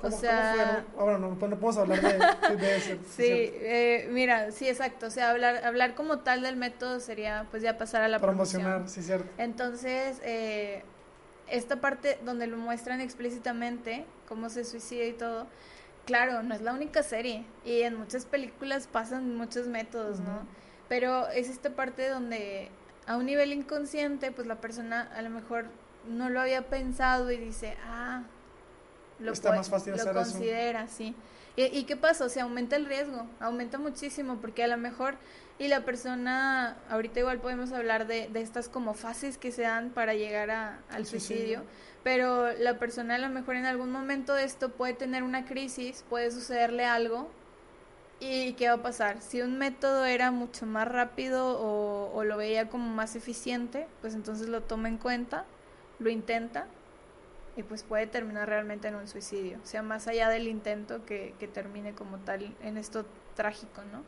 o 0.02 0.10
sea... 0.10 0.84
Ahora 0.98 1.16
no, 1.16 1.30
no, 1.30 1.38
podemos 1.38 1.76
hablar 1.78 2.02
de, 2.02 2.56
de 2.56 2.76
eso. 2.76 2.96
sí, 3.16 3.24
eh, 3.26 4.08
mira, 4.10 4.52
sí, 4.52 4.68
exacto. 4.68 5.06
O 5.06 5.10
sea, 5.10 5.30
hablar, 5.30 5.64
hablar 5.64 5.94
como 5.94 6.18
tal 6.18 6.42
del 6.42 6.56
método 6.56 7.00
sería 7.00 7.46
pues 7.50 7.62
ya 7.62 7.78
pasar 7.78 8.02
a 8.02 8.08
la 8.08 8.18
Promocionar, 8.18 8.88
sí, 8.90 9.02
cierto. 9.02 9.26
Entonces, 9.38 10.20
eh, 10.22 10.84
esta 11.52 11.80
parte 11.80 12.18
donde 12.24 12.46
lo 12.46 12.56
muestran 12.56 13.00
explícitamente, 13.00 14.06
cómo 14.26 14.48
se 14.48 14.64
suicida 14.64 15.04
y 15.04 15.12
todo, 15.12 15.46
claro, 16.06 16.42
no 16.42 16.54
es 16.54 16.62
la 16.62 16.72
única 16.72 17.02
serie. 17.02 17.44
Y 17.64 17.82
en 17.82 17.96
muchas 17.96 18.24
películas 18.24 18.88
pasan 18.90 19.36
muchos 19.36 19.68
métodos, 19.68 20.20
¿no? 20.20 20.46
Pero 20.88 21.28
es 21.28 21.50
esta 21.50 21.70
parte 21.70 22.08
donde 22.08 22.70
a 23.06 23.16
un 23.16 23.26
nivel 23.26 23.52
inconsciente, 23.52 24.32
pues 24.32 24.46
la 24.46 24.60
persona 24.60 25.10
a 25.14 25.20
lo 25.20 25.28
mejor 25.28 25.66
no 26.08 26.30
lo 26.30 26.40
había 26.40 26.68
pensado 26.68 27.30
y 27.30 27.36
dice, 27.36 27.76
ah, 27.86 28.22
lo, 29.18 29.32
Está 29.32 29.52
más 29.52 29.68
fácil 29.68 29.94
lo 29.94 30.12
considera, 30.12 30.88
sí. 30.88 31.14
¿Y, 31.54 31.64
¿Y 31.64 31.84
qué 31.84 31.96
pasa? 31.96 32.24
O 32.24 32.28
sea, 32.30 32.44
aumenta 32.44 32.76
el 32.76 32.86
riesgo, 32.86 33.26
aumenta 33.40 33.76
muchísimo, 33.78 34.38
porque 34.40 34.64
a 34.64 34.68
lo 34.68 34.78
mejor 34.78 35.16
y 35.58 35.68
la 35.68 35.84
persona, 35.84 36.76
ahorita 36.88 37.20
igual 37.20 37.38
podemos 37.38 37.72
hablar 37.72 38.06
de, 38.06 38.28
de 38.28 38.40
estas 38.40 38.68
como 38.68 38.94
fases 38.94 39.38
que 39.38 39.52
se 39.52 39.62
dan 39.62 39.90
para 39.90 40.14
llegar 40.14 40.50
a, 40.50 40.80
al 40.90 41.06
suicidio, 41.06 41.62
pero 42.02 42.52
la 42.52 42.78
persona 42.78 43.14
a 43.14 43.18
lo 43.18 43.28
mejor 43.28 43.56
en 43.56 43.66
algún 43.66 43.92
momento 43.92 44.34
de 44.34 44.44
esto 44.44 44.70
puede 44.70 44.94
tener 44.94 45.22
una 45.22 45.44
crisis, 45.44 46.04
puede 46.08 46.30
sucederle 46.30 46.84
algo 46.84 47.30
¿Y 48.24 48.52
qué 48.52 48.68
va 48.68 48.74
a 48.74 48.82
pasar? 48.82 49.20
Si 49.20 49.42
un 49.42 49.58
método 49.58 50.04
era 50.04 50.30
mucho 50.30 50.64
más 50.64 50.86
rápido 50.86 51.58
o, 51.58 52.12
o, 52.14 52.22
lo 52.22 52.36
veía 52.36 52.68
como 52.68 52.88
más 52.88 53.16
eficiente, 53.16 53.88
pues 54.00 54.14
entonces 54.14 54.48
lo 54.48 54.60
toma 54.62 54.86
en 54.86 54.96
cuenta, 54.96 55.44
lo 55.98 56.08
intenta 56.08 56.68
y 57.56 57.64
pues 57.64 57.82
puede 57.82 58.06
terminar 58.06 58.48
realmente 58.48 58.86
en 58.86 58.94
un 58.94 59.08
suicidio. 59.08 59.58
O 59.60 59.66
sea, 59.66 59.82
más 59.82 60.06
allá 60.06 60.28
del 60.28 60.46
intento 60.46 61.04
que, 61.04 61.34
que 61.40 61.48
termine 61.48 61.94
como 61.94 62.18
tal 62.18 62.54
en 62.62 62.76
esto 62.76 63.04
trágico, 63.34 63.82
¿no? 63.90 64.04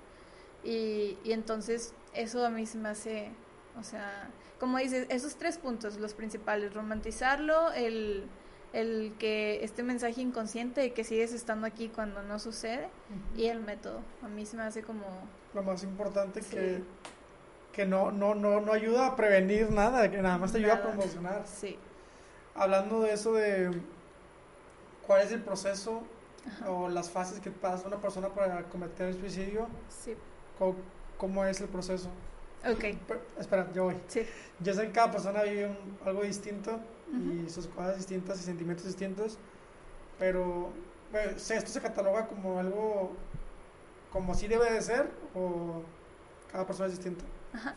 Y, 0.65 1.19
y 1.25 1.33
entonces 1.33 1.93
eso 2.15 2.45
a 2.45 2.51
mí 2.51 2.65
se 2.65 2.79
me 2.79 2.89
hace, 2.89 3.31
o 3.79 3.83
sea, 3.83 4.31
como 4.59 4.79
dices, 4.79 5.07
esos 5.11 5.37
tres 5.37 5.59
puntos, 5.59 5.99
los 5.99 6.15
principales, 6.15 6.73
romantizarlo, 6.73 7.71
el, 7.73 8.27
el 8.73 9.15
que 9.19 9.63
este 9.63 9.83
mensaje 9.83 10.23
inconsciente 10.23 10.81
de 10.81 10.93
que 10.93 11.05
sigues 11.05 11.33
estando 11.33 11.67
aquí 11.67 11.89
cuando 11.89 12.23
no 12.23 12.39
sucede 12.39 12.89
y 13.37 13.47
el 13.47 13.61
método. 13.61 14.01
A 14.23 14.29
mí 14.29 14.47
se 14.47 14.57
me 14.57 14.63
hace 14.63 14.83
como... 14.83 15.05
Lo 15.53 15.63
más 15.63 15.83
importante 15.83 16.41
que, 16.41 16.83
que 17.73 17.85
no, 17.85 18.11
no, 18.11 18.35
no, 18.35 18.61
no 18.61 18.73
ayuda 18.73 19.09
a 19.09 19.17
prevenir 19.17 19.71
nada, 19.71 20.11
que 20.11 20.23
nada 20.23 20.39
más 20.39 20.53
te 20.53 20.59
ayuda 20.59 20.75
a 20.75 20.83
promocionar. 20.83 21.45
Sí. 21.47 21.79
Hablando 22.55 23.03
de 23.03 23.13
eso 23.13 23.35
de 23.35 23.71
cuál 25.07 25.23
es 25.23 25.33
el 25.33 25.43
proceso 25.43 26.03
o 26.67 26.89
las 26.89 27.11
fases 27.11 27.41
que 27.41 27.51
pasa 27.51 27.87
una 27.87 28.01
persona 28.01 28.29
para 28.29 28.63
cometer 28.65 29.09
el 29.09 29.21
suicidio. 29.21 29.69
Sí. 29.89 30.17
¿Cómo, 31.19 31.45
es 31.45 31.61
el 31.61 31.69
proceso? 31.69 32.09
Ok. 32.67 32.85
espera, 33.39 33.71
yo 33.73 33.85
voy. 33.85 33.97
Sí. 34.09 34.23
Yo 34.61 34.75
sé 34.75 34.87
que 34.87 34.93
cada 34.93 35.11
persona 35.11 35.43
vive 35.43 35.77
algo 36.05 36.23
distinto 36.23 36.81
y 37.13 37.49
sus 37.49 37.67
cosas 37.69 37.97
distintas 37.97 38.41
y 38.41 38.45
sentimientos 38.45 38.87
distintos, 38.87 39.39
pero 40.19 40.71
pues, 41.11 41.51
esto 41.51 41.71
se 41.71 41.81
cataloga 41.81 42.27
como 42.27 42.59
algo 42.59 43.13
como 44.11 44.33
así 44.33 44.47
debe 44.47 44.73
de 44.73 44.81
ser 44.81 45.11
o 45.35 45.83
cada 46.51 46.67
persona 46.67 46.87
es 46.87 46.97
distinta. 46.97 47.25
Ajá. 47.53 47.75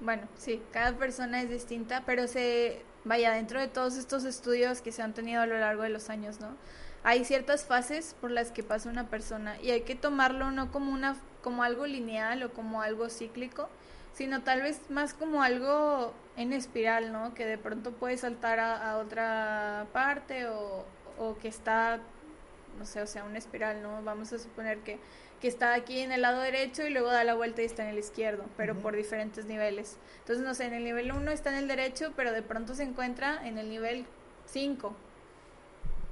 Bueno, 0.00 0.28
sí, 0.36 0.62
cada 0.72 0.96
persona 0.96 1.42
es 1.42 1.50
distinta, 1.50 2.04
pero 2.06 2.26
se 2.26 2.82
vaya 3.04 3.32
dentro 3.32 3.60
de 3.60 3.68
todos 3.68 3.96
estos 3.96 4.24
estudios 4.24 4.80
que 4.80 4.92
se 4.92 5.02
han 5.02 5.12
tenido 5.12 5.42
a 5.42 5.46
lo 5.46 5.58
largo 5.58 5.82
de 5.82 5.90
los 5.90 6.08
años, 6.08 6.40
¿no? 6.40 6.56
Hay 7.02 7.24
ciertas 7.24 7.64
fases 7.64 8.14
por 8.20 8.30
las 8.30 8.52
que 8.52 8.62
pasa 8.62 8.88
una 8.88 9.08
persona 9.08 9.60
y 9.60 9.70
hay 9.70 9.82
que 9.82 9.94
tomarlo 9.94 10.50
no 10.50 10.70
como 10.70 10.92
una 10.92 11.16
como 11.42 11.62
algo 11.62 11.86
lineal 11.86 12.42
o 12.42 12.52
como 12.52 12.82
algo 12.82 13.08
cíclico, 13.08 13.68
sino 14.12 14.42
tal 14.42 14.62
vez 14.62 14.90
más 14.90 15.14
como 15.14 15.42
algo 15.42 16.12
en 16.36 16.52
espiral, 16.52 17.12
¿no? 17.12 17.34
Que 17.34 17.46
de 17.46 17.58
pronto 17.58 17.92
puede 17.92 18.16
saltar 18.16 18.60
a, 18.60 18.98
otra 18.98 19.86
parte 19.92 20.46
o, 20.46 20.84
o, 21.18 21.36
que 21.38 21.48
está, 21.48 22.00
no 22.78 22.84
sé, 22.84 23.00
o 23.02 23.06
sea, 23.06 23.24
una 23.24 23.38
espiral, 23.38 23.82
¿no? 23.82 24.02
Vamos 24.02 24.32
a 24.32 24.38
suponer 24.38 24.78
que, 24.78 24.98
que 25.40 25.48
está 25.48 25.74
aquí 25.74 26.00
en 26.00 26.12
el 26.12 26.22
lado 26.22 26.40
derecho 26.40 26.86
y 26.86 26.90
luego 26.90 27.10
da 27.10 27.24
la 27.24 27.34
vuelta 27.34 27.62
y 27.62 27.66
está 27.66 27.82
en 27.84 27.90
el 27.90 27.98
izquierdo, 27.98 28.44
pero 28.56 28.74
por 28.76 28.96
diferentes 28.96 29.46
niveles. 29.46 29.98
Entonces, 30.20 30.44
no 30.44 30.54
sé, 30.54 30.66
en 30.66 30.74
el 30.74 30.84
nivel 30.84 31.12
1 31.12 31.30
está 31.30 31.50
en 31.50 31.56
el 31.56 31.68
derecho, 31.68 32.12
pero 32.16 32.32
de 32.32 32.42
pronto 32.42 32.74
se 32.74 32.82
encuentra 32.82 33.46
en 33.46 33.58
el 33.58 33.68
nivel 33.68 34.06
5 34.46 34.94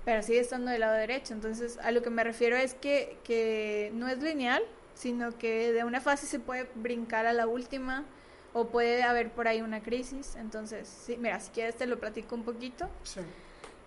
pero 0.08 0.22
sigue 0.22 0.40
estando 0.40 0.70
del 0.70 0.80
lado 0.80 0.94
derecho. 0.94 1.34
Entonces, 1.34 1.78
a 1.82 1.90
lo 1.90 2.00
que 2.00 2.08
me 2.08 2.24
refiero 2.24 2.56
es 2.56 2.72
que, 2.72 3.18
que 3.24 3.90
no 3.92 4.08
es 4.08 4.22
lineal, 4.22 4.62
sino 4.98 5.38
que 5.38 5.72
de 5.72 5.84
una 5.84 6.00
fase 6.00 6.26
se 6.26 6.40
puede 6.40 6.68
brincar 6.74 7.24
a 7.26 7.32
la 7.32 7.46
última 7.46 8.04
o 8.52 8.66
puede 8.66 9.04
haber 9.04 9.30
por 9.30 9.46
ahí 9.46 9.62
una 9.62 9.80
crisis. 9.80 10.34
Entonces, 10.34 10.88
sí, 10.88 11.16
mira, 11.16 11.38
si 11.38 11.52
quieres 11.52 11.76
te 11.76 11.86
lo 11.86 12.00
platico 12.00 12.34
un 12.34 12.42
poquito. 12.42 12.90
Sí. 13.04 13.20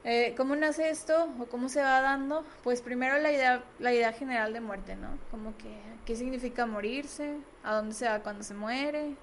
Eh, 0.06 0.34
¿Cómo 0.38 0.56
nace 0.56 0.90
esto 0.90 1.30
o 1.38 1.46
cómo 1.48 1.68
se 1.68 1.82
va 1.82 2.00
dando? 2.00 2.46
Pues 2.64 2.82
primero 2.82 3.20
la 3.20 3.30
idea, 3.30 3.62
la 3.80 3.94
idea 3.94 4.14
general 4.14 4.54
de 4.54 4.62
muerte, 4.62 4.96
¿no? 4.96 5.10
Como 5.30 5.56
que, 5.58 5.76
¿qué 6.06 6.16
significa 6.16 6.66
morirse? 6.66 7.36
¿A 7.62 7.76
dónde 7.76 7.94
se 7.94 8.08
va 8.08 8.20
cuando 8.22 8.44
se 8.44 8.54
muere? 8.54 9.16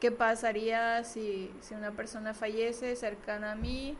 ¿Qué 0.00 0.10
pasaría 0.10 1.04
si, 1.04 1.54
si 1.60 1.74
una 1.74 1.92
persona 1.92 2.34
fallece 2.34 2.96
cercana 2.96 3.52
a 3.52 3.54
mí? 3.54 3.96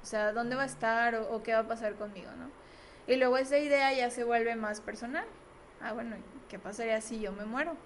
O 0.00 0.06
sea, 0.06 0.32
¿dónde 0.32 0.54
va 0.54 0.62
a 0.62 0.66
estar 0.66 1.16
o, 1.16 1.42
qué 1.42 1.54
va 1.54 1.60
a 1.60 1.68
pasar 1.68 1.96
conmigo, 1.96 2.30
no? 2.38 2.50
Y 3.12 3.16
luego 3.16 3.36
esa 3.36 3.58
idea 3.58 3.92
ya 3.92 4.10
se 4.10 4.22
vuelve 4.22 4.54
más 4.54 4.80
personal. 4.80 5.26
Ah, 5.82 5.92
bueno, 5.92 6.16
¿qué 6.54 6.58
pasaría 6.60 7.00
si 7.00 7.18
yo 7.18 7.32
me 7.32 7.44
muero? 7.44 7.76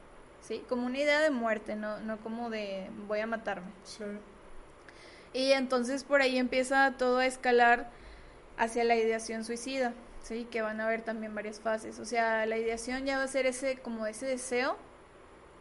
¿Sí? 0.43 0.63
Como 0.69 0.85
una 0.85 0.99
idea 0.99 1.21
de 1.21 1.31
muerte, 1.31 1.75
no, 1.75 2.01
no 2.01 2.19
como 2.19 2.51
de 2.51 2.91
voy 3.07 3.21
a 3.21 3.27
matarme. 3.27 3.69
Sí. 3.83 4.05
Y 5.33 5.53
entonces 5.53 6.05
por 6.05 6.21
ahí 6.21 6.37
empieza 6.37 6.93
todo 6.99 7.17
a 7.17 7.25
escalar 7.25 7.89
hacia 8.59 8.85
la 8.85 8.95
ideación 8.95 9.47
suicida, 9.47 9.95
¿sí? 10.23 10.47
Que 10.51 10.61
van 10.61 10.83
a 10.83 10.85
haber 10.85 11.01
también 11.01 11.35
varias 11.35 11.61
fases. 11.61 11.99
O 11.99 12.05
sea, 12.05 12.45
la 12.45 12.59
ideación 12.59 13.07
ya 13.07 13.17
va 13.17 13.23
a 13.23 13.29
ser 13.29 13.47
ese, 13.47 13.79
como 13.79 14.07
ese 14.07 14.27
deseo 14.27 14.77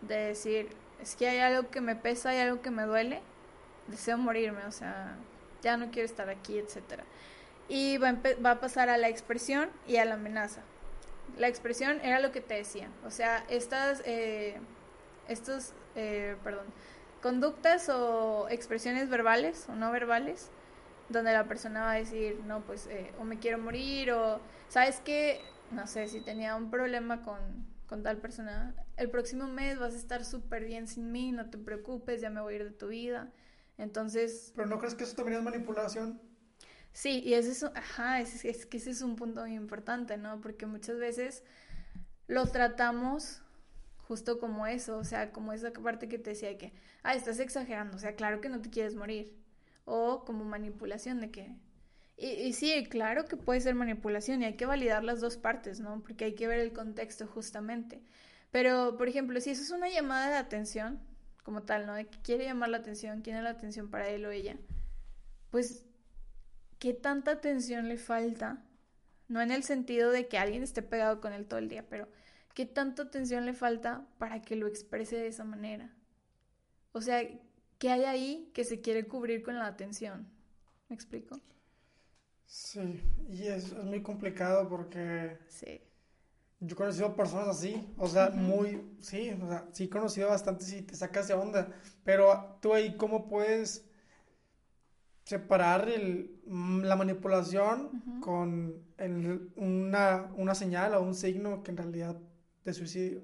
de 0.01 0.17
decir, 0.17 0.67
es 1.01 1.15
que 1.15 1.29
hay 1.29 1.39
algo 1.39 1.69
que 1.69 1.79
me 1.79 1.95
pesa, 1.95 2.31
hay 2.31 2.39
algo 2.39 2.61
que 2.61 2.71
me 2.71 2.83
duele, 2.83 3.21
deseo 3.87 4.17
morirme, 4.17 4.65
o 4.65 4.71
sea, 4.73 5.15
ya 5.61 5.77
no 5.77 5.91
quiero 5.91 6.07
estar 6.07 6.27
aquí, 6.27 6.57
etcétera. 6.57 7.05
Y 7.69 7.99
va 7.99 8.09
a, 8.09 8.17
va 8.45 8.51
a 8.51 8.59
pasar 8.59 8.89
a 8.89 8.97
la 8.97 9.07
expresión 9.07 9.69
y 9.87 9.95
a 9.95 10.03
la 10.03 10.15
amenaza. 10.15 10.61
La 11.37 11.47
expresión 11.47 11.99
era 12.01 12.19
lo 12.19 12.31
que 12.31 12.41
te 12.41 12.55
decía, 12.55 12.89
o 13.05 13.11
sea, 13.11 13.45
estas, 13.49 14.01
eh, 14.05 14.59
estos, 15.27 15.73
eh, 15.95 16.35
perdón, 16.43 16.65
conductas 17.21 17.89
o 17.89 18.47
expresiones 18.49 19.09
verbales 19.09 19.67
o 19.69 19.75
no 19.75 19.91
verbales, 19.91 20.49
donde 21.09 21.33
la 21.33 21.47
persona 21.47 21.81
va 21.81 21.91
a 21.91 21.95
decir, 21.95 22.39
no, 22.45 22.61
pues, 22.61 22.87
eh, 22.87 23.13
o 23.19 23.23
me 23.23 23.37
quiero 23.39 23.59
morir, 23.59 24.11
o, 24.11 24.39
¿sabes 24.67 24.99
qué? 25.03 25.41
No 25.71 25.85
sé, 25.87 26.07
si 26.07 26.21
tenía 26.21 26.55
un 26.55 26.71
problema 26.71 27.21
con, 27.21 27.37
con 27.87 28.03
tal 28.03 28.17
persona, 28.17 28.73
el 28.97 29.09
próximo 29.09 29.47
mes 29.47 29.79
vas 29.79 29.93
a 29.93 29.97
estar 29.97 30.25
súper 30.25 30.65
bien 30.65 30.87
sin 30.87 31.11
mí, 31.11 31.31
no 31.31 31.49
te 31.49 31.57
preocupes, 31.57 32.19
ya 32.19 32.29
me 32.29 32.41
voy 32.41 32.53
a 32.53 32.57
ir 32.57 32.63
de 32.63 32.71
tu 32.71 32.87
vida. 32.87 33.31
Entonces... 33.77 34.53
¿Pero 34.55 34.67
no 34.67 34.79
crees 34.79 34.95
que 34.95 35.03
eso 35.03 35.15
también 35.15 35.37
es 35.37 35.43
manipulación? 35.43 36.19
Sí, 36.97 37.21
y 37.23 37.35
ese 37.35 37.51
es, 37.51 37.63
ajá, 37.63 38.21
es, 38.21 38.43
es 38.43 38.65
que 38.65 38.77
ese 38.77 38.89
es 38.89 39.03
un 39.03 39.15
punto 39.15 39.41
muy 39.41 39.53
importante, 39.53 40.17
¿no? 40.17 40.41
Porque 40.41 40.65
muchas 40.65 40.97
veces 40.97 41.43
lo 42.27 42.47
tratamos 42.47 43.43
justo 44.07 44.39
como 44.39 44.65
eso, 44.65 44.97
o 44.97 45.03
sea, 45.03 45.31
como 45.31 45.53
esa 45.53 45.71
parte 45.71 46.09
que 46.09 46.17
te 46.17 46.31
decía 46.31 46.57
que, 46.57 46.73
ah, 47.03 47.13
estás 47.13 47.39
exagerando, 47.39 47.97
o 47.97 47.99
sea, 47.99 48.15
claro 48.15 48.41
que 48.41 48.49
no 48.49 48.61
te 48.61 48.71
quieres 48.71 48.95
morir, 48.95 49.37
o 49.85 50.25
como 50.25 50.43
manipulación 50.43 51.21
de 51.21 51.29
que, 51.29 51.55
y, 52.17 52.29
y, 52.29 52.53
sí, 52.53 52.83
claro 52.89 53.25
que 53.25 53.37
puede 53.37 53.61
ser 53.61 53.75
manipulación 53.75 54.41
y 54.41 54.45
hay 54.45 54.55
que 54.55 54.65
validar 54.65 55.03
las 55.03 55.21
dos 55.21 55.37
partes, 55.37 55.79
¿no? 55.79 56.01
Porque 56.01 56.25
hay 56.25 56.35
que 56.35 56.47
ver 56.47 56.59
el 56.59 56.73
contexto 56.73 57.27
justamente. 57.27 58.01
Pero, 58.51 58.97
por 58.97 59.07
ejemplo, 59.07 59.39
si 59.39 59.51
eso 59.51 59.61
es 59.61 59.71
una 59.71 59.89
llamada 59.89 60.29
de 60.29 60.37
atención, 60.37 60.99
como 61.43 61.61
tal, 61.63 61.85
¿no? 61.85 61.93
De 61.93 62.07
que 62.07 62.19
quiere 62.23 62.45
llamar 62.45 62.69
la 62.69 62.77
atención, 62.77 63.21
quiere 63.21 63.43
la 63.43 63.51
atención 63.51 63.89
para 63.91 64.09
él 64.09 64.25
o 64.25 64.31
ella, 64.31 64.57
pues, 65.51 65.86
¿qué 66.79 66.93
tanta 66.93 67.31
atención 67.31 67.87
le 67.87 67.97
falta? 67.97 68.63
No 69.27 69.41
en 69.41 69.51
el 69.51 69.63
sentido 69.63 70.11
de 70.11 70.27
que 70.27 70.37
alguien 70.37 70.63
esté 70.63 70.81
pegado 70.81 71.19
con 71.21 71.33
él 71.33 71.45
todo 71.47 71.59
el 71.59 71.69
día, 71.69 71.85
pero 71.89 72.07
¿qué 72.53 72.65
tanta 72.65 73.03
atención 73.03 73.45
le 73.45 73.53
falta 73.53 74.07
para 74.17 74.41
que 74.41 74.55
lo 74.55 74.67
exprese 74.67 75.17
de 75.17 75.27
esa 75.27 75.43
manera? 75.43 75.93
O 76.93 77.01
sea, 77.01 77.21
¿qué 77.77 77.91
hay 77.91 78.05
ahí 78.05 78.51
que 78.53 78.63
se 78.63 78.81
quiere 78.81 79.07
cubrir 79.07 79.43
con 79.43 79.55
la 79.55 79.67
atención? 79.67 80.27
¿Me 80.89 80.95
explico? 80.95 81.39
Sí, 82.45 83.01
y 83.29 83.47
es, 83.47 83.65
es 83.65 83.83
muy 83.83 84.01
complicado 84.01 84.67
porque... 84.69 85.37
Sí. 85.49 85.81
Yo 86.59 86.73
he 86.73 86.77
conocido 86.77 87.15
personas 87.15 87.49
así, 87.49 87.93
o 87.97 88.07
sea, 88.07 88.31
muy, 88.31 88.81
sí, 88.99 89.29
o 89.43 89.47
sea, 89.47 89.67
sí 89.71 89.83
he 89.83 89.89
conocido 89.89 90.29
bastante 90.29 90.65
si 90.65 90.81
te 90.81 90.95
sacas 90.95 91.27
de 91.27 91.35
onda, 91.35 91.67
pero 92.03 92.57
tú 92.61 92.73
ahí 92.73 92.97
cómo 92.97 93.27
puedes 93.27 93.85
separar 95.23 95.87
el, 95.87 96.36
la 96.49 96.95
manipulación 96.95 98.21
con 98.21 98.81
el, 98.97 99.51
una, 99.55 100.31
una 100.35 100.55
señal 100.55 100.93
o 100.93 101.01
un 101.01 101.13
signo 101.13 101.63
que 101.63 101.71
en 101.71 101.77
realidad 101.77 102.17
de 102.63 102.73
suicidio. 102.73 103.21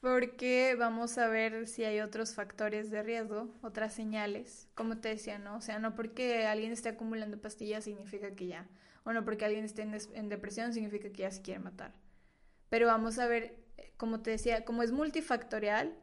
Porque 0.00 0.76
vamos 0.78 1.18
a 1.18 1.26
ver 1.28 1.66
si 1.66 1.84
hay 1.84 2.00
otros 2.00 2.34
factores 2.34 2.90
de 2.90 3.02
riesgo, 3.02 3.48
otras 3.62 3.92
señales, 3.92 4.68
como 4.74 4.98
te 4.98 5.08
decía, 5.08 5.38
¿no? 5.38 5.56
O 5.56 5.60
sea, 5.60 5.78
no 5.78 5.94
porque 5.94 6.46
alguien 6.46 6.70
esté 6.70 6.90
acumulando 6.90 7.40
pastillas 7.40 7.84
significa 7.84 8.30
que 8.36 8.46
ya, 8.46 8.68
o 9.04 9.12
no 9.12 9.24
porque 9.24 9.44
alguien 9.44 9.64
esté 9.64 9.82
en, 9.82 10.28
depresión 10.28 10.72
significa 10.72 11.10
que 11.10 11.22
ya 11.22 11.30
se 11.30 11.42
quiere 11.42 11.60
matar. 11.60 11.92
Pero 12.68 12.86
vamos 12.86 13.18
a 13.18 13.26
ver, 13.26 13.56
como 13.96 14.20
te 14.20 14.30
decía, 14.30 14.64
como 14.64 14.82
es 14.82 14.92
multifactorial, 14.92 15.96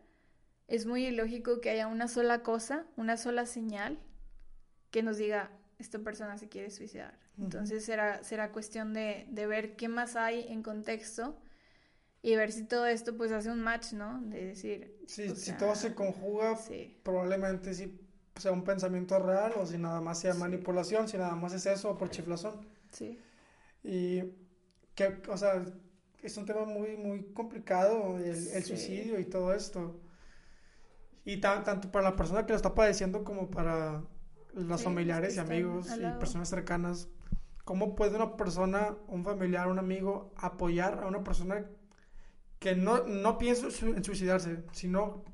es 0.68 0.86
muy 0.86 1.06
ilógico 1.06 1.62
que 1.62 1.70
haya 1.70 1.88
una 1.88 2.08
sola 2.08 2.44
cosa, 2.44 2.86
una 2.98 3.16
sola 3.16 3.46
señal 3.46 4.00
que 4.92 5.04
nos 5.04 5.18
diga, 5.18 5.52
esta 5.84 6.00
persona 6.00 6.38
se 6.38 6.50
quiere 6.50 6.70
suicidar. 6.72 7.18
Entonces 7.38 7.86
será, 7.86 8.24
será 8.24 8.52
cuestión 8.52 8.94
de, 8.94 9.28
de 9.30 9.48
ver 9.48 9.76
qué 9.76 9.88
más 9.88 10.16
hay 10.16 10.46
en 10.50 10.64
contexto 10.64 11.38
y 12.22 12.36
ver 12.36 12.52
si 12.52 12.64
todo 12.64 12.86
esto 12.86 13.18
pues 13.18 13.32
hace 13.32 13.52
un 13.52 13.62
match, 13.62 13.94
¿no? 13.94 14.22
De 14.22 14.46
decir... 14.46 14.98
Sí, 15.08 15.36
si 15.36 15.52
todo 15.54 15.76
se 15.76 15.94
conjuga, 15.94 16.58
probablemente 17.04 17.74
sí 17.74 18.00
sea 18.36 18.52
un 18.52 18.64
pensamiento 18.64 19.20
real 19.20 19.54
o 19.58 19.66
si 19.66 19.78
nada 19.78 20.02
más 20.02 20.20
sea 20.20 20.34
manipulación, 20.34 21.08
si 21.08 21.18
nada 21.18 21.36
más 21.36 21.54
es 21.54 21.66
eso 21.66 21.98
por 21.98 22.10
chiflazón. 22.10 22.66
Sí. 22.92 23.20
Y 23.84 24.24
que, 24.96 25.22
o 25.28 25.38
sea, 25.38 25.66
es 26.22 26.38
un 26.38 26.46
tema 26.46 26.66
muy, 26.66 26.96
muy 26.96 27.26
complicado 27.34 28.18
el, 28.18 28.64
suicidio 28.64 29.20
y 29.20 29.26
todo 29.26 29.54
esto. 29.54 30.00
Y 31.26 31.42
tanto 31.42 31.92
para 31.92 32.10
la 32.10 32.16
persona 32.16 32.46
que 32.46 32.54
lo 32.54 32.58
está 32.58 32.74
padeciendo 32.74 33.24
como 33.26 33.50
para 33.50 34.04
los 34.54 34.84
familiares 34.84 35.36
y 35.36 35.40
amigos 35.40 35.88
y 35.98 36.02
personas 36.20 36.50
cercanas. 36.50 37.10
¿Cómo 37.66 37.96
puede 37.96 38.16
una 38.16 38.36
persona, 38.36 38.96
un 39.08 39.24
familiar, 39.24 39.68
un 39.68 39.80
amigo 39.80 40.34
apoyar 40.36 41.02
a 41.04 41.08
una 41.08 41.24
persona 41.24 41.66
que 42.60 42.76
no, 42.76 43.06
no 43.06 43.38
piensa 43.38 43.68
en 43.82 44.04
suicidarse, 44.04 44.64
sino 44.72 45.26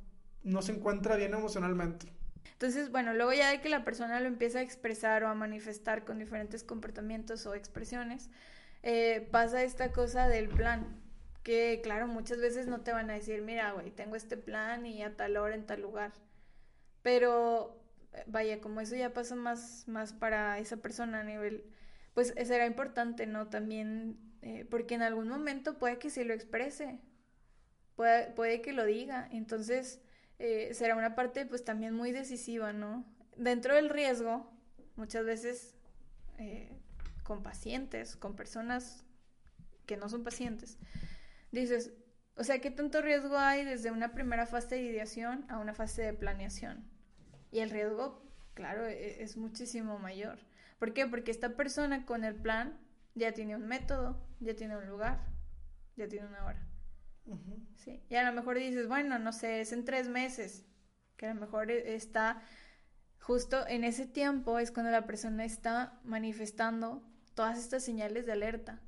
no 0.44 0.62
se 0.62 0.72
encuentra 0.72 1.16
bien 1.16 1.34
emocionalmente. 1.34 2.12
Entonces, 2.54 2.92
bueno, 2.92 3.14
luego 3.14 3.34
ya 3.34 3.52
de 3.52 3.62
que 3.62 3.70
la 3.70 3.86
persona 3.86 4.20
lo 4.20 4.28
empieza 4.28 4.60
a 4.60 4.62
expresar 4.62 5.24
o 5.24 5.28
a 5.28 5.36
manifestar 5.36 6.06
con 6.06 6.20
diferentes 6.20 6.64
comportamientos 6.64 7.46
o 7.46 7.54
expresiones, 7.54 8.30
eh, 8.84 9.28
pasa 9.32 9.64
esta 9.64 9.92
cosa 9.92 10.28
del 10.28 10.50
plan, 10.50 11.02
que 11.44 11.80
claro, 11.84 12.08
muchas 12.08 12.40
veces 12.40 12.68
no 12.68 12.82
te 12.82 12.92
van 12.92 13.10
a 13.10 13.14
decir, 13.14 13.42
mira, 13.42 13.72
güey, 13.72 13.92
tengo 13.92 14.16
este 14.16 14.36
plan 14.36 14.86
y 14.86 15.04
a 15.04 15.16
tal 15.16 15.38
hora 15.38 15.56
en 15.56 15.66
tal 15.66 15.82
lugar. 15.82 16.12
Pero, 17.02 17.80
vaya, 18.28 18.60
como 18.62 18.82
eso 18.82 18.96
ya 18.96 19.14
pasa 19.14 19.36
más, 19.36 19.88
más 19.88 20.14
para 20.14 20.60
esa 20.60 20.78
persona 20.78 21.22
a 21.22 21.24
nivel, 21.24 21.64
pues 22.14 22.34
será 22.46 22.66
importante, 22.66 23.28
¿no? 23.28 23.48
También, 23.48 24.18
eh, 24.42 24.66
porque 24.70 24.96
en 24.96 25.02
algún 25.02 25.28
momento 25.28 25.78
puede 25.78 26.00
que 26.00 26.10
sí 26.10 26.24
lo 26.24 26.34
exprese, 26.34 27.00
puede, 27.96 28.62
que 28.62 28.74
lo 28.74 28.86
diga. 28.86 29.28
Entonces, 29.32 30.02
eh, 30.40 30.74
será 30.74 30.96
una 30.96 31.16
parte 31.16 31.46
pues 31.46 31.64
también 31.64 31.94
muy 31.94 32.12
decisiva, 32.12 32.74
¿no? 32.74 33.06
Dentro 33.36 33.76
del 33.76 33.90
riesgo, 33.90 34.50
muchas 34.96 35.26
veces 35.26 35.76
eh, 36.38 36.72
con 37.24 37.44
pacientes, 37.44 38.16
con 38.16 38.36
personas 38.36 39.06
que 39.86 39.98
no 39.98 40.10
son 40.10 40.24
pacientes, 40.24 40.78
dices, 41.52 41.92
o 42.36 42.44
sea, 42.44 42.60
¿qué 42.60 42.72
tanto 42.72 43.02
riesgo 43.02 43.38
hay 43.38 43.66
desde 43.66 43.92
una 43.92 44.14
primera 44.14 44.46
fase 44.46 44.76
de 44.76 44.82
ideación 44.84 45.46
a 45.50 45.58
una 45.60 45.74
fase 45.74 46.04
de 46.04 46.14
planeación? 46.14 46.89
Y 47.52 47.60
el 47.60 47.70
riesgo, 47.70 48.22
claro, 48.54 48.86
e, 48.86 49.22
es 49.22 49.38
muchísimo 49.38 50.00
mayor. 50.00 50.40
¿Por 50.78 50.94
qué? 50.94 51.08
Porque 51.08 51.32
esta 51.32 51.56
persona 51.56 52.06
con 52.06 52.24
el 52.24 52.36
plan 52.36 52.80
ya 53.16 53.34
tiene 53.34 53.56
un 53.56 53.68
método, 53.68 54.22
ya 54.40 54.56
tiene 54.56 54.78
un 54.78 54.88
lugar, 54.88 55.26
ya 55.96 56.08
tiene 56.08 56.28
una 56.28 56.46
hora. 56.46 56.66
Sí, 57.76 58.02
y 58.10 58.16
a 58.16 58.24
lo 58.24 58.34
mejor 58.34 58.58
dices, 58.58 58.88
bueno, 58.88 59.20
no 59.20 59.32
sé, 59.32 59.62
es 59.62 59.72
en 59.72 59.86
tres 59.86 60.08
meses, 60.08 60.66
que 61.16 61.28
a 61.28 61.34
lo 61.34 61.40
mejor 61.40 61.70
e, 61.70 61.96
está 61.96 62.42
justo 63.20 63.68
en 63.68 63.84
ese 63.84 64.08
tiempo 64.08 64.58
es 64.58 64.72
cuando 64.72 64.92
la 64.92 65.06
persona 65.06 65.46
está 65.46 66.00
manifestando 66.04 67.04
todas 67.36 67.60
estas 67.60 67.84
señales 67.84 68.26
de 68.26 68.32
alerta, 68.32 68.82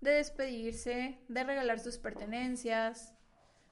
de 0.00 0.12
despedirse, 0.12 1.18
de 1.28 1.44
regalar 1.44 1.80
sus 1.80 1.98
pertenencias, 1.98 3.14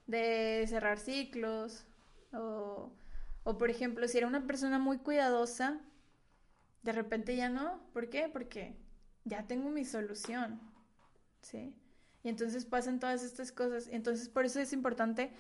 de 0.07 0.65
cerrar 0.69 0.99
ciclos, 0.99 1.87
o, 2.33 2.93
o 3.51 3.59
por 3.59 3.69
ejemplo, 3.69 4.07
si 4.07 4.19
era 4.19 4.29
una 4.29 4.47
persona 4.47 4.79
muy 4.79 4.99
cuidadosa, 4.99 5.81
de 6.83 6.93
repente 6.93 7.35
ya 7.35 7.49
no, 7.49 7.83
¿por 7.93 8.09
qué? 8.09 8.31
Porque 8.33 8.77
ya 9.25 9.47
tengo 9.49 9.71
mi 9.71 9.85
solución, 9.85 10.61
¿sí? 11.43 11.75
Y 12.23 12.29
entonces 12.29 12.65
pasan 12.65 13.01
todas 13.01 13.25
estas 13.25 13.51
cosas. 13.51 13.89
Entonces 13.91 14.29
por 14.29 14.45
eso 14.45 14.61
es 14.61 14.73
importante 14.73 15.33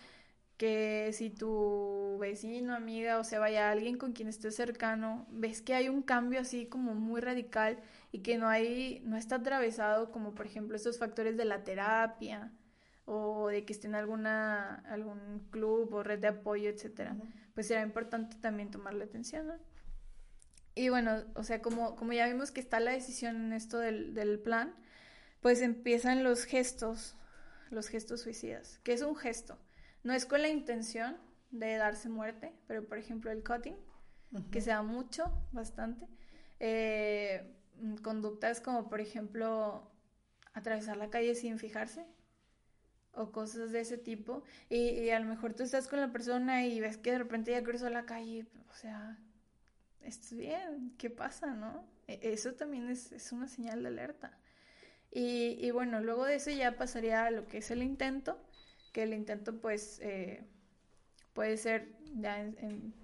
que 0.56 1.11
si 1.12 1.30
tu 1.30 2.18
vecino, 2.20 2.74
amiga 2.74 3.18
o 3.18 3.24
sea 3.24 3.38
vaya 3.38 3.70
alguien 3.70 3.96
con 3.96 4.12
quien 4.12 4.28
estés 4.28 4.56
cercano, 4.56 5.26
ves 5.30 5.62
que 5.62 5.74
hay 5.74 5.88
un 5.88 6.02
cambio 6.02 6.40
así 6.40 6.66
como 6.66 6.94
muy 6.94 7.20
radical 7.20 7.78
y 8.11 8.20
que 8.20 8.38
no 8.38 8.48
hay, 8.48 9.02
no 9.04 9.16
está 9.16 9.36
atravesado 9.36 10.11
como 10.11 10.34
por 10.34 10.46
ejemplo 10.46 10.76
estos 10.76 10.98
factores 10.98 11.36
de 11.36 11.44
la 11.44 11.62
terapia 11.64 12.52
o 13.05 13.48
de 13.48 13.64
que 13.64 13.72
esté 13.72 13.86
en 13.86 13.94
alguna, 13.94 14.76
algún 14.86 15.48
club 15.51 15.92
o 15.92 16.03
red 16.03 16.20
de 16.20 16.28
apoyo, 16.28 16.68
etcétera, 16.68 17.16
pues 17.55 17.66
será 17.66 17.82
importante 17.82 18.36
también 18.40 18.70
tomarle 18.70 19.05
atención, 19.05 19.48
¿no? 19.48 19.55
Y 20.74 20.88
bueno, 20.88 21.24
o 21.34 21.42
sea, 21.42 21.61
como, 21.61 21.96
como 21.96 22.12
ya 22.12 22.26
vimos 22.26 22.53
que 22.53 22.61
está 22.61 22.80
la 22.80 22.92
decisión 22.92 23.36
en 23.36 23.53
esto 23.53 23.78
del, 23.78 24.14
del 24.14 24.38
plan, 24.38 24.74
pues 25.40 25.61
empiezan 25.62 26.22
los 26.22 26.44
gestos, 26.44 27.16
los 27.70 27.88
gestos 27.88 28.20
suicidas. 28.20 28.78
¿Qué 28.84 28.92
es 28.92 29.03
un 29.03 29.16
gesto? 29.16 29.59
No 30.05 30.14
es 30.14 30.26
con 30.26 30.42
la 30.42 30.48
intención 30.48 31.16
de 31.51 31.76
darse 31.76 32.09
muerte, 32.09 32.53
pero 32.66 32.86
por 32.86 32.98
ejemplo 32.98 33.30
el 33.30 33.42
cutting, 33.42 33.76
que 34.53 34.61
se 34.61 34.70
da 34.70 34.82
mucho, 34.82 35.24
bastante. 35.53 36.07
Eh, 36.61 37.57
conductas 38.03 38.61
como 38.61 38.88
por 38.88 39.01
ejemplo 39.01 39.90
atravesar 40.53 40.96
la 40.96 41.11
calle 41.11 41.34
sin 41.34 41.59
fijarse 41.59 42.07
o 43.14 43.32
cosas 43.32 43.72
de 43.72 43.80
ese 43.80 43.98
tipo. 43.98 44.42
Y, 44.68 45.11
a 45.11 45.20
lo 45.20 45.26
mejor 45.26 45.54
tú 45.54 45.62
estás 45.62 45.88
con 45.88 46.00
la 46.00 46.12
persona 46.12 46.66
y 46.66 46.80
ves 46.80 46.96
que 46.96 47.12
de 47.12 47.18
repente 47.18 47.50
ya 47.52 47.62
cruzó 47.62 47.88
la 47.90 48.06
calle, 48.06 48.46
o 48.70 48.74
sea, 48.74 49.18
¿estás 50.02 50.32
bien? 50.32 50.94
¿Qué 50.98 51.11
pasa, 51.11 51.54
no? 51.54 51.84
E, 52.06 52.20
eso 52.22 52.54
también 52.54 52.88
es, 52.88 53.12
es 53.12 53.32
una 53.32 53.48
señal 53.48 53.82
de 53.82 53.88
alerta. 53.88 54.38
Y, 55.11 55.58
y, 55.61 55.70
bueno, 55.72 56.00
luego 56.00 56.24
de 56.24 56.36
eso 56.36 56.50
ya 56.50 56.76
pasaría 56.76 57.24
a 57.24 57.30
lo 57.30 57.46
que 57.48 57.58
es 57.58 57.70
el 57.70 57.82
intento, 57.82 58.38
que 58.92 59.02
el 59.02 59.14
intento 59.14 59.61
pues 59.61 59.98
eh, 60.02 60.44
puede 61.34 61.56
ser 61.56 61.88
ya 62.14 62.40
en, 62.40 62.94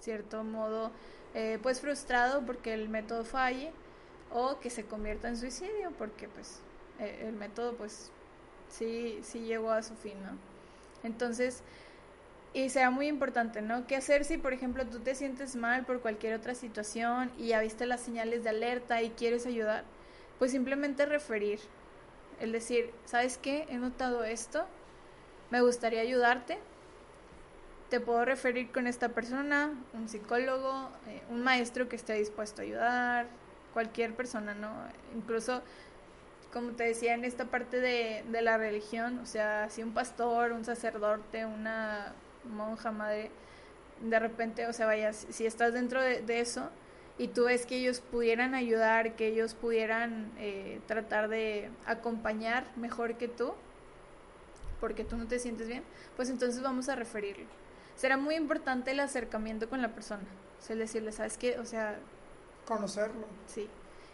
cierto 0.00 0.44
modo 0.44 0.92
eh, 1.34 1.58
pues 1.62 1.80
frustrado 1.80 2.44
porque 2.46 2.72
el 2.72 2.88
método 2.88 3.24
falle 3.24 3.70
o 4.30 4.58
que 4.60 4.70
se 4.70 4.86
convierta 4.86 5.28
en 5.28 5.36
suicidio 5.36 5.92
porque 5.98 6.26
pues 6.28 6.62
eh, 6.98 7.26
el 7.26 7.34
método 7.34 7.76
pues 7.76 8.10
sí, 8.70 9.20
sí 9.22 9.40
llegó 9.40 9.70
a 9.70 9.82
su 9.82 9.94
fin, 9.94 10.14
¿no? 10.22 10.38
Entonces, 11.02 11.62
y 12.52 12.68
será 12.70 12.90
muy 12.90 13.06
importante, 13.06 13.62
¿no? 13.62 13.86
¿Qué 13.86 13.96
hacer 13.96 14.24
si, 14.24 14.38
por 14.38 14.52
ejemplo, 14.52 14.84
tú 14.86 15.00
te 15.00 15.14
sientes 15.14 15.54
mal 15.54 15.84
por 15.84 16.00
cualquier 16.00 16.34
otra 16.34 16.54
situación 16.54 17.30
y 17.38 17.48
ya 17.48 17.60
viste 17.60 17.86
las 17.86 18.00
señales 18.00 18.42
de 18.42 18.50
alerta 18.50 19.02
y 19.02 19.10
quieres 19.10 19.46
ayudar? 19.46 19.84
Pues 20.38 20.50
simplemente 20.50 21.06
referir. 21.06 21.60
El 22.40 22.52
decir, 22.52 22.90
¿sabes 23.04 23.38
qué? 23.38 23.66
He 23.68 23.76
notado 23.76 24.24
esto, 24.24 24.66
me 25.50 25.60
gustaría 25.60 26.00
ayudarte, 26.00 26.58
te 27.90 28.00
puedo 28.00 28.24
referir 28.24 28.72
con 28.72 28.86
esta 28.86 29.10
persona, 29.10 29.74
un 29.92 30.08
psicólogo, 30.08 30.88
eh, 31.08 31.22
un 31.28 31.42
maestro 31.42 31.88
que 31.88 31.96
esté 31.96 32.14
dispuesto 32.14 32.62
a 32.62 32.64
ayudar, 32.64 33.26
cualquier 33.74 34.14
persona, 34.14 34.54
¿no? 34.54 34.70
Incluso, 35.14 35.62
como 36.52 36.72
te 36.72 36.84
decía, 36.84 37.14
en 37.14 37.24
esta 37.24 37.46
parte 37.46 37.80
de, 37.80 38.24
de 38.28 38.42
la 38.42 38.56
religión, 38.58 39.18
o 39.18 39.26
sea, 39.26 39.68
si 39.70 39.82
un 39.82 39.92
pastor, 39.94 40.52
un 40.52 40.64
sacerdote, 40.64 41.46
una 41.46 42.12
monja, 42.44 42.90
madre, 42.90 43.30
de 44.00 44.18
repente, 44.18 44.66
o 44.66 44.72
sea, 44.72 44.86
vaya, 44.86 45.12
si 45.12 45.46
estás 45.46 45.72
dentro 45.72 46.00
de 46.02 46.40
eso, 46.40 46.70
y 47.20 47.28
tú 47.28 47.44
ves 47.44 47.66
que 47.66 47.76
ellos 47.76 48.00
pudieran 48.00 48.54
ayudar, 48.54 49.14
que 49.14 49.26
ellos 49.26 49.52
pudieran 49.52 50.32
eh, 50.38 50.80
tratar 50.86 51.28
de 51.28 51.70
acompañar 51.84 52.64
mejor 52.76 53.18
que 53.18 53.28
tú, 53.28 53.52
porque 54.80 55.04
tú 55.04 55.18
no 55.18 55.26
te 55.26 55.38
sientes 55.38 55.68
bien, 55.68 55.82
pues 56.16 56.30
entonces 56.30 56.62
vamos 56.62 56.88
a 56.88 56.96
referirlo. 56.96 57.44
Será 57.94 58.16
muy 58.16 58.36
importante 58.36 58.92
el 58.92 59.00
acercamiento 59.00 59.68
con 59.68 59.82
la 59.82 59.88
persona, 59.88 60.24
o 60.58 60.62
sea, 60.62 60.76
decirle, 60.76 61.12
¿sabes 61.12 61.36
qué? 61.36 61.58
O 61.58 61.66
sea... 61.66 61.98
Conocerlo. 62.64 63.26
Sí. 63.46 63.68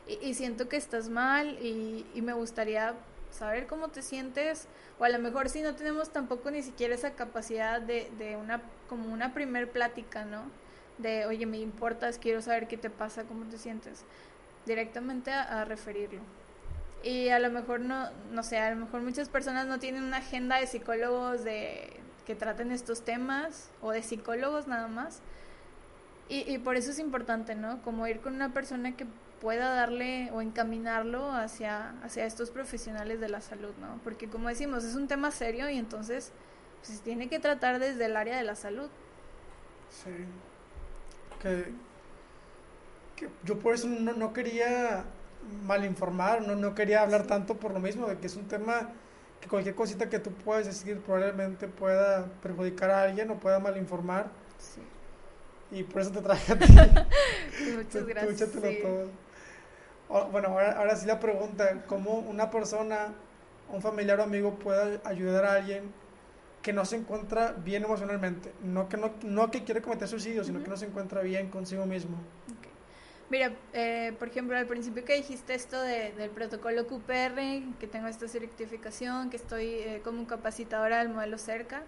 Y, 0.06 0.34
siento 0.34 0.68
que 0.68 0.76
estás 0.76 1.08
mal 1.08 1.58
y, 1.60 2.06
me 2.22 2.32
gustaría 2.32 2.94
saber 3.30 3.66
cómo 3.66 3.88
te 3.88 4.02
sientes, 4.02 4.68
o 4.98 5.04
a 5.04 5.08
lo 5.08 5.18
mejor 5.18 5.48
si 5.48 5.62
no 5.62 5.74
tenemos 5.74 6.10
tampoco 6.10 6.50
ni 6.50 6.62
siquiera 6.62 6.94
esa 6.94 7.12
capacidad 7.12 7.80
de, 7.80 8.10
de 8.18 8.36
una, 8.36 8.62
como 8.88 9.12
una 9.12 9.34
primer 9.34 9.70
plática, 9.70 10.24
¿no? 10.24 10.44
de, 10.98 11.26
oye, 11.26 11.46
me 11.46 11.58
importas, 11.58 12.18
quiero 12.18 12.40
saber 12.40 12.68
qué 12.68 12.76
te 12.76 12.90
pasa, 12.90 13.24
cómo 13.24 13.44
te 13.46 13.58
sientes, 13.58 14.04
directamente 14.64 15.30
a, 15.30 15.64
referirlo. 15.64 16.20
Y 17.02 17.28
a 17.28 17.38
lo 17.38 17.50
mejor 17.50 17.80
no, 17.80 18.10
no 18.32 18.42
sé, 18.42 18.58
a 18.58 18.70
lo 18.70 18.76
mejor 18.76 19.02
muchas 19.02 19.28
personas 19.28 19.66
no 19.66 19.78
tienen 19.78 20.02
una 20.02 20.18
agenda 20.18 20.58
de 20.58 20.66
psicólogos 20.66 21.44
de, 21.44 22.00
que 22.24 22.34
traten 22.34 22.72
estos 22.72 23.04
temas 23.04 23.70
o 23.82 23.92
de 23.92 24.02
psicólogos 24.02 24.66
nada 24.66 24.88
más. 24.88 25.20
Y, 26.28 26.50
y 26.52 26.58
por 26.58 26.74
eso 26.76 26.90
es 26.90 26.98
importante, 26.98 27.54
¿no? 27.54 27.80
Como 27.82 28.06
ir 28.08 28.20
con 28.20 28.34
una 28.34 28.52
persona 28.52 28.96
que 28.96 29.06
pueda 29.40 29.74
darle 29.74 30.30
o 30.32 30.40
encaminarlo 30.40 31.32
hacia, 31.32 31.90
hacia 32.02 32.24
estos 32.24 32.50
profesionales 32.50 33.20
de 33.20 33.28
la 33.28 33.40
salud, 33.40 33.72
¿no? 33.80 34.00
Porque 34.02 34.28
como 34.28 34.48
decimos, 34.48 34.84
es 34.84 34.94
un 34.94 35.08
tema 35.08 35.30
serio 35.30 35.68
y 35.68 35.78
entonces 35.78 36.32
pues, 36.80 36.98
se 36.98 37.04
tiene 37.04 37.28
que 37.28 37.38
tratar 37.38 37.78
desde 37.78 38.06
el 38.06 38.16
área 38.16 38.36
de 38.36 38.44
la 38.44 38.54
salud. 38.54 38.88
Sí 39.90 40.10
que, 41.38 41.72
yo 43.44 43.58
por 43.58 43.74
eso 43.74 43.88
no, 43.88 44.12
no 44.12 44.32
quería 44.32 45.04
malinformar, 45.64 46.46
no, 46.46 46.56
no 46.56 46.74
quería 46.74 47.02
hablar 47.02 47.26
tanto 47.26 47.56
por 47.56 47.72
lo 47.72 47.80
mismo, 47.80 48.06
de 48.06 48.18
que 48.18 48.26
es 48.26 48.36
un 48.36 48.46
tema 48.46 48.90
que 49.40 49.48
cualquier 49.48 49.74
cosita 49.74 50.08
que 50.08 50.18
tú 50.18 50.32
puedas 50.32 50.66
decir 50.66 51.00
probablemente 51.00 51.68
pueda 51.68 52.26
perjudicar 52.42 52.90
a 52.90 53.02
alguien 53.02 53.30
o 53.30 53.38
pueda 53.38 53.58
malinformar. 53.58 54.30
Sí. 54.58 54.80
Y 55.70 55.82
por 55.82 56.02
eso 56.02 56.12
te 56.12 56.20
traje 56.20 56.52
a 56.52 56.58
ti. 56.58 56.66
Muchas 57.76 58.06
gracias. 58.06 58.50
todo. 58.50 59.25
Bueno, 60.08 60.48
ahora, 60.48 60.78
ahora 60.78 60.96
sí 60.96 61.06
la 61.06 61.20
pregunta, 61.20 61.84
¿cómo 61.86 62.18
una 62.18 62.50
persona, 62.50 63.14
un 63.72 63.82
familiar 63.82 64.20
o 64.20 64.22
amigo 64.22 64.54
puede 64.54 65.00
ayudar 65.04 65.44
a 65.44 65.54
alguien 65.54 65.92
que 66.66 66.72
no 66.72 66.84
se 66.84 66.96
encuentra 66.96 67.52
bien 67.52 67.84
emocionalmente. 67.84 68.50
No 68.60 68.88
que, 68.88 68.96
no, 68.96 69.12
no 69.22 69.52
que 69.52 69.62
quiere 69.62 69.80
cometer 69.80 70.08
suicidio, 70.08 70.42
sino 70.42 70.60
que 70.64 70.68
no 70.68 70.76
se 70.76 70.86
encuentra 70.86 71.22
bien 71.22 71.48
consigo 71.48 71.86
mismo. 71.86 72.18
Mira, 73.30 73.52
eh, 73.72 74.12
por 74.18 74.26
ejemplo, 74.26 74.56
al 74.56 74.66
principio 74.66 75.04
que 75.04 75.14
dijiste 75.14 75.54
esto 75.54 75.80
de, 75.80 76.10
del 76.14 76.30
protocolo 76.30 76.88
QPR, 76.88 77.76
que 77.78 77.86
tengo 77.86 78.08
esta 78.08 78.26
certificación, 78.26 79.30
que 79.30 79.36
estoy 79.36 79.66
eh, 79.66 80.00
como 80.02 80.26
capacitadora 80.26 80.98
del 80.98 81.10
modelo 81.10 81.38
cerca, 81.38 81.84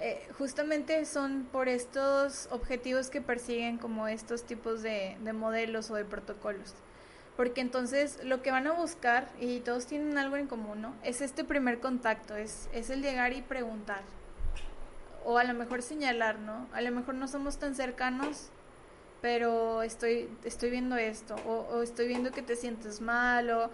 eh, 0.00 0.28
justamente 0.36 1.06
son 1.06 1.48
por 1.50 1.70
estos 1.70 2.46
objetivos 2.50 3.08
que 3.08 3.22
persiguen 3.22 3.78
como 3.78 4.06
estos 4.06 4.44
tipos 4.44 4.82
de, 4.82 5.16
de 5.24 5.32
modelos 5.32 5.90
o 5.90 5.94
de 5.94 6.04
protocolos 6.04 6.74
porque 7.40 7.62
entonces 7.62 8.18
lo 8.22 8.42
que 8.42 8.50
van 8.50 8.66
a 8.66 8.72
buscar, 8.72 9.26
y 9.40 9.60
todos 9.60 9.86
tienen 9.86 10.18
algo 10.18 10.36
en 10.36 10.46
común, 10.46 10.82
¿no? 10.82 10.94
Es 11.02 11.22
este 11.22 11.42
primer 11.42 11.80
contacto, 11.80 12.36
es, 12.36 12.68
es 12.74 12.90
el 12.90 13.00
llegar 13.00 13.32
y 13.32 13.40
preguntar, 13.40 14.02
o 15.24 15.38
a 15.38 15.44
lo 15.44 15.54
mejor 15.54 15.80
señalar, 15.80 16.38
¿no? 16.38 16.68
A 16.74 16.82
lo 16.82 16.90
mejor 16.90 17.14
no 17.14 17.26
somos 17.28 17.56
tan 17.56 17.74
cercanos, 17.74 18.50
pero 19.22 19.80
estoy, 19.80 20.28
estoy 20.44 20.68
viendo 20.68 20.98
esto, 20.98 21.34
o, 21.46 21.80
estoy 21.80 22.08
viendo 22.08 22.30
que 22.30 22.42
te 22.42 22.56
sientes 22.56 23.00
mal, 23.00 23.50
o, 23.50 23.70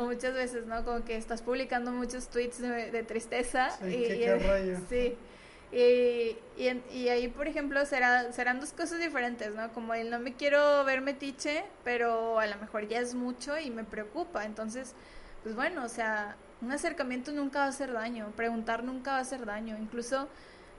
muchas 0.00 0.32
veces, 0.32 0.64
¿no? 0.64 0.82
Como 0.82 1.04
que 1.04 1.18
estás 1.18 1.42
publicando 1.42 1.92
muchos 1.92 2.28
tweets 2.28 2.60
de, 2.62 3.02
tristeza. 3.02 3.72
Sí, 3.72 3.94
y, 3.94 4.08
qué, 4.08 4.78
Sí, 4.88 5.18
y, 5.72 6.36
y, 6.58 7.08
ahí, 7.08 7.28
por 7.28 7.46
ejemplo, 7.46 7.84
será, 7.86 8.32
serán 8.32 8.58
dos 8.58 8.72
cosas 8.72 8.98
diferentes, 8.98 9.54
¿no? 9.54 9.72
Como 9.72 9.94
el 9.94 10.10
no 10.10 10.18
me 10.18 10.34
quiero 10.34 10.84
ver 10.84 11.00
metiche, 11.00 11.64
pero 11.84 12.40
a 12.40 12.46
lo 12.46 12.56
mejor 12.56 12.88
ya 12.88 12.98
es 12.98 13.14
mucho 13.14 13.56
y 13.58 13.70
me 13.70 13.84
preocupa. 13.84 14.44
Entonces, 14.44 14.94
pues 15.44 15.54
bueno, 15.54 15.84
o 15.84 15.88
sea, 15.88 16.36
un 16.60 16.72
acercamiento 16.72 17.30
nunca 17.30 17.60
va 17.60 17.64
a 17.66 17.68
hacer 17.68 17.92
daño, 17.92 18.32
preguntar 18.36 18.82
nunca 18.82 19.12
va 19.12 19.18
a 19.18 19.20
hacer 19.20 19.46
daño. 19.46 19.76
Incluso 19.78 20.28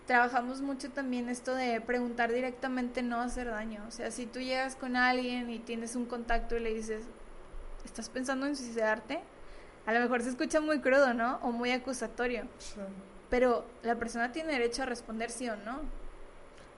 trabajamos 0.07 0.61
mucho 0.61 0.91
también 0.91 1.29
esto 1.29 1.55
de 1.55 1.79
preguntar 1.79 2.33
directamente 2.33 3.01
no 3.01 3.21
hacer 3.21 3.47
daño. 3.47 3.85
O 3.87 3.91
sea, 3.91 4.11
si 4.11 4.25
tú 4.25 4.39
llegas 4.39 4.75
con 4.75 4.97
alguien 4.97 5.49
y 5.49 5.59
tienes 5.59 5.95
un 5.95 6.05
contacto 6.05 6.57
y 6.57 6.59
le 6.59 6.73
dices, 6.73 7.05
¿estás 7.85 8.09
pensando 8.09 8.45
en 8.45 8.57
suicidarte? 8.57 9.21
A 9.85 9.93
lo 9.93 10.01
mejor 10.01 10.21
se 10.21 10.29
escucha 10.29 10.59
muy 10.59 10.81
crudo, 10.81 11.13
¿no? 11.13 11.39
O 11.43 11.53
muy 11.53 11.71
acusatorio. 11.71 12.43
Sí. 12.59 12.81
Pero 13.31 13.65
la 13.81 13.95
persona 13.95 14.31
tiene 14.31 14.51
derecho 14.53 14.83
a 14.83 14.85
responder 14.85 15.31
sí 15.31 15.49
o 15.49 15.55
no. 15.55 15.79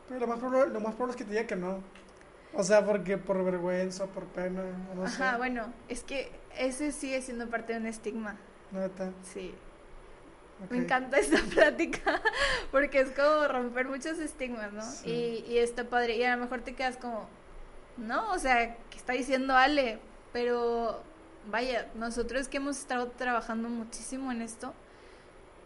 Pero 0.08 0.22
lo 0.22 0.28
más 0.28 0.40
probable, 0.40 0.72
lo 0.72 0.80
más 0.80 0.94
probable 0.94 1.12
es 1.12 1.18
que 1.18 1.26
te 1.26 1.32
diga 1.32 1.48
que 1.48 1.56
no. 1.58 1.80
O 2.54 2.64
sea, 2.64 2.86
porque 2.86 3.18
por 3.18 3.44
vergüenza, 3.44 4.06
por 4.06 4.26
pena, 4.26 4.62
no 4.96 5.04
Ajá, 5.04 5.38
bueno, 5.38 5.74
es 5.90 6.04
que 6.04 6.32
ese 6.58 6.92
sigue 6.92 7.22
siendo 7.22 7.50
parte 7.50 7.74
de 7.74 7.80
un 7.80 7.88
estigma. 7.88 8.38
¿Neta? 8.72 9.12
Sí. 9.24 9.54
Me 10.70 10.78
encanta 10.78 11.18
esta 11.18 11.42
plática 11.54 12.22
porque 12.72 13.00
es 13.00 13.10
como 13.10 13.48
romper 13.48 13.88
muchos 13.88 14.20
estigmas, 14.20 14.72
¿no? 14.72 14.84
Y, 15.04 15.44
y 15.48 15.58
está 15.58 15.86
padre. 15.86 16.16
Y 16.18 16.24
a 16.24 16.36
lo 16.36 16.44
mejor 16.44 16.62
te 16.62 16.76
quedas 16.76 16.98
como, 16.98 17.28
no, 17.98 18.32
o 18.32 18.38
sea, 18.38 18.78
¿qué 18.92 18.98
está 18.98 19.14
diciendo 19.14 19.56
Ale? 19.56 20.00
Pero 20.32 21.02
vaya, 21.50 21.90
nosotros 21.96 22.48
que 22.48 22.58
hemos 22.58 22.78
estado 22.78 23.10
trabajando 23.10 23.68
muchísimo 23.70 24.32
en 24.32 24.44
esto, 24.44 24.76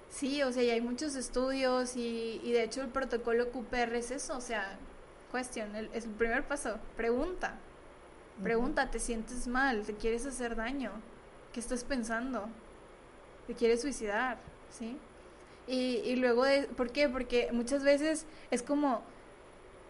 Sí, 0.10 0.42
o 0.44 0.52
sea, 0.52 0.64
y 0.64 0.70
hay 0.70 0.82
muchos 0.82 1.16
estudios 1.16 1.96
y, 1.96 2.42
y 2.44 2.52
de 2.52 2.64
hecho 2.64 2.82
el 2.82 2.90
protocolo 2.90 3.52
QPR 3.52 3.96
es 3.96 4.12
eso, 4.12 4.38
o 4.38 4.42
sea, 4.42 4.78
cuestión, 5.32 5.76
es 5.94 6.06
el 6.06 6.12
primer 6.12 6.48
paso, 6.48 6.80
pregunta, 6.96 7.56
pregunta, 8.42 8.90
¿te 8.90 9.00
sientes 9.00 9.48
mal? 9.48 9.84
¿Te 9.84 9.94
quieres 9.94 10.26
hacer 10.26 10.56
daño? 10.56 10.92
¿Qué 11.54 11.60
estás 11.60 11.84
pensando? 11.84 12.48
¿Te 13.48 13.54
quieres 13.54 13.82
suicidar? 13.82 14.38
¿Sí? 14.70 14.98
Y, 15.68 16.02
y 16.06 16.16
luego, 16.16 16.46
de, 16.46 16.64
¿por 16.64 16.92
qué? 16.92 17.10
Porque 17.10 17.50
muchas 17.52 17.84
veces 17.84 18.26
es 18.52 18.64
como, 18.64 19.02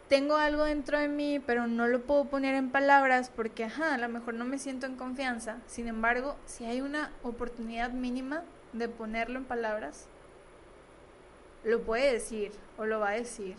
tengo 0.09 0.35
algo 0.37 0.63
dentro 0.63 0.97
de 0.97 1.07
mí, 1.07 1.39
pero 1.39 1.67
no 1.67 1.87
lo 1.87 2.01
puedo 2.01 2.25
poner 2.25 2.55
en 2.55 2.71
palabras 2.71 3.29
porque, 3.35 3.65
ajá, 3.65 3.93
a 3.93 3.97
lo 3.97 4.09
mejor 4.09 4.33
no 4.33 4.45
me 4.45 4.57
siento 4.57 4.85
en 4.85 4.95
confianza. 4.95 5.57
Sin 5.67 5.87
embargo, 5.87 6.35
si 6.45 6.65
hay 6.65 6.81
una 6.81 7.11
oportunidad 7.23 7.91
mínima 7.91 8.43
de 8.73 8.89
ponerlo 8.89 9.39
en 9.39 9.45
palabras, 9.45 10.07
lo 11.63 11.81
puede 11.81 12.13
decir 12.13 12.51
o 12.77 12.85
lo 12.85 12.99
va 12.99 13.09
a 13.09 13.13
decir. 13.13 13.55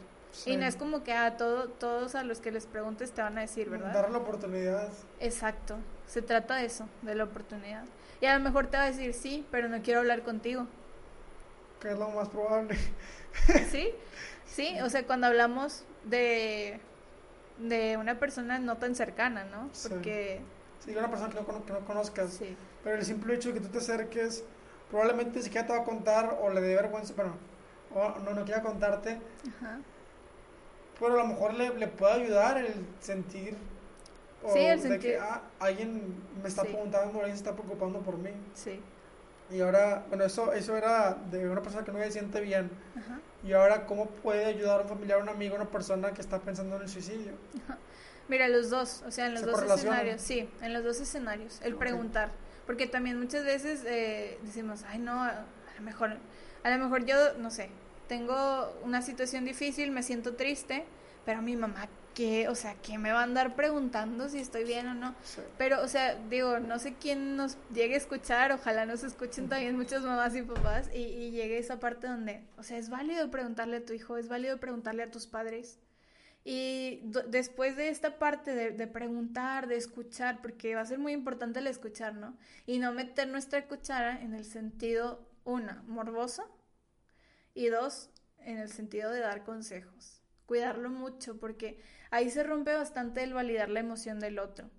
Y 0.46 0.56
no 0.56 0.66
es 0.66 0.76
como 0.76 1.02
que 1.02 1.12
a 1.12 1.36
todo, 1.36 1.68
todos 1.68 2.14
a 2.14 2.22
los 2.22 2.40
que 2.40 2.52
les 2.52 2.66
preguntes 2.66 3.12
te 3.12 3.22
van 3.22 3.38
a 3.38 3.40
decir, 3.40 3.70
¿verdad? 3.70 3.92
Dar 3.92 4.10
la 4.10 4.18
oportunidad. 4.18 4.88
Exacto, 5.20 5.76
se 6.06 6.22
trata 6.22 6.56
de 6.56 6.66
eso, 6.66 6.88
de 7.02 7.14
la 7.14 7.24
oportunidad. 7.24 7.84
Y 8.20 8.26
a 8.26 8.36
lo 8.36 8.44
mejor 8.44 8.66
te 8.66 8.76
va 8.76 8.84
a 8.84 8.86
decir, 8.86 9.14
sí, 9.14 9.46
pero 9.50 9.68
no 9.68 9.80
quiero 9.82 10.00
hablar 10.00 10.22
contigo. 10.22 10.66
Que 11.80 11.92
es 11.92 11.98
lo 11.98 12.08
más 12.10 12.28
probable. 12.28 12.76
Sí, 13.70 13.90
sí, 14.46 14.80
o 14.82 14.90
sea, 14.90 15.06
cuando 15.06 15.28
hablamos 15.28 15.84
de, 16.04 16.80
de 17.58 17.96
una 17.96 18.18
persona 18.18 18.58
no 18.58 18.76
tan 18.76 18.96
cercana, 18.96 19.44
¿no? 19.44 19.70
Porque... 19.88 20.40
Sí, 20.84 20.96
una 20.96 21.08
persona 21.08 21.30
que 21.30 21.40
no, 21.40 21.64
que 21.64 21.72
no 21.72 21.84
conozcas. 21.84 22.32
Sí. 22.32 22.56
Pero 22.82 22.96
el 22.96 23.04
simple 23.04 23.34
hecho 23.34 23.50
de 23.50 23.54
que 23.54 23.60
tú 23.60 23.68
te 23.68 23.78
acerques, 23.78 24.44
probablemente 24.90 25.38
ni 25.38 25.44
siquiera 25.44 25.66
te 25.66 25.72
va 25.72 25.80
a 25.80 25.84
contar 25.84 26.38
o 26.42 26.50
le 26.50 26.60
dé 26.60 26.74
vergüenza, 26.74 27.14
pero 27.16 27.34
o 27.94 28.18
no, 28.20 28.34
no 28.34 28.44
quiera 28.44 28.62
contarte. 28.62 29.20
Ajá. 29.56 29.78
Pero 30.98 31.14
a 31.14 31.16
lo 31.16 31.26
mejor 31.26 31.54
le, 31.54 31.74
le 31.74 31.86
puede 31.88 32.14
ayudar 32.14 32.58
el 32.58 32.86
sentir 33.00 33.56
sí, 34.52 34.58
el 34.60 34.80
sentir. 34.80 35.00
que 35.00 35.18
ah, 35.18 35.42
alguien 35.58 36.14
me 36.42 36.48
está 36.48 36.62
preguntando, 36.62 37.18
alguien 37.18 37.36
se 37.36 37.42
está 37.42 37.52
preocupando 37.52 38.00
por 38.00 38.16
mí. 38.16 38.30
Sí. 38.54 38.80
Y 39.50 39.60
ahora, 39.60 40.04
bueno, 40.08 40.24
eso, 40.24 40.52
eso 40.52 40.76
era 40.76 41.16
de 41.30 41.48
una 41.48 41.62
persona 41.62 41.84
que 41.84 41.92
no 41.92 41.98
se 41.98 42.10
siente 42.10 42.40
bien. 42.40 42.70
Ajá. 42.96 43.20
Y 43.42 43.52
ahora, 43.52 43.86
¿cómo 43.86 44.06
puede 44.06 44.44
ayudar 44.44 44.80
a 44.80 44.82
un 44.82 44.88
familiar, 44.88 45.22
un 45.22 45.28
amigo, 45.28 45.54
una 45.54 45.70
persona 45.70 46.12
que 46.12 46.20
está 46.20 46.38
pensando 46.40 46.76
en 46.76 46.82
el 46.82 46.88
suicidio? 46.88 47.32
Mira, 48.28 48.48
los 48.48 48.68
dos, 48.68 49.02
o 49.06 49.10
sea, 49.10 49.26
en 49.26 49.34
los 49.34 49.44
dos 49.44 49.62
escenarios, 49.62 50.20
sí, 50.20 50.48
en 50.60 50.74
los 50.74 50.84
dos 50.84 51.00
escenarios, 51.00 51.60
el 51.62 51.76
preguntar. 51.76 52.30
Porque 52.68 52.86
también 52.86 53.18
muchas 53.18 53.46
veces 53.46 53.82
eh, 53.86 54.38
decimos, 54.42 54.84
ay, 54.86 54.98
no, 54.98 55.22
a 55.22 55.46
lo 55.78 55.82
mejor, 55.82 56.18
a 56.62 56.70
lo 56.70 56.76
mejor 56.76 57.06
yo, 57.06 57.16
no 57.38 57.50
sé, 57.50 57.70
tengo 58.08 58.78
una 58.84 59.00
situación 59.00 59.46
difícil, 59.46 59.90
me 59.90 60.02
siento 60.02 60.34
triste, 60.34 60.84
pero 61.24 61.40
mi 61.40 61.56
mamá 61.56 61.88
que, 62.12 62.46
o 62.46 62.54
sea, 62.54 62.74
que 62.74 62.98
me 62.98 63.10
va 63.10 63.20
a 63.20 63.22
andar 63.22 63.56
preguntando 63.56 64.28
si 64.28 64.40
estoy 64.40 64.64
bien 64.64 64.86
o 64.86 64.92
no. 64.92 65.14
Pero, 65.56 65.80
o 65.80 65.88
sea, 65.88 66.16
digo, 66.28 66.58
no 66.58 66.78
sé 66.78 66.92
quién 66.92 67.36
nos 67.36 67.56
llegue 67.72 67.94
a 67.94 67.96
escuchar, 67.96 68.52
ojalá 68.52 68.84
nos 68.84 69.02
escuchen 69.02 69.48
también 69.48 69.74
muchas 69.74 70.02
mamás 70.02 70.36
y 70.36 70.42
papás 70.42 70.90
y, 70.92 70.98
y 70.98 71.30
llegue 71.30 71.56
esa 71.56 71.80
parte 71.80 72.06
donde, 72.06 72.44
o 72.58 72.62
sea, 72.62 72.76
es 72.76 72.90
válido 72.90 73.30
preguntarle 73.30 73.78
a 73.78 73.84
tu 73.86 73.94
hijo, 73.94 74.18
es 74.18 74.28
válido 74.28 74.60
preguntarle 74.60 75.04
a 75.04 75.10
tus 75.10 75.26
padres. 75.26 75.78
Y 76.50 77.02
después 77.26 77.76
de 77.76 77.90
esta 77.90 78.18
parte 78.18 78.54
de, 78.54 78.70
de, 78.70 78.86
preguntar, 78.86 79.66
de 79.66 79.76
escuchar, 79.76 80.40
porque 80.40 80.74
va 80.74 80.80
a 80.80 80.86
ser 80.86 80.98
muy 80.98 81.12
importante 81.12 81.58
el 81.58 81.66
escuchar, 81.66 82.14
¿no? 82.14 82.38
Y 82.64 82.78
no 82.78 82.92
meter 82.92 83.28
nuestra 83.28 83.66
cuchara 83.68 84.22
en 84.22 84.34
el 84.34 84.46
sentido, 84.46 85.28
una, 85.44 85.82
morboso, 85.86 86.44
y 87.52 87.66
dos, 87.68 88.10
en 88.38 88.58
el 88.58 88.70
sentido 88.70 89.10
de 89.10 89.20
dar 89.20 89.44
consejos 89.44 90.18
cuidarlo 90.48 90.88
mucho, 90.88 91.38
porque 91.38 91.78
ahí 92.10 92.30
se 92.30 92.42
rompe 92.42 92.72
bastante 92.72 93.22
el 93.22 93.34
validar 93.34 93.68
la 93.68 93.80
emoción 93.80 94.18
del 94.18 94.38
otro. 94.38 94.70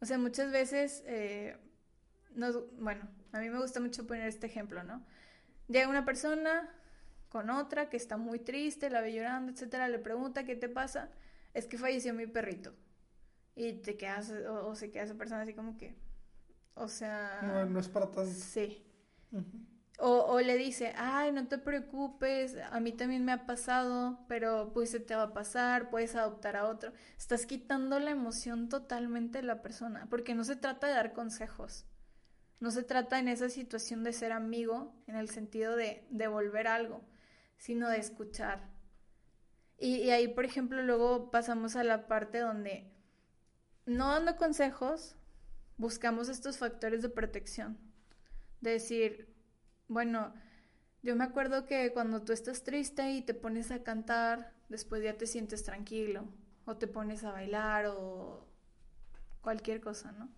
O 0.00 0.04
sea, 0.04 0.18
muchas 0.18 0.52
veces, 0.52 1.02
eh, 1.06 1.56
bueno, 2.78 3.08
a 3.32 3.40
mí 3.40 3.48
me 3.48 3.58
gusta 3.58 3.80
mucho 3.80 4.06
poner 4.06 4.28
este 4.28 4.46
ejemplo, 4.46 4.84
¿no? 4.84 5.02
Llega 5.66 5.88
una 5.88 6.04
persona 6.04 6.70
con 7.28 7.50
otra 7.50 7.88
que 7.88 7.96
está 7.96 8.16
muy 8.16 8.38
triste, 8.38 8.90
la 8.90 9.00
ve 9.00 9.12
llorando, 9.12 9.52
etcétera, 9.52 9.88
le 9.88 9.98
pregunta 9.98 10.44
qué 10.44 10.56
te 10.56 10.68
pasa, 10.68 11.10
es 11.54 11.66
que 11.66 11.78
falleció 11.78 12.14
mi 12.14 12.26
perrito. 12.26 12.74
Y 13.54 13.74
te 13.74 13.96
quedas, 13.96 14.30
o, 14.30 14.74
se 14.74 14.90
queda 14.90 15.04
esa 15.04 15.14
persona 15.14 15.42
así 15.42 15.54
como 15.54 15.76
que, 15.76 15.96
o 16.74 16.88
sea... 16.88 17.40
No, 17.42 17.66
no 17.66 17.80
es 17.80 17.88
para 17.88 18.06
tanto. 18.06 18.30
Sí. 18.30 18.84
O, 20.00 20.40
le 20.40 20.56
dice, 20.56 20.92
ay, 20.96 21.32
no 21.32 21.48
te 21.48 21.58
preocupes, 21.58 22.56
a 22.70 22.78
mí 22.78 22.92
también 22.92 23.24
me 23.24 23.32
ha 23.32 23.46
pasado, 23.46 24.24
pero 24.28 24.70
pues 24.72 24.90
se 24.90 25.00
te 25.00 25.16
va 25.16 25.24
a 25.24 25.32
pasar, 25.34 25.90
puedes 25.90 26.14
adoptar 26.14 26.56
a 26.56 26.68
otro. 26.68 26.92
Estás 27.18 27.46
quitando 27.46 27.98
la 27.98 28.12
emoción 28.12 28.68
totalmente 28.68 29.38
de 29.38 29.44
la 29.44 29.60
persona, 29.60 30.06
porque 30.08 30.36
no 30.36 30.44
se 30.44 30.54
trata 30.54 30.86
de 30.86 30.94
dar 30.94 31.14
consejos, 31.14 31.84
no 32.60 32.70
se 32.70 32.84
trata 32.84 33.18
en 33.18 33.26
esa 33.26 33.48
situación 33.48 34.04
de 34.04 34.12
ser 34.12 34.30
amigo, 34.30 34.94
en 35.08 35.16
el 35.16 35.30
sentido 35.30 35.74
de 35.74 36.06
devolver 36.10 36.68
algo, 36.68 37.02
sino 37.58 37.88
de 37.88 37.98
escuchar. 37.98 38.70
Y, 39.78 40.10
ahí, 40.10 40.28
por 40.28 40.44
ejemplo, 40.44 40.82
luego 40.82 41.30
pasamos 41.30 41.76
a 41.76 41.84
la 41.84 42.08
parte 42.08 42.38
donde, 42.38 42.90
no 43.86 44.08
dando 44.08 44.36
consejos, 44.36 45.14
buscamos 45.76 46.28
estos 46.28 46.58
factores 46.58 47.02
de 47.02 47.08
protección. 47.08 47.78
De 48.60 48.72
decir, 48.72 49.32
bueno, 49.86 50.34
yo 51.02 51.14
me 51.14 51.24
acuerdo 51.24 51.64
que 51.64 51.92
cuando 51.92 52.22
tú 52.22 52.32
estás 52.32 52.64
triste 52.64 53.12
y 53.12 53.22
te 53.22 53.34
pones 53.34 53.70
a 53.70 53.84
cantar, 53.84 54.52
después 54.68 55.02
ya 55.02 55.16
te 55.16 55.26
sientes 55.26 55.62
tranquilo, 55.62 56.24
o 56.64 56.76
te 56.76 56.88
pones 56.88 57.22
a 57.22 57.30
bailar 57.30 57.86
o 57.86 58.48
cualquier 59.40 59.80
cosa, 59.80 60.10
¿no? 60.12 60.28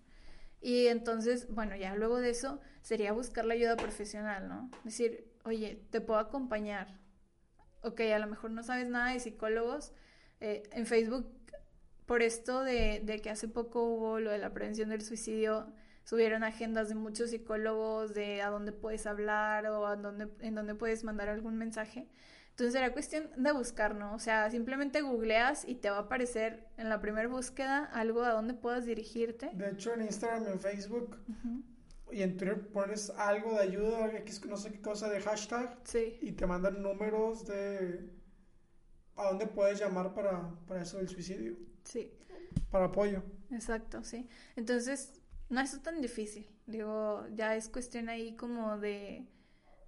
Y 0.61 0.89
entonces, 0.89 1.49
bueno, 1.49 1.75
ya 1.77 1.95
luego 1.95 2.18
de 2.18 2.31
eso 2.31 2.61
sería 2.83 3.12
buscar 3.12 3.47
la 3.47 3.55
ayuda 3.55 3.77
profesional, 3.77 4.49
¿no? 4.49 4.71
Decir, 4.85 5.33
oye, 5.45 5.87
te 5.91 6.03
puedo 6.03 6.21
acompañar. 6.21 7.01
Ok, 7.83 8.01
a 8.01 8.18
lo 8.18 8.26
mejor 8.26 8.51
no 8.51 8.62
sabes 8.62 8.89
nada 8.89 9.12
de 9.12 9.20
psicólogos. 9.20 9.93
Eh, 10.41 10.62
en 10.72 10.87
Facebook, 10.87 11.26
por 12.07 12.22
esto 12.22 12.62
de, 12.62 13.01
de 13.05 13.20
que 13.20 13.31
hace 13.31 13.49
poco 13.49 13.83
hubo 13.85 14.20
lo 14.20 14.31
de 14.31 14.39
la 14.39 14.53
prevención 14.53 14.89
del 14.89 15.03
suicidio, 15.03 15.72
subieron 16.05 16.43
agendas 16.43 16.89
de 16.89 16.95
muchos 16.95 17.31
psicólogos 17.31 18.14
de 18.14 18.43
a 18.43 18.49
dónde 18.49 18.72
puedes 18.72 19.07
hablar 19.07 19.66
o 19.66 19.87
a 19.87 19.97
dónde, 19.97 20.28
en 20.41 20.55
dónde 20.55 20.74
puedes 20.74 21.05
mandar 21.05 21.28
algún 21.28 21.57
mensaje. 21.57 22.09
Entonces 22.51 22.74
era 22.74 22.93
cuestión 22.93 23.31
de 23.37 23.53
buscar, 23.53 23.95
¿no? 23.95 24.14
O 24.14 24.18
sea, 24.18 24.51
simplemente 24.51 25.01
googleas 25.01 25.66
y 25.66 25.76
te 25.76 25.89
va 25.89 25.97
a 25.97 26.01
aparecer 26.01 26.66
en 26.76 26.89
la 26.89 27.01
primera 27.01 27.28
búsqueda 27.28 27.85
algo 27.85 28.22
a 28.22 28.33
dónde 28.33 28.55
puedas 28.55 28.85
dirigirte. 28.85 29.51
De 29.55 29.70
hecho, 29.70 29.95
en 29.95 30.03
Instagram, 30.03 30.47
en 30.47 30.61
Facebook 30.61 31.16
y 32.13 32.23
en 32.23 32.37
Twitter 32.37 32.69
pones 32.69 33.11
algo 33.11 33.55
de 33.55 33.61
ayuda, 33.61 34.11
no 34.49 34.57
sé 34.57 34.73
qué 34.73 34.81
cosa 34.81 35.09
de 35.09 35.21
hashtag. 35.21 35.79
Sí. 35.85 36.19
Y 36.21 36.33
te 36.33 36.47
mandan 36.47 36.83
números 36.83 37.47
de 37.47 38.11
a 39.17 39.29
dónde 39.29 39.47
puedes 39.47 39.79
llamar 39.79 40.15
para, 40.15 40.51
para 40.67 40.83
eso 40.83 40.99
del 40.99 41.09
suicidio. 41.09 41.57
Sí. 41.85 42.13
Para 42.71 42.87
apoyo. 42.87 43.23
Exacto, 43.51 44.03
sí. 44.03 44.29
Entonces, 44.57 45.21
no 45.49 45.61
es 45.61 45.83
tan 45.83 46.01
difícil. 46.01 46.49
Digo, 46.67 47.27
ya 47.35 47.57
es 47.57 47.69
cuestión 47.69 48.09
ahí 48.09 48.37
como 48.37 48.79
de, 48.79 49.27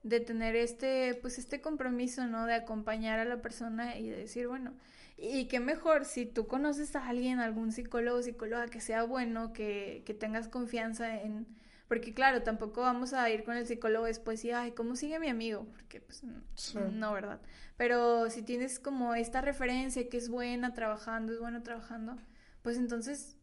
de 0.03 0.20
tener 0.20 0.57
este, 0.57 1.14
pues 1.20 1.39
este 1.39 1.61
compromiso, 1.61 2.27
¿no? 2.27 2.47
De 2.47 2.55
acompañar 2.55 3.20
a 3.20 3.25
la 3.25 3.41
persona 3.41 3.99
y 3.99 4.09
de 4.09 4.16
decir, 4.16 4.49
bueno, 4.49 4.75
y 5.16 5.47
qué 5.47 5.61
mejor 5.61 6.05
si 6.05 6.27
tú 6.27 6.47
conoces 6.47 6.97
a 6.97 7.07
alguien, 7.07 7.39
algún 7.39 7.70
psicólogo 7.73 8.23
psicóloga 8.23 8.66
que 8.66 8.81
sea 8.81 9.05
bueno, 9.05 9.53
que, 9.53 10.03
que 10.05 10.14
tengas 10.14 10.49
confianza 10.49 11.23
en... 11.23 11.47
Porque 11.89 12.14
claro, 12.14 12.43
tampoco 12.43 12.80
vamos 12.80 13.12
a 13.12 13.28
ir 13.30 13.45
con 13.45 13.57
el 13.57 13.66
psicólogo 13.66 14.07
después 14.07 14.45
y, 14.45 14.51
ay, 14.51 14.72
¿cómo 14.72 14.97
sigue 14.97 15.18
mi 15.18 15.28
amigo? 15.28 15.66
Porque 15.72 16.01
pues 16.01 16.22
no, 16.24 17.12
¿verdad? 17.12 17.41
Pero 17.76 18.30
si 18.30 18.43
tienes 18.43 18.78
como 18.78 19.14
esta 19.14 19.41
referencia 19.41 20.09
que 20.09 20.16
es 20.16 20.28
buena 20.28 20.72
trabajando, 20.72 21.33
es 21.33 21.41
bueno 21.41 21.62
trabajando, 21.62 22.16
pues 22.62 22.76
entonces 22.76 23.37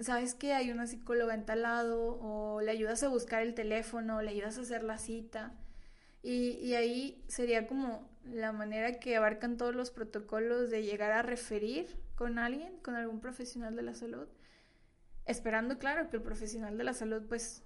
sabes 0.00 0.34
que 0.34 0.52
hay 0.54 0.70
una 0.70 0.86
psicóloga 0.86 1.34
en 1.34 1.44
tal 1.44 1.62
lado, 1.62 2.18
o 2.20 2.60
le 2.60 2.70
ayudas 2.70 3.02
a 3.02 3.08
buscar 3.08 3.42
el 3.42 3.54
teléfono, 3.54 4.22
le 4.22 4.30
ayudas 4.30 4.58
a 4.58 4.62
hacer 4.62 4.82
la 4.82 4.98
cita. 4.98 5.52
Y, 6.22 6.58
y, 6.62 6.74
ahí 6.74 7.24
sería 7.26 7.66
como 7.66 8.08
la 8.24 8.52
manera 8.52 9.00
que 9.00 9.16
abarcan 9.16 9.56
todos 9.56 9.74
los 9.74 9.90
protocolos 9.90 10.70
de 10.70 10.84
llegar 10.84 11.10
a 11.10 11.22
referir 11.22 11.96
con 12.14 12.38
alguien, 12.38 12.78
con 12.78 12.94
algún 12.94 13.20
profesional 13.20 13.74
de 13.74 13.82
la 13.82 13.94
salud, 13.94 14.28
esperando, 15.26 15.78
claro, 15.78 16.08
que 16.08 16.16
el 16.16 16.22
profesional 16.22 16.78
de 16.78 16.84
la 16.84 16.94
salud 16.94 17.22
pues, 17.28 17.64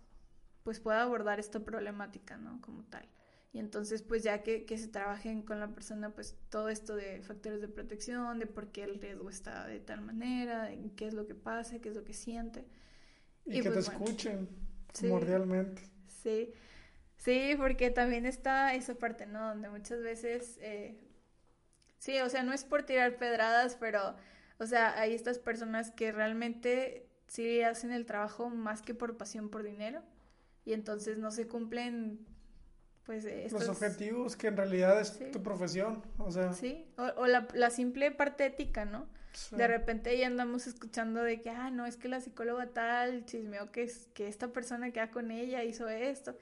pues 0.66 0.80
pueda 0.80 1.02
abordar 1.02 1.38
esta 1.38 1.60
problemática, 1.60 2.38
¿no? 2.38 2.60
Como 2.60 2.82
tal. 2.86 3.08
Y 3.52 3.60
entonces, 3.60 4.02
pues 4.02 4.24
ya 4.24 4.42
que, 4.42 4.64
que, 4.64 4.76
se 4.76 4.88
trabajen 4.88 5.42
con 5.42 5.60
la 5.60 5.68
persona, 5.68 6.10
pues 6.10 6.36
todo 6.50 6.70
esto 6.70 6.96
de 6.96 7.22
factores 7.22 7.60
de 7.60 7.68
protección, 7.68 8.40
de 8.40 8.46
por 8.46 8.72
qué 8.72 8.82
el 8.82 9.00
riesgo 9.00 9.30
está 9.30 9.64
de 9.68 9.78
tal 9.78 10.00
manera, 10.00 10.64
de 10.64 10.90
qué 10.96 11.06
es 11.06 11.14
lo 11.14 11.28
que 11.28 11.36
pasa, 11.36 11.78
qué 11.78 11.90
es 11.90 11.94
lo 11.94 12.02
que 12.02 12.14
siente. 12.14 12.66
Y, 13.44 13.62
que 13.62 13.70
pues, 13.70 13.86
te 13.86 13.92
escuchen, 13.92 14.48
primordialmente. 14.92 15.88
Sí, 16.08 16.52
sí, 17.16 17.54
porque 17.56 17.90
también 17.90 18.26
está 18.26 18.74
esa 18.74 18.96
parte, 18.96 19.24
¿no? 19.24 19.50
Donde 19.50 19.68
muchas 19.68 20.02
veces, 20.02 20.58
eh, 20.60 20.98
sí, 21.98 22.18
o 22.18 22.28
sea, 22.28 22.42
no 22.42 22.52
es 22.52 22.64
por 22.64 22.82
tirar 22.82 23.18
pedradas, 23.18 23.76
pero, 23.76 24.16
o 24.58 24.66
sea, 24.66 24.98
hay 24.98 25.14
estas 25.14 25.38
personas 25.38 25.92
que 25.92 26.10
realmente 26.10 27.08
sí 27.28 27.62
hacen 27.62 27.92
el 27.92 28.04
trabajo 28.04 28.50
más 28.50 28.82
que 28.82 28.94
por 28.94 29.16
pasión 29.16 29.48
por 29.48 29.62
dinero 29.62 30.02
y 30.66 30.74
entonces 30.74 31.16
no 31.16 31.30
se 31.30 31.46
cumplen 31.46 32.26
pues... 33.06 33.24
Los 33.52 33.68
objetivos 33.68 34.36
que 34.36 34.48
en 34.48 34.56
realidad 34.56 35.00
es 35.00 35.18
tu 35.30 35.42
profesión, 35.42 36.02
o 36.18 36.30
sea... 36.30 36.52
Sí, 36.52 36.84
o, 36.96 37.26
la, 37.26 37.46
la, 37.54 37.70
simple 37.70 38.10
parte 38.10 38.44
ética, 38.46 38.84
¿no? 38.84 39.06
De 39.52 39.68
repente 39.68 40.16
ya 40.18 40.26
andamos 40.26 40.66
escuchando 40.66 41.22
de 41.22 41.40
que, 41.40 41.50
ah, 41.50 41.70
no, 41.70 41.86
es 41.86 41.96
que 41.96 42.08
la 42.08 42.20
psicóloga 42.20 42.66
tal 42.68 43.24
chismeó 43.26 43.70
que, 43.70 43.84
es, 43.84 44.08
que 44.12 44.26
esta 44.26 44.48
persona 44.48 44.90
que 44.90 44.98
va 44.98 45.10
con 45.10 45.30
ella 45.30 45.62
hizo 45.62 45.88
esto. 45.88 46.36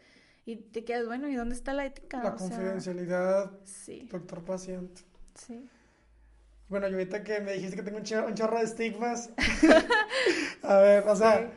Y 0.46 0.56
te 0.56 0.84
quedas, 0.84 1.06
bueno, 1.06 1.28
¿y 1.28 1.34
dónde 1.34 1.54
está 1.54 1.74
la 1.74 1.84
ética? 1.84 2.22
La 2.22 2.34
confidencialidad, 2.36 3.50
doctor-paciente. 4.10 5.02
Sí. 5.34 5.68
Bueno, 6.68 6.88
y 6.88 6.92
ahorita 6.92 7.24
que 7.24 7.40
me 7.40 7.52
dijiste 7.52 7.76
que 7.76 7.82
tengo 7.82 7.98
un 7.98 8.04
chorro, 8.34 8.58
de 8.58 8.64
estigmas. 8.64 9.30
a 10.62 10.76
ver, 10.78 11.04
o 11.08 11.16
sea, 11.16 11.50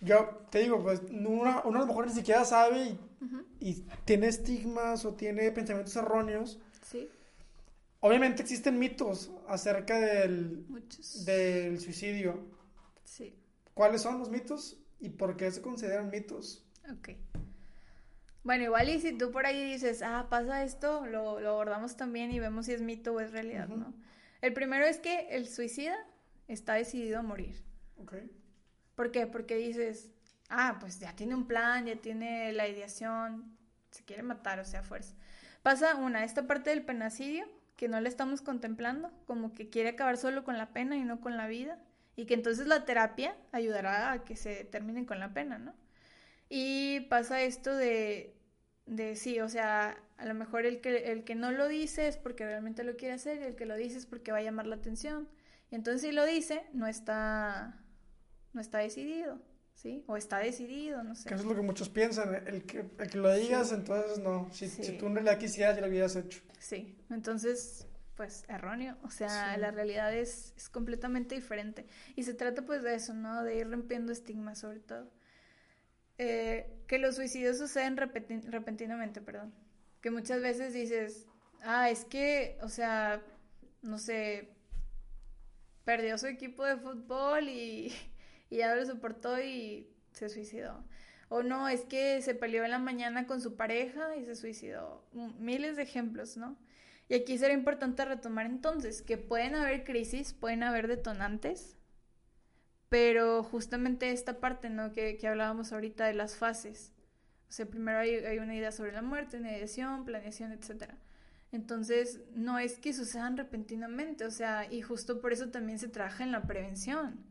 yo 0.00 0.46
te 0.50 0.60
digo, 0.60 0.82
pues 0.82 1.02
uno, 1.10 1.62
uno 1.64 1.78
a 1.78 1.80
lo 1.80 1.86
mejor 1.86 2.06
ni 2.06 2.12
siquiera 2.12 2.44
sabe 2.44 2.96
y, 3.60 3.84
tiene 4.04 4.28
estigmas 4.28 5.04
o 5.04 5.14
tiene 5.14 5.50
pensamientos 5.50 5.96
erróneos. 5.96 6.60
Sí. 6.82 7.08
Obviamente 8.00 8.42
existen 8.42 8.78
mitos 8.78 9.30
acerca 9.48 9.98
del, 9.98 10.66
del 11.24 11.80
suicidio. 11.80 12.44
Sí. 13.04 13.34
¿Cuáles 13.74 14.02
son 14.02 14.18
los 14.18 14.30
mitos 14.30 14.78
y 15.00 15.08
por 15.10 15.36
qué 15.36 15.50
se 15.50 15.62
consideran 15.62 16.10
mitos? 16.10 16.64
Ok. 16.92 17.10
Bueno, 18.44 18.64
igual 18.64 18.88
y 18.90 19.00
si 19.00 19.12
tú 19.12 19.32
por 19.32 19.44
ahí 19.44 19.72
dices, 19.72 20.02
ah, 20.02 20.28
pasa 20.30 20.62
esto, 20.62 21.04
lo, 21.06 21.40
lo 21.40 21.50
abordamos 21.50 21.96
también 21.96 22.30
y 22.30 22.38
vemos 22.38 22.66
si 22.66 22.72
es 22.72 22.80
mito 22.80 23.12
o 23.12 23.20
es 23.20 23.32
realidad, 23.32 23.66
¿no? 23.68 23.92
El 24.40 24.52
primero 24.52 24.84
es 24.84 24.98
que 24.98 25.26
el 25.30 25.48
suicida 25.48 25.96
está 26.46 26.74
decidido 26.74 27.18
a 27.18 27.22
morir. 27.22 27.64
Ok. 27.98 28.14
¿Por 28.96 29.12
qué? 29.12 29.28
Porque 29.28 29.54
dices, 29.54 30.10
ah, 30.48 30.78
pues 30.80 30.98
ya 30.98 31.14
tiene 31.14 31.36
un 31.36 31.46
plan, 31.46 31.86
ya 31.86 31.96
tiene 31.96 32.52
la 32.52 32.66
ideación, 32.66 33.56
se 33.92 34.04
quiere 34.04 34.24
matar, 34.24 34.58
o 34.58 34.64
sea, 34.64 34.82
fuerza. 34.82 35.14
Pasa 35.62 35.94
una, 35.94 36.24
esta 36.24 36.46
parte 36.48 36.70
del 36.70 36.84
penacidio, 36.84 37.46
que 37.76 37.88
no 37.88 38.00
le 38.00 38.08
estamos 38.08 38.42
contemplando, 38.42 39.12
como 39.26 39.52
que 39.54 39.68
quiere 39.68 39.90
acabar 39.90 40.16
solo 40.16 40.42
con 40.42 40.56
la 40.58 40.72
pena 40.72 40.96
y 40.96 41.04
no 41.04 41.20
con 41.20 41.36
la 41.36 41.46
vida, 41.46 41.78
y 42.16 42.26
que 42.26 42.34
entonces 42.34 42.66
la 42.66 42.84
terapia 42.84 43.36
ayudará 43.52 44.12
a 44.12 44.24
que 44.24 44.34
se 44.34 44.64
termine 44.64 45.04
con 45.06 45.20
la 45.20 45.34
pena, 45.34 45.58
¿no? 45.58 45.74
Y 46.48 47.00
pasa 47.10 47.42
esto 47.42 47.74
de, 47.74 48.34
de 48.86 49.16
sí, 49.16 49.40
o 49.40 49.48
sea, 49.48 49.98
a 50.16 50.24
lo 50.24 50.34
mejor 50.34 50.64
el 50.64 50.80
que, 50.80 51.12
el 51.12 51.24
que 51.24 51.34
no 51.34 51.52
lo 51.52 51.68
dice 51.68 52.08
es 52.08 52.16
porque 52.16 52.46
realmente 52.46 52.84
lo 52.84 52.96
quiere 52.96 53.14
hacer 53.14 53.42
y 53.42 53.44
el 53.44 53.56
que 53.56 53.66
lo 53.66 53.76
dice 53.76 53.98
es 53.98 54.06
porque 54.06 54.32
va 54.32 54.38
a 54.38 54.42
llamar 54.42 54.66
la 54.66 54.76
atención. 54.76 55.28
Y 55.70 55.74
entonces 55.74 56.02
si 56.02 56.12
lo 56.12 56.24
dice, 56.24 56.64
no 56.72 56.86
está, 56.86 57.76
no 58.56 58.62
está 58.62 58.78
decidido, 58.78 59.38
¿sí? 59.74 60.02
O 60.08 60.16
está 60.16 60.38
decidido, 60.38 61.04
no 61.04 61.14
sé. 61.14 61.28
eso 61.28 61.42
es 61.42 61.44
lo 61.44 61.54
que 61.54 61.60
muchos 61.60 61.90
piensan, 61.90 62.34
el 62.46 62.64
que, 62.64 62.86
el 62.98 63.10
que 63.10 63.18
lo 63.18 63.32
digas, 63.32 63.70
entonces 63.70 64.18
no. 64.18 64.48
Si, 64.50 64.68
si, 64.68 64.96
tú 64.96 65.06
en 65.06 65.14
realidad 65.14 65.38
quisieras, 65.38 65.76
ya 65.76 65.82
lo 65.82 65.88
hubieras 65.88 66.16
hecho. 66.16 66.40
Sí, 66.58 66.96
entonces, 67.10 67.86
pues 68.16 68.44
erróneo. 68.48 68.96
O 69.02 69.10
sea, 69.10 69.58
la 69.58 69.70
realidad 69.70 70.12
es, 70.12 70.54
es 70.56 70.70
completamente 70.70 71.34
diferente. 71.34 71.86
Y 72.16 72.22
se 72.22 72.32
trata 72.32 72.62
pues 72.62 72.82
de 72.82 72.94
eso, 72.94 73.12
¿no? 73.12 73.44
De 73.44 73.56
ir 73.56 73.70
rompiendo 73.70 74.10
estigmas 74.10 74.58
sobre 74.58 74.80
todo. 74.80 75.12
Eh, 76.16 76.82
que 76.86 76.98
los 76.98 77.16
suicidios 77.16 77.58
suceden 77.58 77.98
repentinamente, 77.98 79.20
perdón. 79.20 79.52
Que 80.00 80.10
muchas 80.10 80.40
veces 80.40 80.72
dices, 80.72 81.26
ah, 81.62 81.90
es 81.90 82.06
que, 82.06 82.58
o 82.62 82.70
sea, 82.70 83.22
no 83.82 83.98
sé, 83.98 84.48
perdió 85.84 86.16
su 86.16 86.26
equipo 86.26 86.64
de 86.64 86.78
fútbol 86.78 87.50
y, 87.50 87.92
y 88.50 88.58
ya 88.58 88.74
lo 88.74 88.84
soportó 88.84 89.40
y 89.40 89.88
se 90.12 90.28
suicidó. 90.28 90.84
O 91.28 91.42
no, 91.42 91.68
es 91.68 91.82
que 91.82 92.22
se 92.22 92.34
peleó 92.34 92.64
en 92.64 92.70
la 92.70 92.78
mañana 92.78 93.26
con 93.26 93.40
su 93.40 93.56
pareja 93.56 94.16
y 94.16 94.24
se 94.24 94.36
suicidó. 94.36 95.04
Miles 95.38 95.76
de 95.76 95.82
ejemplos, 95.82 96.36
¿no? 96.36 96.56
Y 97.08 97.14
aquí 97.14 97.38
será 97.38 97.52
importante 97.52 98.04
retomar 98.04 98.46
entonces 98.46 99.02
que 99.02 99.16
pueden 99.16 99.54
haber 99.54 99.84
crisis, 99.84 100.32
pueden 100.32 100.62
haber 100.62 100.88
detonantes, 100.88 101.76
pero 102.88 103.42
justamente 103.42 104.10
esta 104.10 104.40
parte, 104.40 104.70
¿no? 104.70 104.92
Que, 104.92 105.16
que 105.16 105.28
hablábamos 105.28 105.72
ahorita 105.72 106.06
de 106.06 106.14
las 106.14 106.36
fases. 106.36 106.92
O 107.48 107.52
sea, 107.52 107.66
primero 107.66 107.98
hay, 107.98 108.16
hay, 108.16 108.38
una 108.38 108.54
idea 108.54 108.72
sobre 108.72 108.92
la 108.92 109.02
muerte, 109.02 109.38
ideación, 109.38 110.04
planeación, 110.04 110.52
etc. 110.52 110.92
Entonces, 111.52 112.20
no 112.34 112.58
es 112.58 112.78
que 112.78 112.92
sucedan 112.92 113.36
repentinamente, 113.36 114.24
o 114.24 114.30
sea, 114.30 114.70
y 114.72 114.82
justo 114.82 115.20
por 115.20 115.32
eso 115.32 115.50
también 115.50 115.78
se 115.78 115.88
trabaja 115.88 116.24
en 116.24 116.32
la 116.32 116.42
prevención, 116.42 117.24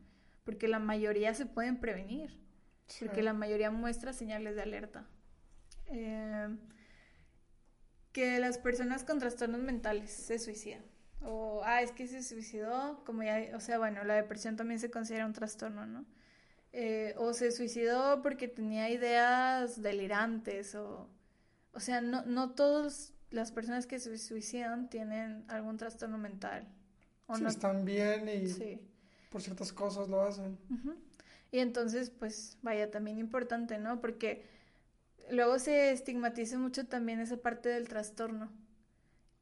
porque 0.46 0.66
la 0.68 0.78
mayoría 0.78 1.34
se 1.34 1.44
pueden 1.44 1.78
prevenir, 1.78 2.40
porque 3.00 3.22
la 3.22 3.34
mayoría 3.34 3.70
muestra 3.70 4.14
señales 4.14 4.56
de 4.56 4.62
alerta. 4.62 5.06
Eh, 5.88 6.56
que 8.12 8.40
las 8.40 8.56
personas 8.56 9.04
con 9.04 9.18
trastornos 9.18 9.60
mentales 9.60 10.10
se 10.10 10.38
suicidan 10.38 10.82
o, 11.22 11.62
ah, 11.64 11.82
es 11.82 11.92
que 11.92 12.06
se 12.06 12.22
suicidó, 12.22 13.02
como 13.04 13.22
ya, 13.22 13.50
o 13.54 13.60
sea, 13.60 13.78
bueno, 13.78 14.04
la 14.04 14.14
depresión 14.14 14.56
también 14.56 14.80
se 14.80 14.90
considera 14.90 15.26
un 15.26 15.32
trastorno, 15.32 15.86
¿no? 15.86 16.04
Eh, 16.72 17.14
o 17.16 17.32
se 17.32 17.52
suicidó 17.52 18.22
porque 18.22 18.48
tenía 18.48 18.90
ideas 18.90 19.80
delirantes, 19.80 20.74
o, 20.74 21.08
o 21.72 21.80
sea, 21.80 22.00
no, 22.00 22.24
no 22.26 22.50
todas 22.50 23.14
las 23.30 23.50
personas 23.50 23.86
que 23.86 23.98
se 23.98 24.16
suicidan 24.18 24.88
tienen 24.88 25.44
algún 25.48 25.78
trastorno 25.78 26.18
mental. 26.18 26.68
O 27.26 27.36
no... 27.38 27.48
están 27.48 27.84
bien 27.84 28.28
y 28.28 28.48
por 29.36 29.42
ciertas 29.42 29.70
cosas 29.70 30.08
lo 30.08 30.22
hacen. 30.22 30.56
Y 31.52 31.58
entonces, 31.58 32.08
pues, 32.08 32.56
vaya, 32.62 32.90
también 32.90 33.18
importante, 33.18 33.76
¿no? 33.76 34.00
Porque 34.00 34.46
luego 35.30 35.58
se 35.58 35.90
estigmatiza 35.90 36.58
mucho 36.58 36.86
también 36.86 37.20
esa 37.20 37.36
parte 37.36 37.68
del 37.68 37.86
trastorno 37.86 38.50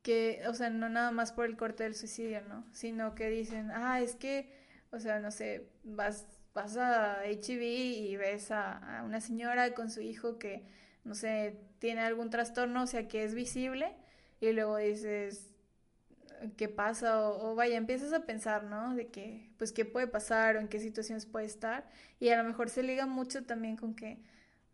que, 0.02 0.42
o 0.48 0.54
sea, 0.54 0.68
no 0.68 0.88
nada 0.88 1.12
más 1.12 1.30
por 1.30 1.44
el 1.44 1.56
corte 1.56 1.84
del 1.84 1.94
suicidio, 1.94 2.40
¿no? 2.48 2.66
Sino 2.72 3.14
que 3.14 3.30
dicen, 3.30 3.70
ah, 3.70 4.00
es 4.00 4.16
que, 4.16 4.52
o 4.90 4.98
sea, 4.98 5.20
no 5.20 5.30
sé, 5.30 5.70
vas, 5.84 6.26
vas 6.54 6.76
a 6.76 7.24
HIV 7.24 7.62
y 7.62 8.16
ves 8.16 8.50
a, 8.50 9.04
una 9.06 9.20
señora 9.20 9.74
con 9.74 9.92
su 9.92 10.00
hijo 10.00 10.40
que, 10.40 10.66
no 11.04 11.14
sé, 11.14 11.60
tiene 11.78 12.00
algún 12.00 12.30
trastorno, 12.30 12.82
o 12.82 12.86
sea, 12.88 13.06
que 13.06 13.22
es 13.22 13.36
visible, 13.36 13.94
y 14.40 14.50
luego 14.50 14.76
dices, 14.78 15.53
¿qué 16.52 16.68
pasa? 16.68 17.20
O, 17.20 17.50
o, 17.50 17.54
vaya, 17.54 17.76
empiezas 17.76 18.12
a 18.12 18.26
pensar, 18.26 18.64
¿no? 18.64 18.94
De 18.94 19.08
que, 19.08 19.50
pues, 19.58 19.72
¿qué 19.72 19.84
puede 19.84 20.06
pasar 20.06 20.56
o 20.56 20.60
en 20.60 20.68
qué 20.68 20.80
situaciones 20.80 21.26
puede 21.26 21.46
estar? 21.46 21.88
Y 22.20 22.28
a 22.30 22.36
lo 22.36 22.44
mejor 22.44 22.70
se 22.70 22.82
liga 22.82 23.06
mucho 23.06 23.44
también 23.44 23.76
con 23.76 23.94
que 23.94 24.22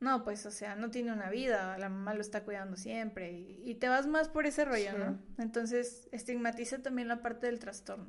no, 0.00 0.24
pues, 0.24 0.46
o 0.46 0.50
sea, 0.50 0.76
no 0.76 0.90
tiene 0.90 1.12
una 1.12 1.28
vida, 1.28 1.76
la 1.76 1.90
mamá 1.90 2.14
lo 2.14 2.22
está 2.22 2.42
cuidando 2.42 2.76
siempre 2.78 3.32
y, 3.32 3.74
te 3.74 3.88
vas 3.88 4.06
más 4.06 4.30
por 4.30 4.46
ese 4.46 4.64
rollo, 4.64 4.96
¿no? 4.96 5.18
Entonces, 5.36 6.08
estigmatiza 6.10 6.78
también 6.78 7.06
la 7.06 7.20
parte 7.20 7.46
del 7.46 7.58
trastorno. 7.58 8.08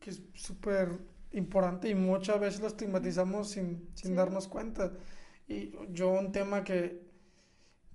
Que 0.00 0.10
es 0.10 0.22
súper 0.34 0.98
importante 1.30 1.88
y 1.88 1.94
muchas 1.94 2.40
veces 2.40 2.60
lo 2.60 2.66
estigmatizamos 2.66 3.50
sin, 3.50 3.88
sin 3.94 4.16
darnos 4.16 4.48
cuenta. 4.48 4.92
Y 5.46 5.72
yo 5.92 6.10
un 6.10 6.32
tema 6.32 6.64
que, 6.64 7.07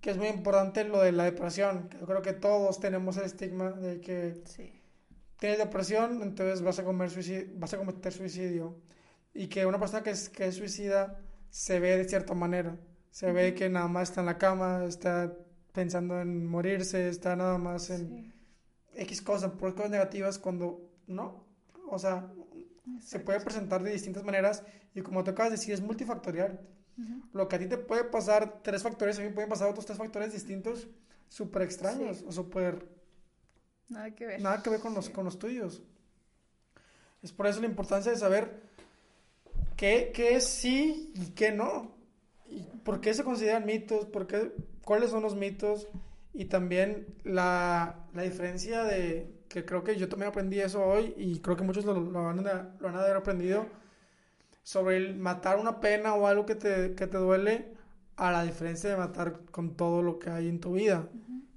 que 0.04 0.12
es 0.12 0.18
muy 0.18 0.28
importante, 0.28 0.84
lo 0.84 1.02
de 1.02 1.14
la 1.14 1.24
depresión, 1.24 1.90
yo 1.98 2.06
creo 2.06 2.22
que 2.22 2.34
todos 2.34 2.78
tenemos 2.82 3.16
el 3.16 3.24
estigma 3.24 3.72
de 3.72 4.02
que 4.02 4.44
tienes 5.40 5.58
depresión, 5.58 6.22
entonces 6.22 6.62
vas 6.62 6.78
a, 6.78 6.84
comer 6.84 7.10
suicidio, 7.10 7.48
vas 7.56 7.74
a 7.74 7.78
cometer 7.78 8.12
suicidio. 8.12 8.76
Y 9.34 9.48
que 9.48 9.66
una 9.66 9.80
persona 9.80 10.04
que 10.04 10.10
es, 10.10 10.28
que 10.28 10.48
es 10.48 10.56
suicida 10.56 11.22
se 11.50 11.80
ve 11.80 11.98
de 11.98 12.04
cierta 12.04 12.34
manera. 12.34 12.78
Se 13.12 13.32
ve 13.32 13.54
que 13.54 13.70
nada 13.70 13.88
más 13.88 14.10
está 14.10 14.20
en 14.20 14.26
la 14.26 14.38
cama, 14.38 14.84
está 14.84 15.38
pensando 15.72 16.20
en 16.20 16.48
morirse, 16.48 17.08
está 17.08 17.38
nada 17.38 17.58
más 17.58 17.90
en 17.90 18.34
X 18.96 19.22
cosas, 19.22 19.52
por 19.52 19.74
cosas 19.74 19.92
negativas, 19.92 20.38
cuando 20.38 20.82
no. 21.08 21.48
O 21.90 21.98
sea, 21.98 22.30
se 23.00 23.22
puede 23.22 23.40
presentar 23.40 23.82
de 23.82 23.92
distintas 23.92 24.26
maneras 24.26 24.66
y 24.94 25.02
como 25.02 25.24
te 25.24 25.32
acabas 25.32 25.52
de 25.52 25.58
decir, 25.60 25.74
es 25.74 25.82
multifactorial. 25.82 26.60
Lo 27.34 27.48
que 27.48 27.56
a 27.56 27.60
ti 27.60 27.68
te 27.68 27.78
puede 27.78 28.04
pasar 28.04 28.62
tres 28.62 28.84
factores, 28.84 29.18
a 29.20 29.24
mí 29.24 29.30
pueden 29.30 29.50
pasar 29.50 29.70
otros 29.70 29.86
tres 29.86 29.98
factores 29.98 30.34
distintos, 30.34 30.88
súper 31.28 31.64
extraños 31.64 32.24
o 32.28 32.32
súper... 32.32 32.88
Nada 33.90 34.12
que 34.14 34.26
ver. 34.26 34.42
Nada 34.42 34.62
que 34.62 34.70
ver 34.70 34.80
con 34.80 34.94
los, 34.94 35.10
con 35.10 35.26
los 35.26 35.40
tuyos. 35.40 35.82
Es 37.22 37.32
por 37.32 37.48
eso 37.48 37.62
la 37.62 37.68
importancia 37.68 38.12
de 38.12 38.18
saber 38.18 38.62
qué, 39.76 40.12
qué 40.14 40.40
sí 40.42 41.12
y 41.16 41.28
qué 41.32 41.52
no. 41.52 41.96
¿Y 42.48 42.62
¿Por 42.84 43.02
qué 43.02 43.14
se 43.14 43.24
consideran 43.24 43.66
mitos? 43.66 44.06
¿Por 44.06 44.28
qué, 44.28 44.54
¿Cuáles 44.84 45.10
son 45.10 45.24
los 45.24 45.36
mitos? 45.36 45.88
Y 46.34 46.46
también 46.46 47.08
la, 47.24 48.08
la, 48.14 48.24
diferencia 48.24 48.84
de, 48.84 49.44
que 49.48 49.66
creo 49.66 49.84
que 49.84 49.96
yo 49.96 50.10
también 50.10 50.30
aprendí 50.30 50.60
eso 50.60 50.84
hoy 50.84 51.14
y 51.16 51.40
creo 51.40 51.56
que 51.56 51.64
muchos 51.64 51.86
lo, 51.86 51.94
lo, 51.94 52.24
van, 52.24 52.40
a, 52.48 52.76
lo 52.80 52.88
van, 52.88 52.96
a, 52.96 53.02
haber 53.02 53.16
aprendido, 53.16 53.68
sobre 54.64 54.98
el 54.98 55.16
matar 55.16 55.60
una 55.60 55.80
pena 55.80 56.16
o 56.16 56.26
algo 56.26 56.46
que 56.46 56.56
te, 56.56 56.96
que 56.96 57.08
te 57.08 57.18
duele 57.18 57.74
a 58.16 58.32
la 58.32 58.44
diferencia 58.44 58.90
de 58.90 58.98
matar 58.98 59.42
con 59.52 59.76
todo 59.76 60.02
lo 60.02 60.20
que 60.20 60.30
hay 60.30 60.48
en 60.48 60.60
tu 60.60 60.74
vida, 60.74 61.10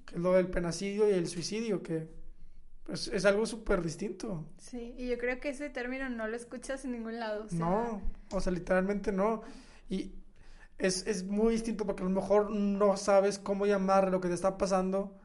que 0.05 0.17
es 0.17 0.21
lo 0.21 0.33
del 0.33 0.49
penacidio 0.49 1.09
y 1.09 1.13
el 1.13 1.29
suicidio, 1.29 1.83
que 1.83 2.09
pues 2.85 3.09
es 3.09 3.25
algo 3.25 3.47
súper 3.47 3.83
distinto. 3.83 4.47
Sí, 4.59 4.95
y 4.97 5.09
yo 5.09 5.19
creo 5.19 5.41
que 5.41 5.51
ese 5.51 5.71
término 5.71 6.09
no 6.09 6.29
lo 6.29 6.37
escuchas 6.37 6.85
en 6.85 6.93
ningún 6.93 7.19
lado. 7.19 7.47
No, 7.51 8.01
o 8.31 8.41
sea, 8.41 8.53
literalmente 8.53 9.11
no. 9.11 9.43
Y 9.89 10.13
es, 10.79 11.07
es, 11.07 11.25
muy 11.25 11.55
distinto 11.55 11.85
porque 11.85 12.03
a 12.03 12.07
lo 12.07 12.13
mejor 12.13 12.51
no 12.51 12.97
sabes 12.97 13.39
cómo 13.39 13.67
llamar 13.67 14.11
lo 14.11 14.21
que 14.21 14.29
te 14.29 14.35
está 14.35 14.57
pasando 14.57 15.19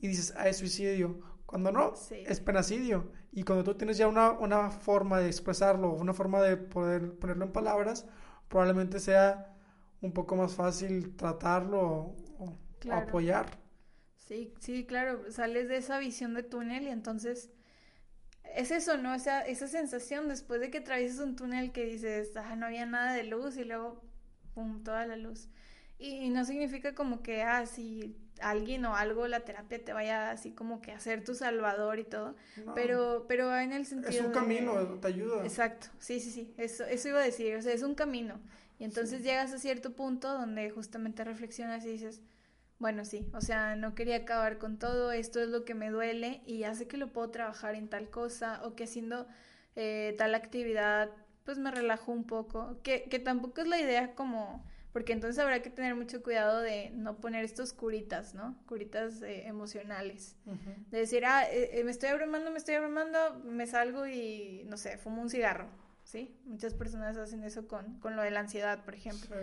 y 0.00 0.08
dices, 0.08 0.32
ah, 0.36 0.48
es 0.48 0.58
suicidio. 0.58 1.20
Cuando 1.44 1.72
no, 1.72 1.94
es 2.10 2.40
penacidio. 2.40 3.10
Y 3.32 3.42
cuando 3.44 3.64
tú 3.64 3.74
tienes 3.74 3.98
ya 3.98 4.08
una, 4.08 4.32
una 4.32 4.70
forma 4.70 5.20
de 5.20 5.26
expresarlo, 5.26 5.92
una 5.92 6.14
forma 6.14 6.40
de 6.40 6.56
poder 6.56 7.18
ponerlo 7.18 7.44
en 7.44 7.52
palabras, 7.52 8.06
probablemente 8.48 9.00
sea 9.00 9.54
un 10.00 10.12
poco 10.12 10.36
más 10.36 10.54
fácil 10.54 11.14
tratarlo 11.16 11.80
o, 12.38 12.56
apoyar. 12.90 13.58
Sí, 14.16 14.54
sí, 14.60 14.86
claro, 14.86 15.30
sales 15.30 15.68
de 15.68 15.78
esa 15.78 15.98
visión 15.98 16.34
de 16.34 16.42
túnel 16.42 16.84
y 16.84 16.88
entonces 16.88 17.50
es 18.54 18.70
eso, 18.70 18.96
¿no? 18.96 19.14
O 19.14 19.18
sea, 19.18 19.40
esa 19.40 19.68
sensación 19.68 20.28
después 20.28 20.60
de 20.60 20.70
que 20.70 20.78
atraviesas 20.78 21.20
un 21.20 21.36
túnel 21.36 21.72
que 21.72 21.84
dices, 21.84 22.36
ah, 22.36 22.56
no 22.56 22.66
había 22.66 22.86
nada 22.86 23.12
de 23.12 23.24
luz 23.24 23.56
y 23.56 23.64
luego, 23.64 24.02
pum, 24.54 24.82
toda 24.82 25.06
la 25.06 25.16
luz. 25.16 25.48
Y, 25.98 26.30
no 26.30 26.44
significa 26.44 26.94
como 26.94 27.22
que, 27.22 27.42
ah, 27.42 27.66
si 27.66 28.16
alguien 28.40 28.84
o 28.84 28.94
algo, 28.94 29.26
la 29.26 29.40
terapia 29.40 29.84
te 29.84 29.92
vaya 29.92 30.30
así 30.30 30.52
como 30.52 30.80
que 30.80 30.92
a 30.92 31.00
ser 31.00 31.24
tu 31.24 31.34
salvador 31.34 31.98
y 31.98 32.04
todo, 32.04 32.36
pero, 32.74 33.24
pero 33.26 33.56
en 33.58 33.72
el 33.72 33.84
sentido... 33.84 34.10
Es 34.10 34.20
un 34.20 34.32
camino, 34.32 34.74
te 35.00 35.08
ayuda. 35.08 35.42
Exacto, 35.42 35.88
sí, 35.98 36.20
sí, 36.20 36.30
sí, 36.30 36.54
eso, 36.56 36.84
eso 36.84 37.08
iba 37.08 37.18
a 37.18 37.24
decir, 37.24 37.56
o 37.56 37.62
sea, 37.62 37.72
es 37.72 37.82
un 37.82 37.96
camino. 37.96 38.40
Y 38.78 38.84
entonces 38.84 39.24
llegas 39.24 39.52
a 39.52 39.58
cierto 39.58 39.96
punto 39.96 40.32
donde 40.32 40.70
justamente 40.70 41.24
reflexionas 41.24 41.84
y 41.84 41.88
dices, 41.88 42.22
bueno, 42.78 43.04
sí, 43.04 43.28
o 43.34 43.40
sea, 43.40 43.74
no 43.74 43.96
quería 43.96 44.16
acabar 44.16 44.58
con 44.58 44.78
todo, 44.78 45.10
esto 45.10 45.40
es 45.40 45.48
lo 45.48 45.64
que 45.64 45.74
me 45.74 45.90
duele 45.90 46.42
y 46.46 46.58
ya 46.58 46.74
sé 46.74 46.86
que 46.86 46.96
lo 46.96 47.12
puedo 47.12 47.30
trabajar 47.30 47.74
en 47.74 47.88
tal 47.88 48.08
cosa 48.08 48.60
o 48.64 48.76
que 48.76 48.84
haciendo 48.84 49.26
eh, 49.74 50.14
tal 50.16 50.34
actividad 50.34 51.10
pues 51.44 51.58
me 51.58 51.70
relajo 51.70 52.12
un 52.12 52.24
poco, 52.24 52.78
que, 52.82 53.04
que 53.04 53.18
tampoco 53.18 53.62
es 53.62 53.68
la 53.68 53.80
idea 53.80 54.14
como, 54.14 54.64
porque 54.98 55.12
entonces 55.12 55.38
habrá 55.38 55.62
que 55.62 55.70
tener 55.70 55.94
mucho 55.94 56.24
cuidado 56.24 56.60
de 56.60 56.90
no 56.90 57.20
poner 57.20 57.44
estos 57.44 57.72
curitas, 57.72 58.34
¿no? 58.34 58.60
Curitas 58.66 59.22
eh, 59.22 59.46
emocionales. 59.46 60.34
De 60.90 60.98
decir, 60.98 61.24
ah, 61.24 61.44
eh, 61.48 61.82
me 61.84 61.92
estoy 61.92 62.08
abrumando, 62.08 62.50
me 62.50 62.58
estoy 62.58 62.74
abrumando, 62.74 63.38
me 63.44 63.68
salgo 63.68 64.08
y, 64.08 64.64
no 64.66 64.76
sé, 64.76 64.98
fumo 64.98 65.22
un 65.22 65.30
cigarro, 65.30 65.68
¿sí? 66.02 66.36
Muchas 66.46 66.74
personas 66.74 67.16
hacen 67.16 67.44
eso 67.44 67.68
con, 67.68 68.00
con 68.00 68.16
lo 68.16 68.22
de 68.22 68.32
la 68.32 68.40
ansiedad, 68.40 68.84
por 68.84 68.96
ejemplo. 68.96 69.36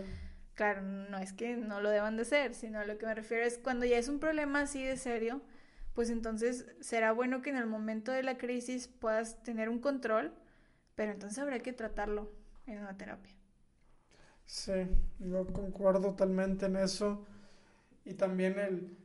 Claro, 0.52 0.82
no 0.82 1.16
es 1.16 1.32
que 1.32 1.56
no 1.56 1.80
lo 1.80 1.88
deban 1.88 2.16
de 2.16 2.22
hacer, 2.24 2.52
sino 2.52 2.80
a 2.80 2.84
lo 2.84 2.98
que 2.98 3.06
me 3.06 3.14
refiero 3.14 3.42
es 3.42 3.56
cuando 3.56 3.86
ya 3.86 3.96
es 3.96 4.08
un 4.08 4.20
problema 4.20 4.60
así 4.60 4.84
de 4.84 4.98
serio, 4.98 5.40
pues 5.94 6.10
entonces 6.10 6.66
será 6.80 7.12
bueno 7.12 7.40
que 7.40 7.48
en 7.48 7.56
el 7.56 7.66
momento 7.66 8.12
de 8.12 8.22
la 8.22 8.36
crisis 8.36 8.88
puedas 8.88 9.42
tener 9.42 9.70
un 9.70 9.78
control, 9.78 10.34
pero 10.96 11.12
entonces 11.12 11.38
habrá 11.38 11.60
que 11.60 11.72
tratarlo 11.72 12.30
en 12.66 12.80
una 12.80 12.98
terapia. 12.98 13.32
Sí, 14.46 14.72
yo 15.18 15.46
concuerdo 15.48 16.10
totalmente 16.10 16.66
en 16.66 16.76
eso. 16.76 17.24
Y 18.04 18.14
también 18.14 18.58
el, 18.58 18.96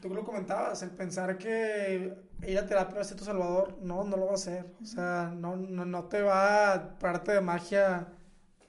tú 0.00 0.14
lo 0.14 0.24
comentabas, 0.24 0.82
el 0.82 0.90
pensar 0.90 1.36
que 1.38 2.16
ir 2.46 2.58
a 2.58 2.66
terapia 2.66 2.96
va 2.96 3.00
a 3.02 3.04
ser 3.04 3.18
tu 3.18 3.24
salvador, 3.24 3.78
no, 3.82 4.04
no 4.04 4.16
lo 4.16 4.26
va 4.26 4.32
a 4.32 4.34
hacer. 4.34 4.66
O 4.82 4.86
sea, 4.86 5.32
no, 5.36 5.56
no, 5.56 5.84
no 5.84 6.04
te 6.04 6.22
va 6.22 6.74
a 6.74 6.98
parte 6.98 7.32
de 7.32 7.40
magia 7.40 8.08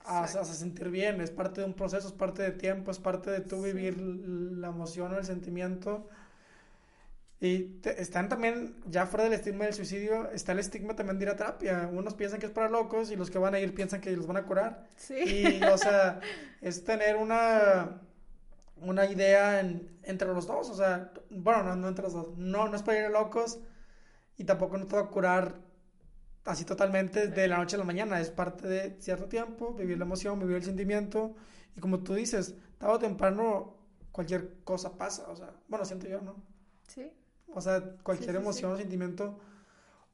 a, 0.04 0.26
sentir 0.26 0.90
bien, 0.90 1.20
es 1.20 1.30
parte 1.30 1.60
de 1.60 1.66
un 1.66 1.74
proceso, 1.74 2.08
es 2.08 2.12
parte 2.12 2.42
de 2.42 2.52
tiempo, 2.52 2.90
es 2.90 2.98
parte 2.98 3.30
de 3.30 3.40
tú 3.40 3.62
vivir 3.62 4.00
la 4.00 4.68
emoción 4.68 5.12
o 5.14 5.18
el 5.18 5.24
sentimiento. 5.24 6.08
Y 7.42 7.80
están 7.98 8.28
también, 8.28 8.76
ya 8.86 9.04
fuera 9.04 9.24
del 9.24 9.32
estigma 9.32 9.64
del 9.64 9.74
suicidio, 9.74 10.30
está 10.30 10.52
el 10.52 10.60
estigma 10.60 10.94
también 10.94 11.18
de 11.18 11.24
ir 11.24 11.28
a 11.28 11.36
terapia. 11.36 11.90
Unos 11.92 12.14
piensan 12.14 12.38
que 12.38 12.46
es 12.46 12.52
para 12.52 12.68
locos 12.68 13.10
y 13.10 13.16
los 13.16 13.32
que 13.32 13.38
van 13.38 13.52
a 13.52 13.58
ir 13.58 13.74
piensan 13.74 14.00
que 14.00 14.16
los 14.16 14.28
van 14.28 14.36
a 14.36 14.44
curar. 14.44 14.86
Sí. 14.94 15.58
Y, 15.60 15.64
o 15.64 15.76
sea, 15.76 16.20
es 16.60 16.84
tener 16.84 17.16
una, 17.16 18.00
una 18.76 19.06
idea 19.06 19.58
entre 19.58 20.28
los 20.28 20.46
dos. 20.46 20.70
O 20.70 20.76
sea, 20.76 21.12
bueno, 21.30 21.64
no, 21.64 21.74
no 21.74 21.88
entre 21.88 22.04
los 22.04 22.12
dos. 22.12 22.38
No, 22.38 22.68
no 22.68 22.76
es 22.76 22.82
para 22.84 23.00
ir 23.00 23.06
a 23.06 23.08
locos 23.08 23.58
y 24.36 24.44
tampoco 24.44 24.78
no 24.78 24.86
te 24.86 24.94
va 24.94 25.02
a 25.02 25.08
curar 25.08 25.56
así 26.44 26.64
totalmente 26.64 27.26
de 27.26 27.48
la 27.48 27.56
noche 27.56 27.74
a 27.74 27.80
la 27.80 27.84
mañana. 27.84 28.20
Es 28.20 28.30
parte 28.30 28.68
de 28.68 28.96
cierto 29.00 29.24
tiempo, 29.24 29.74
vivir 29.74 29.98
la 29.98 30.04
emoción, 30.04 30.38
vivir 30.38 30.58
el 30.58 30.64
sentimiento. 30.64 31.34
Y 31.76 31.80
como 31.80 32.04
tú 32.04 32.14
dices, 32.14 32.54
tarde 32.78 32.94
o 32.94 32.98
temprano 33.00 33.78
cualquier 34.12 34.62
cosa 34.62 34.96
pasa. 34.96 35.28
O 35.28 35.34
sea, 35.34 35.50
bueno, 35.66 35.84
siento 35.84 36.06
yo, 36.06 36.20
¿no? 36.20 36.36
Sí. 36.86 37.10
O 37.54 37.60
sea, 37.60 37.82
cualquier 38.02 38.36
emoción 38.36 38.72
o 38.72 38.76
sentimiento 38.76 39.38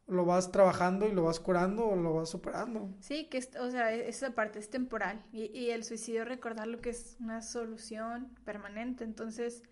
lo 0.07 0.25
vas 0.25 0.51
trabajando 0.51 1.07
y 1.07 1.13
lo 1.13 1.25
vas 1.25 1.39
curando 1.39 1.87
o 1.87 1.97
lo 1.97 2.15
vas 2.15 2.31
superando. 2.31 2.91
Sí, 3.01 3.29
que 3.29 3.47
o 3.61 3.71
sea, 3.71 3.95
e-, 3.95 4.09
esa 4.09 4.31
parte 4.31 4.59
es 4.59 4.71
temporal. 4.71 5.23
Y, 5.33 5.47
y 5.57 5.71
el 5.71 5.85
suicidio, 5.85 6.25
recordar 6.25 6.67
lo 6.67 6.81
que 6.81 6.91
es 6.91 7.17
una 7.21 7.43
solución 7.43 8.35
permanente. 8.45 9.05
Entonces, 9.05 9.63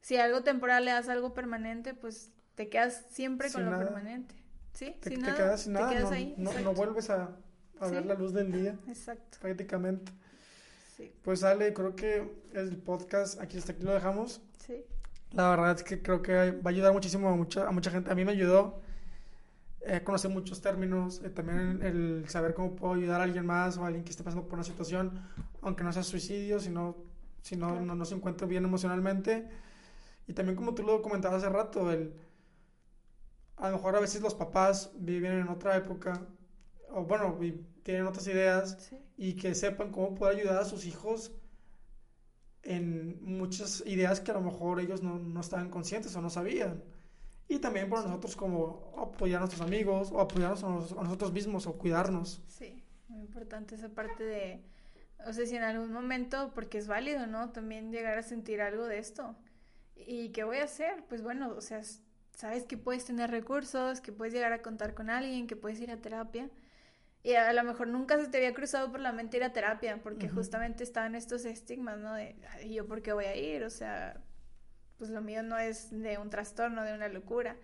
si 0.00 0.16
algo 0.16 0.42
temporal 0.42 0.84
le 0.84 0.92
das 0.92 1.08
algo 1.08 1.34
permanente, 1.34 1.94
pues 1.94 2.30
te 2.54 2.68
quedas 2.68 3.06
siempre 3.10 3.50
con 3.50 3.64
lo 3.64 3.76
permanente. 3.76 4.34
Sí, 4.72 4.96
te, 5.00 5.10
quedas 5.10 5.62
sin 5.62 5.74
nada, 5.74 5.92
no, 6.38 6.52
no, 6.60 6.72
vuelves 6.72 7.10
a, 7.10 7.36
ver 7.90 8.06
la 8.06 8.14
luz 8.14 8.32
del 8.32 8.50
día. 8.52 8.78
Exacto. 8.88 9.38
Prácticamente. 9.40 10.12
Sí. 10.96 11.14
Pues 11.22 11.44
Ale, 11.44 11.74
creo 11.74 11.94
que 11.94 12.30
el 12.54 12.76
podcast 12.78 13.40
aquí 13.40 13.58
hasta 13.58 13.72
aquí 13.72 13.82
lo 13.82 13.92
dejamos. 13.92 14.40
Sí. 14.66 14.84
La 15.32 15.50
verdad 15.50 15.76
es 15.76 15.82
que 15.82 16.02
creo 16.02 16.20
que 16.22 16.52
va 16.52 16.62
a 16.64 16.68
ayudar 16.70 16.92
muchísimo 16.92 17.28
a 17.28 17.36
mucha, 17.36 17.66
a 17.66 17.70
mucha 17.72 17.90
gente. 17.90 18.10
A 18.10 18.14
mí 18.14 18.24
me 18.24 18.32
ayudó 18.32 18.80
eh, 19.80 20.02
conocer 20.04 20.30
muchos 20.30 20.60
términos, 20.60 21.22
eh, 21.24 21.30
también 21.30 21.80
el 21.82 22.28
saber 22.28 22.54
cómo 22.54 22.76
puedo 22.76 22.94
ayudar 22.94 23.20
a 23.20 23.24
alguien 23.24 23.46
más 23.46 23.78
o 23.78 23.84
a 23.84 23.86
alguien 23.86 24.04
que 24.04 24.10
esté 24.10 24.22
pasando 24.22 24.46
por 24.46 24.54
una 24.54 24.64
situación, 24.64 25.20
aunque 25.62 25.84
no 25.84 25.92
sea 25.92 26.02
suicidio, 26.02 26.60
sino 26.60 26.96
si 27.42 27.56
no, 27.56 27.80
no, 27.80 27.94
no 27.94 28.04
se 28.04 28.14
encuentra 28.14 28.46
bien 28.46 28.64
emocionalmente. 28.64 29.48
Y 30.26 30.34
también 30.34 30.56
como 30.56 30.74
tú 30.74 30.82
lo 30.82 31.02
comentabas 31.02 31.42
hace 31.42 31.52
rato, 31.52 31.90
el 31.90 32.14
a 33.56 33.70
lo 33.70 33.76
mejor 33.76 33.96
a 33.96 34.00
veces 34.00 34.20
los 34.22 34.34
papás 34.34 34.90
viven 34.98 35.32
en 35.32 35.48
otra 35.48 35.76
época, 35.76 36.26
o 36.90 37.04
bueno, 37.04 37.38
tienen 37.82 38.06
otras 38.06 38.26
ideas, 38.26 38.92
y 39.16 39.34
que 39.34 39.54
sepan 39.54 39.92
cómo 39.92 40.14
poder 40.14 40.38
ayudar 40.38 40.58
a 40.58 40.64
sus 40.64 40.84
hijos 40.84 41.32
en 42.62 43.18
muchas 43.24 43.82
ideas 43.86 44.20
que 44.20 44.30
a 44.30 44.34
lo 44.34 44.40
mejor 44.40 44.80
ellos 44.80 45.02
no, 45.02 45.18
no 45.18 45.40
estaban 45.40 45.68
conscientes 45.68 46.14
o 46.16 46.20
no 46.20 46.30
sabían. 46.30 46.82
Y 47.48 47.58
también 47.58 47.88
por 47.88 48.04
nosotros 48.04 48.36
como 48.36 48.94
apoyar 48.98 49.38
a 49.38 49.40
nuestros 49.40 49.60
amigos 49.60 50.10
o 50.12 50.20
apoyarnos 50.20 50.62
a, 50.64 51.02
nosotros 51.02 51.32
mismos 51.32 51.66
o 51.66 51.76
cuidarnos. 51.76 52.40
Sí, 52.46 52.82
muy 53.08 53.20
importante 53.20 53.74
esa 53.74 53.88
parte 53.88 54.24
de, 54.24 54.62
o 55.26 55.32
sea, 55.32 55.44
si 55.44 55.56
en 55.56 55.62
algún 55.62 55.92
momento, 55.92 56.52
porque 56.54 56.78
es 56.78 56.86
válido, 56.86 57.26
¿no? 57.26 57.50
También 57.50 57.92
llegar 57.92 58.16
a 58.16 58.22
sentir 58.22 58.62
algo 58.62 58.86
de 58.86 58.98
esto. 58.98 59.36
¿Y 59.96 60.30
qué 60.30 60.44
voy 60.44 60.58
a 60.58 60.64
hacer? 60.64 61.04
Pues 61.08 61.22
bueno, 61.22 61.52
o 61.56 61.60
sea, 61.60 61.82
sabes 62.34 62.64
que 62.64 62.78
puedes 62.78 63.04
tener 63.04 63.30
recursos, 63.30 64.00
que 64.00 64.12
puedes 64.12 64.32
llegar 64.32 64.52
a 64.52 64.62
contar 64.62 64.94
con 64.94 65.10
alguien, 65.10 65.46
que 65.46 65.56
puedes 65.56 65.80
ir 65.80 65.90
a 65.90 65.98
terapia. 65.98 66.48
Y 67.22 67.34
a 67.34 67.52
lo 67.52 67.62
mejor 67.62 67.86
nunca 67.86 68.18
se 68.18 68.28
te 68.28 68.38
había 68.38 68.52
cruzado 68.52 68.90
por 68.90 69.00
la 69.00 69.12
mente 69.12 69.36
ir 69.36 69.44
a 69.44 69.52
terapia, 69.52 70.00
porque 70.02 70.28
justamente 70.28 70.82
estaban 70.82 71.14
estos 71.14 71.44
estigmas, 71.44 71.98
¿no? 71.98 72.14
De, 72.14 72.34
¿y 72.64 72.74
yo 72.74 72.86
por 72.86 73.00
qué 73.00 73.12
voy 73.12 73.26
a 73.26 73.36
ir? 73.36 73.62
O 73.62 73.70
sea, 73.70 74.20
pues 74.98 75.10
lo 75.10 75.20
mío 75.20 75.42
no 75.42 75.56
es 75.56 75.90
de 75.90 76.18
un 76.18 76.30
trastorno, 76.30 76.82
de 76.82 76.94
una 76.94 77.08
locura. 77.08 77.56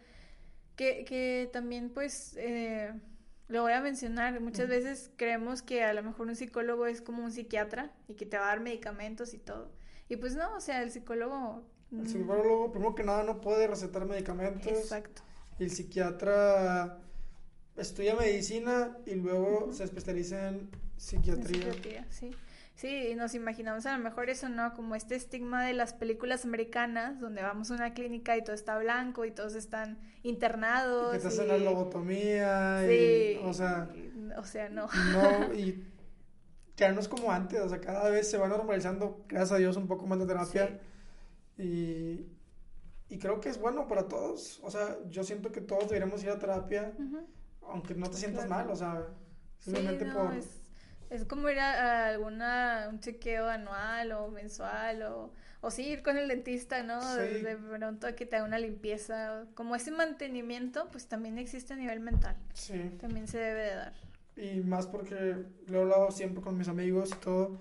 Que, 0.76 1.04
que 1.04 1.50
también, 1.52 1.90
pues, 1.90 2.36
eh, 2.36 2.92
lo 3.48 3.62
voy 3.62 3.72
a 3.72 3.80
mencionar, 3.80 4.40
muchas 4.40 4.68
veces 4.68 5.10
creemos 5.16 5.62
que 5.62 5.82
a 5.82 5.92
lo 5.92 6.04
mejor 6.04 6.28
un 6.28 6.36
psicólogo 6.36 6.86
es 6.86 7.00
como 7.00 7.24
un 7.24 7.32
psiquiatra 7.32 7.92
y 8.06 8.14
que 8.14 8.26
te 8.26 8.38
va 8.38 8.44
a 8.44 8.48
dar 8.48 8.60
medicamentos 8.60 9.34
y 9.34 9.38
todo. 9.38 9.72
Y 10.08 10.16
pues 10.16 10.36
no, 10.36 10.54
o 10.54 10.60
sea, 10.60 10.82
el 10.82 10.92
psicólogo 10.92 11.64
el 11.92 12.06
psicólogo, 12.06 12.70
primero 12.70 12.94
que 12.94 13.02
nada, 13.02 13.22
no 13.22 13.40
puede 13.40 13.66
recetar 13.66 14.04
medicamentos. 14.04 14.66
Exacto. 14.66 15.22
Y 15.58 15.64
el 15.64 15.70
psiquiatra 15.70 16.98
estudia 17.78 18.14
medicina 18.14 18.96
y 19.06 19.14
luego 19.14 19.72
se 19.72 19.84
especializa 19.84 20.48
en 20.48 20.70
psiquiatría. 20.96 21.72
psiquiatría, 21.72 22.06
sí. 22.10 22.30
Sí, 22.74 23.14
nos 23.16 23.34
imaginamos 23.34 23.86
a 23.86 23.96
lo 23.98 24.04
mejor 24.04 24.30
eso, 24.30 24.48
¿no? 24.48 24.72
Como 24.72 24.94
este 24.94 25.16
estigma 25.16 25.66
de 25.66 25.72
las 25.72 25.94
películas 25.94 26.44
americanas, 26.44 27.18
donde 27.18 27.42
vamos 27.42 27.72
a 27.72 27.74
una 27.74 27.92
clínica 27.92 28.36
y 28.36 28.44
todo 28.44 28.54
está 28.54 28.78
blanco 28.78 29.24
y 29.24 29.32
todos 29.32 29.56
están 29.56 29.98
internados. 30.22 31.12
Y 31.12 31.16
que 31.16 31.22
te 31.22 31.26
hacen 31.26 31.48
la 31.48 31.58
lobotomía 31.58 32.84
y, 32.88 33.40
o 33.42 33.52
sea... 33.52 33.88
O 34.36 34.44
sea, 34.44 34.68
no. 34.68 34.86
No, 35.12 35.54
y 35.54 35.84
ya 36.76 36.92
no 36.92 37.00
es 37.00 37.08
como 37.08 37.32
antes, 37.32 37.60
o 37.60 37.68
sea, 37.68 37.80
cada 37.80 38.10
vez 38.10 38.30
se 38.30 38.38
va 38.38 38.46
normalizando, 38.46 39.24
gracias 39.28 39.52
a 39.52 39.56
Dios, 39.56 39.76
un 39.76 39.88
poco 39.88 40.06
más 40.06 40.20
de 40.20 40.26
terapia. 40.26 40.80
Y, 41.56 42.26
y 43.08 43.18
creo 43.18 43.40
que 43.40 43.48
es 43.48 43.58
bueno 43.58 43.88
para 43.88 44.06
todos. 44.06 44.60
O 44.62 44.70
sea, 44.70 44.96
yo 45.08 45.24
siento 45.24 45.50
que 45.50 45.60
todos 45.60 45.88
deberíamos 45.88 46.22
ir 46.22 46.30
a 46.30 46.38
terapia, 46.38 46.92
aunque 47.70 47.94
no 47.94 48.08
te 48.08 48.16
sientas 48.16 48.48
mal, 48.48 48.68
o 48.70 48.76
sea, 48.76 49.06
simplemente 49.58 50.06
por... 50.06 50.34
Es, 50.34 50.60
es, 51.10 51.24
como 51.24 51.48
ir 51.48 51.58
a, 51.58 52.08
alguna, 52.08 52.88
un 52.90 53.00
chequeo 53.00 53.48
anual 53.48 54.12
o 54.12 54.28
mensual 54.30 55.02
o, 55.02 55.32
o 55.60 55.70
sí 55.70 55.86
ir 55.86 56.02
con 56.02 56.16
el 56.18 56.28
dentista, 56.28 56.82
¿no? 56.82 57.14
De, 57.14 57.56
pronto 57.56 58.06
a 58.06 58.12
que 58.12 58.26
te 58.26 58.36
haga 58.36 58.44
una 58.44 58.58
limpieza. 58.58 59.46
Como 59.54 59.74
ese 59.74 59.90
mantenimiento, 59.90 60.88
pues 60.90 61.06
también 61.06 61.38
existe 61.38 61.72
a 61.74 61.76
nivel 61.76 62.00
mental. 62.00 62.36
Sí. 62.52 62.96
También 63.00 63.26
se 63.26 63.38
debe 63.38 63.62
de 63.62 63.74
dar. 63.74 63.92
Y 64.36 64.60
más 64.60 64.86
porque 64.86 65.44
lo 65.66 65.78
he 65.78 65.82
hablado 65.82 66.10
siempre 66.10 66.42
con 66.42 66.56
mis 66.56 66.68
amigos 66.68 67.10
y 67.12 67.16
todo 67.16 67.58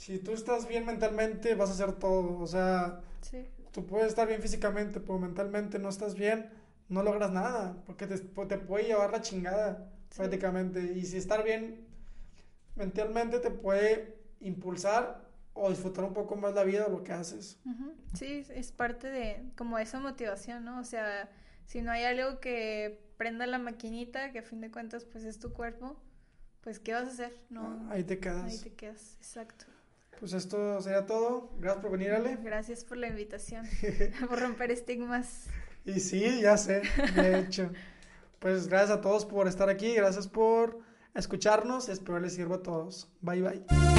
si 0.00 0.18
tú 0.18 0.32
estás 0.32 0.66
bien 0.66 0.86
mentalmente, 0.86 1.54
vas 1.54 1.68
a 1.68 1.72
hacer 1.74 1.92
todo. 1.92 2.38
O 2.38 2.46
sea, 2.46 3.02
Sí. 3.20 3.46
tú 3.70 3.84
puedes 3.84 4.08
estar 4.08 4.26
bien 4.26 4.40
físicamente, 4.40 4.98
pero 4.98 5.18
mentalmente 5.18 5.78
no 5.78 5.90
estás 5.90 6.14
bien, 6.14 6.48
no 6.90 7.02
logras 7.02 7.30
nada, 7.32 7.82
porque 7.86 8.06
te, 8.06 8.18
te 8.18 8.58
puede 8.58 8.84
llevar 8.84 9.10
la 9.10 9.22
chingada, 9.22 9.90
Sí. 10.10 10.18
prácticamente. 10.18 10.92
Y 10.94 11.06
si 11.06 11.16
estar 11.16 11.42
bien 11.44 11.86
mentalmente 12.76 13.38
te 13.38 13.50
puede 13.50 14.18
impulsar 14.40 15.28
o 15.54 15.70
disfrutar 15.70 16.04
un 16.04 16.14
poco 16.14 16.36
más 16.36 16.54
la 16.54 16.64
vida 16.64 16.86
o 16.86 16.90
lo 16.90 17.04
que 17.04 17.12
haces. 17.12 17.58
Sí, 18.14 18.44
es 18.54 18.72
parte 18.72 19.08
de 19.08 19.42
como 19.56 19.78
esa 19.78 20.00
motivación, 20.00 20.64
¿no? 20.64 20.80
O 20.80 20.84
sea, 20.84 21.30
si 21.66 21.80
no 21.82 21.92
hay 21.92 22.04
algo 22.04 22.40
que 22.40 23.00
prenda 23.16 23.46
la 23.46 23.58
maquinita, 23.58 24.32
que 24.32 24.38
a 24.38 24.42
fin 24.42 24.60
de 24.60 24.70
cuentas 24.70 25.04
pues 25.04 25.24
es 25.24 25.38
tu 25.38 25.52
cuerpo, 25.52 25.96
pues 26.62 26.78
¿qué 26.78 26.92
vas 26.94 27.04
a 27.08 27.12
hacer? 27.12 27.36
No, 27.50 27.86
Ahí 27.90 28.04
te 28.04 28.18
quedas. 28.18 28.50
ahí 28.52 28.58
te 28.58 28.72
quedas, 28.74 29.16
exacto. 29.18 29.66
Pues 30.18 30.32
esto 30.32 30.80
sería 30.82 31.06
todo. 31.06 31.50
Gracias 31.58 31.82
por 31.82 31.92
venir, 31.92 32.10
Ale. 32.12 32.36
Gracias 32.42 32.84
por 32.84 32.96
la 32.98 33.08
invitación, 33.08 33.66
por 34.28 34.40
romper 34.40 34.70
estigmas. 34.70 35.46
Y 35.94 36.00
sí, 36.00 36.40
ya 36.40 36.56
sé, 36.56 36.82
de 37.14 37.38
hecho. 37.40 37.70
Pues 38.38 38.68
gracias 38.68 38.98
a 38.98 39.00
todos 39.00 39.26
por 39.26 39.48
estar 39.48 39.68
aquí, 39.68 39.94
gracias 39.94 40.26
por 40.26 40.78
escucharnos, 41.14 41.88
espero 41.88 42.20
les 42.20 42.34
sirva 42.34 42.56
a 42.56 42.62
todos. 42.62 43.08
Bye 43.20 43.42
bye. 43.42 43.89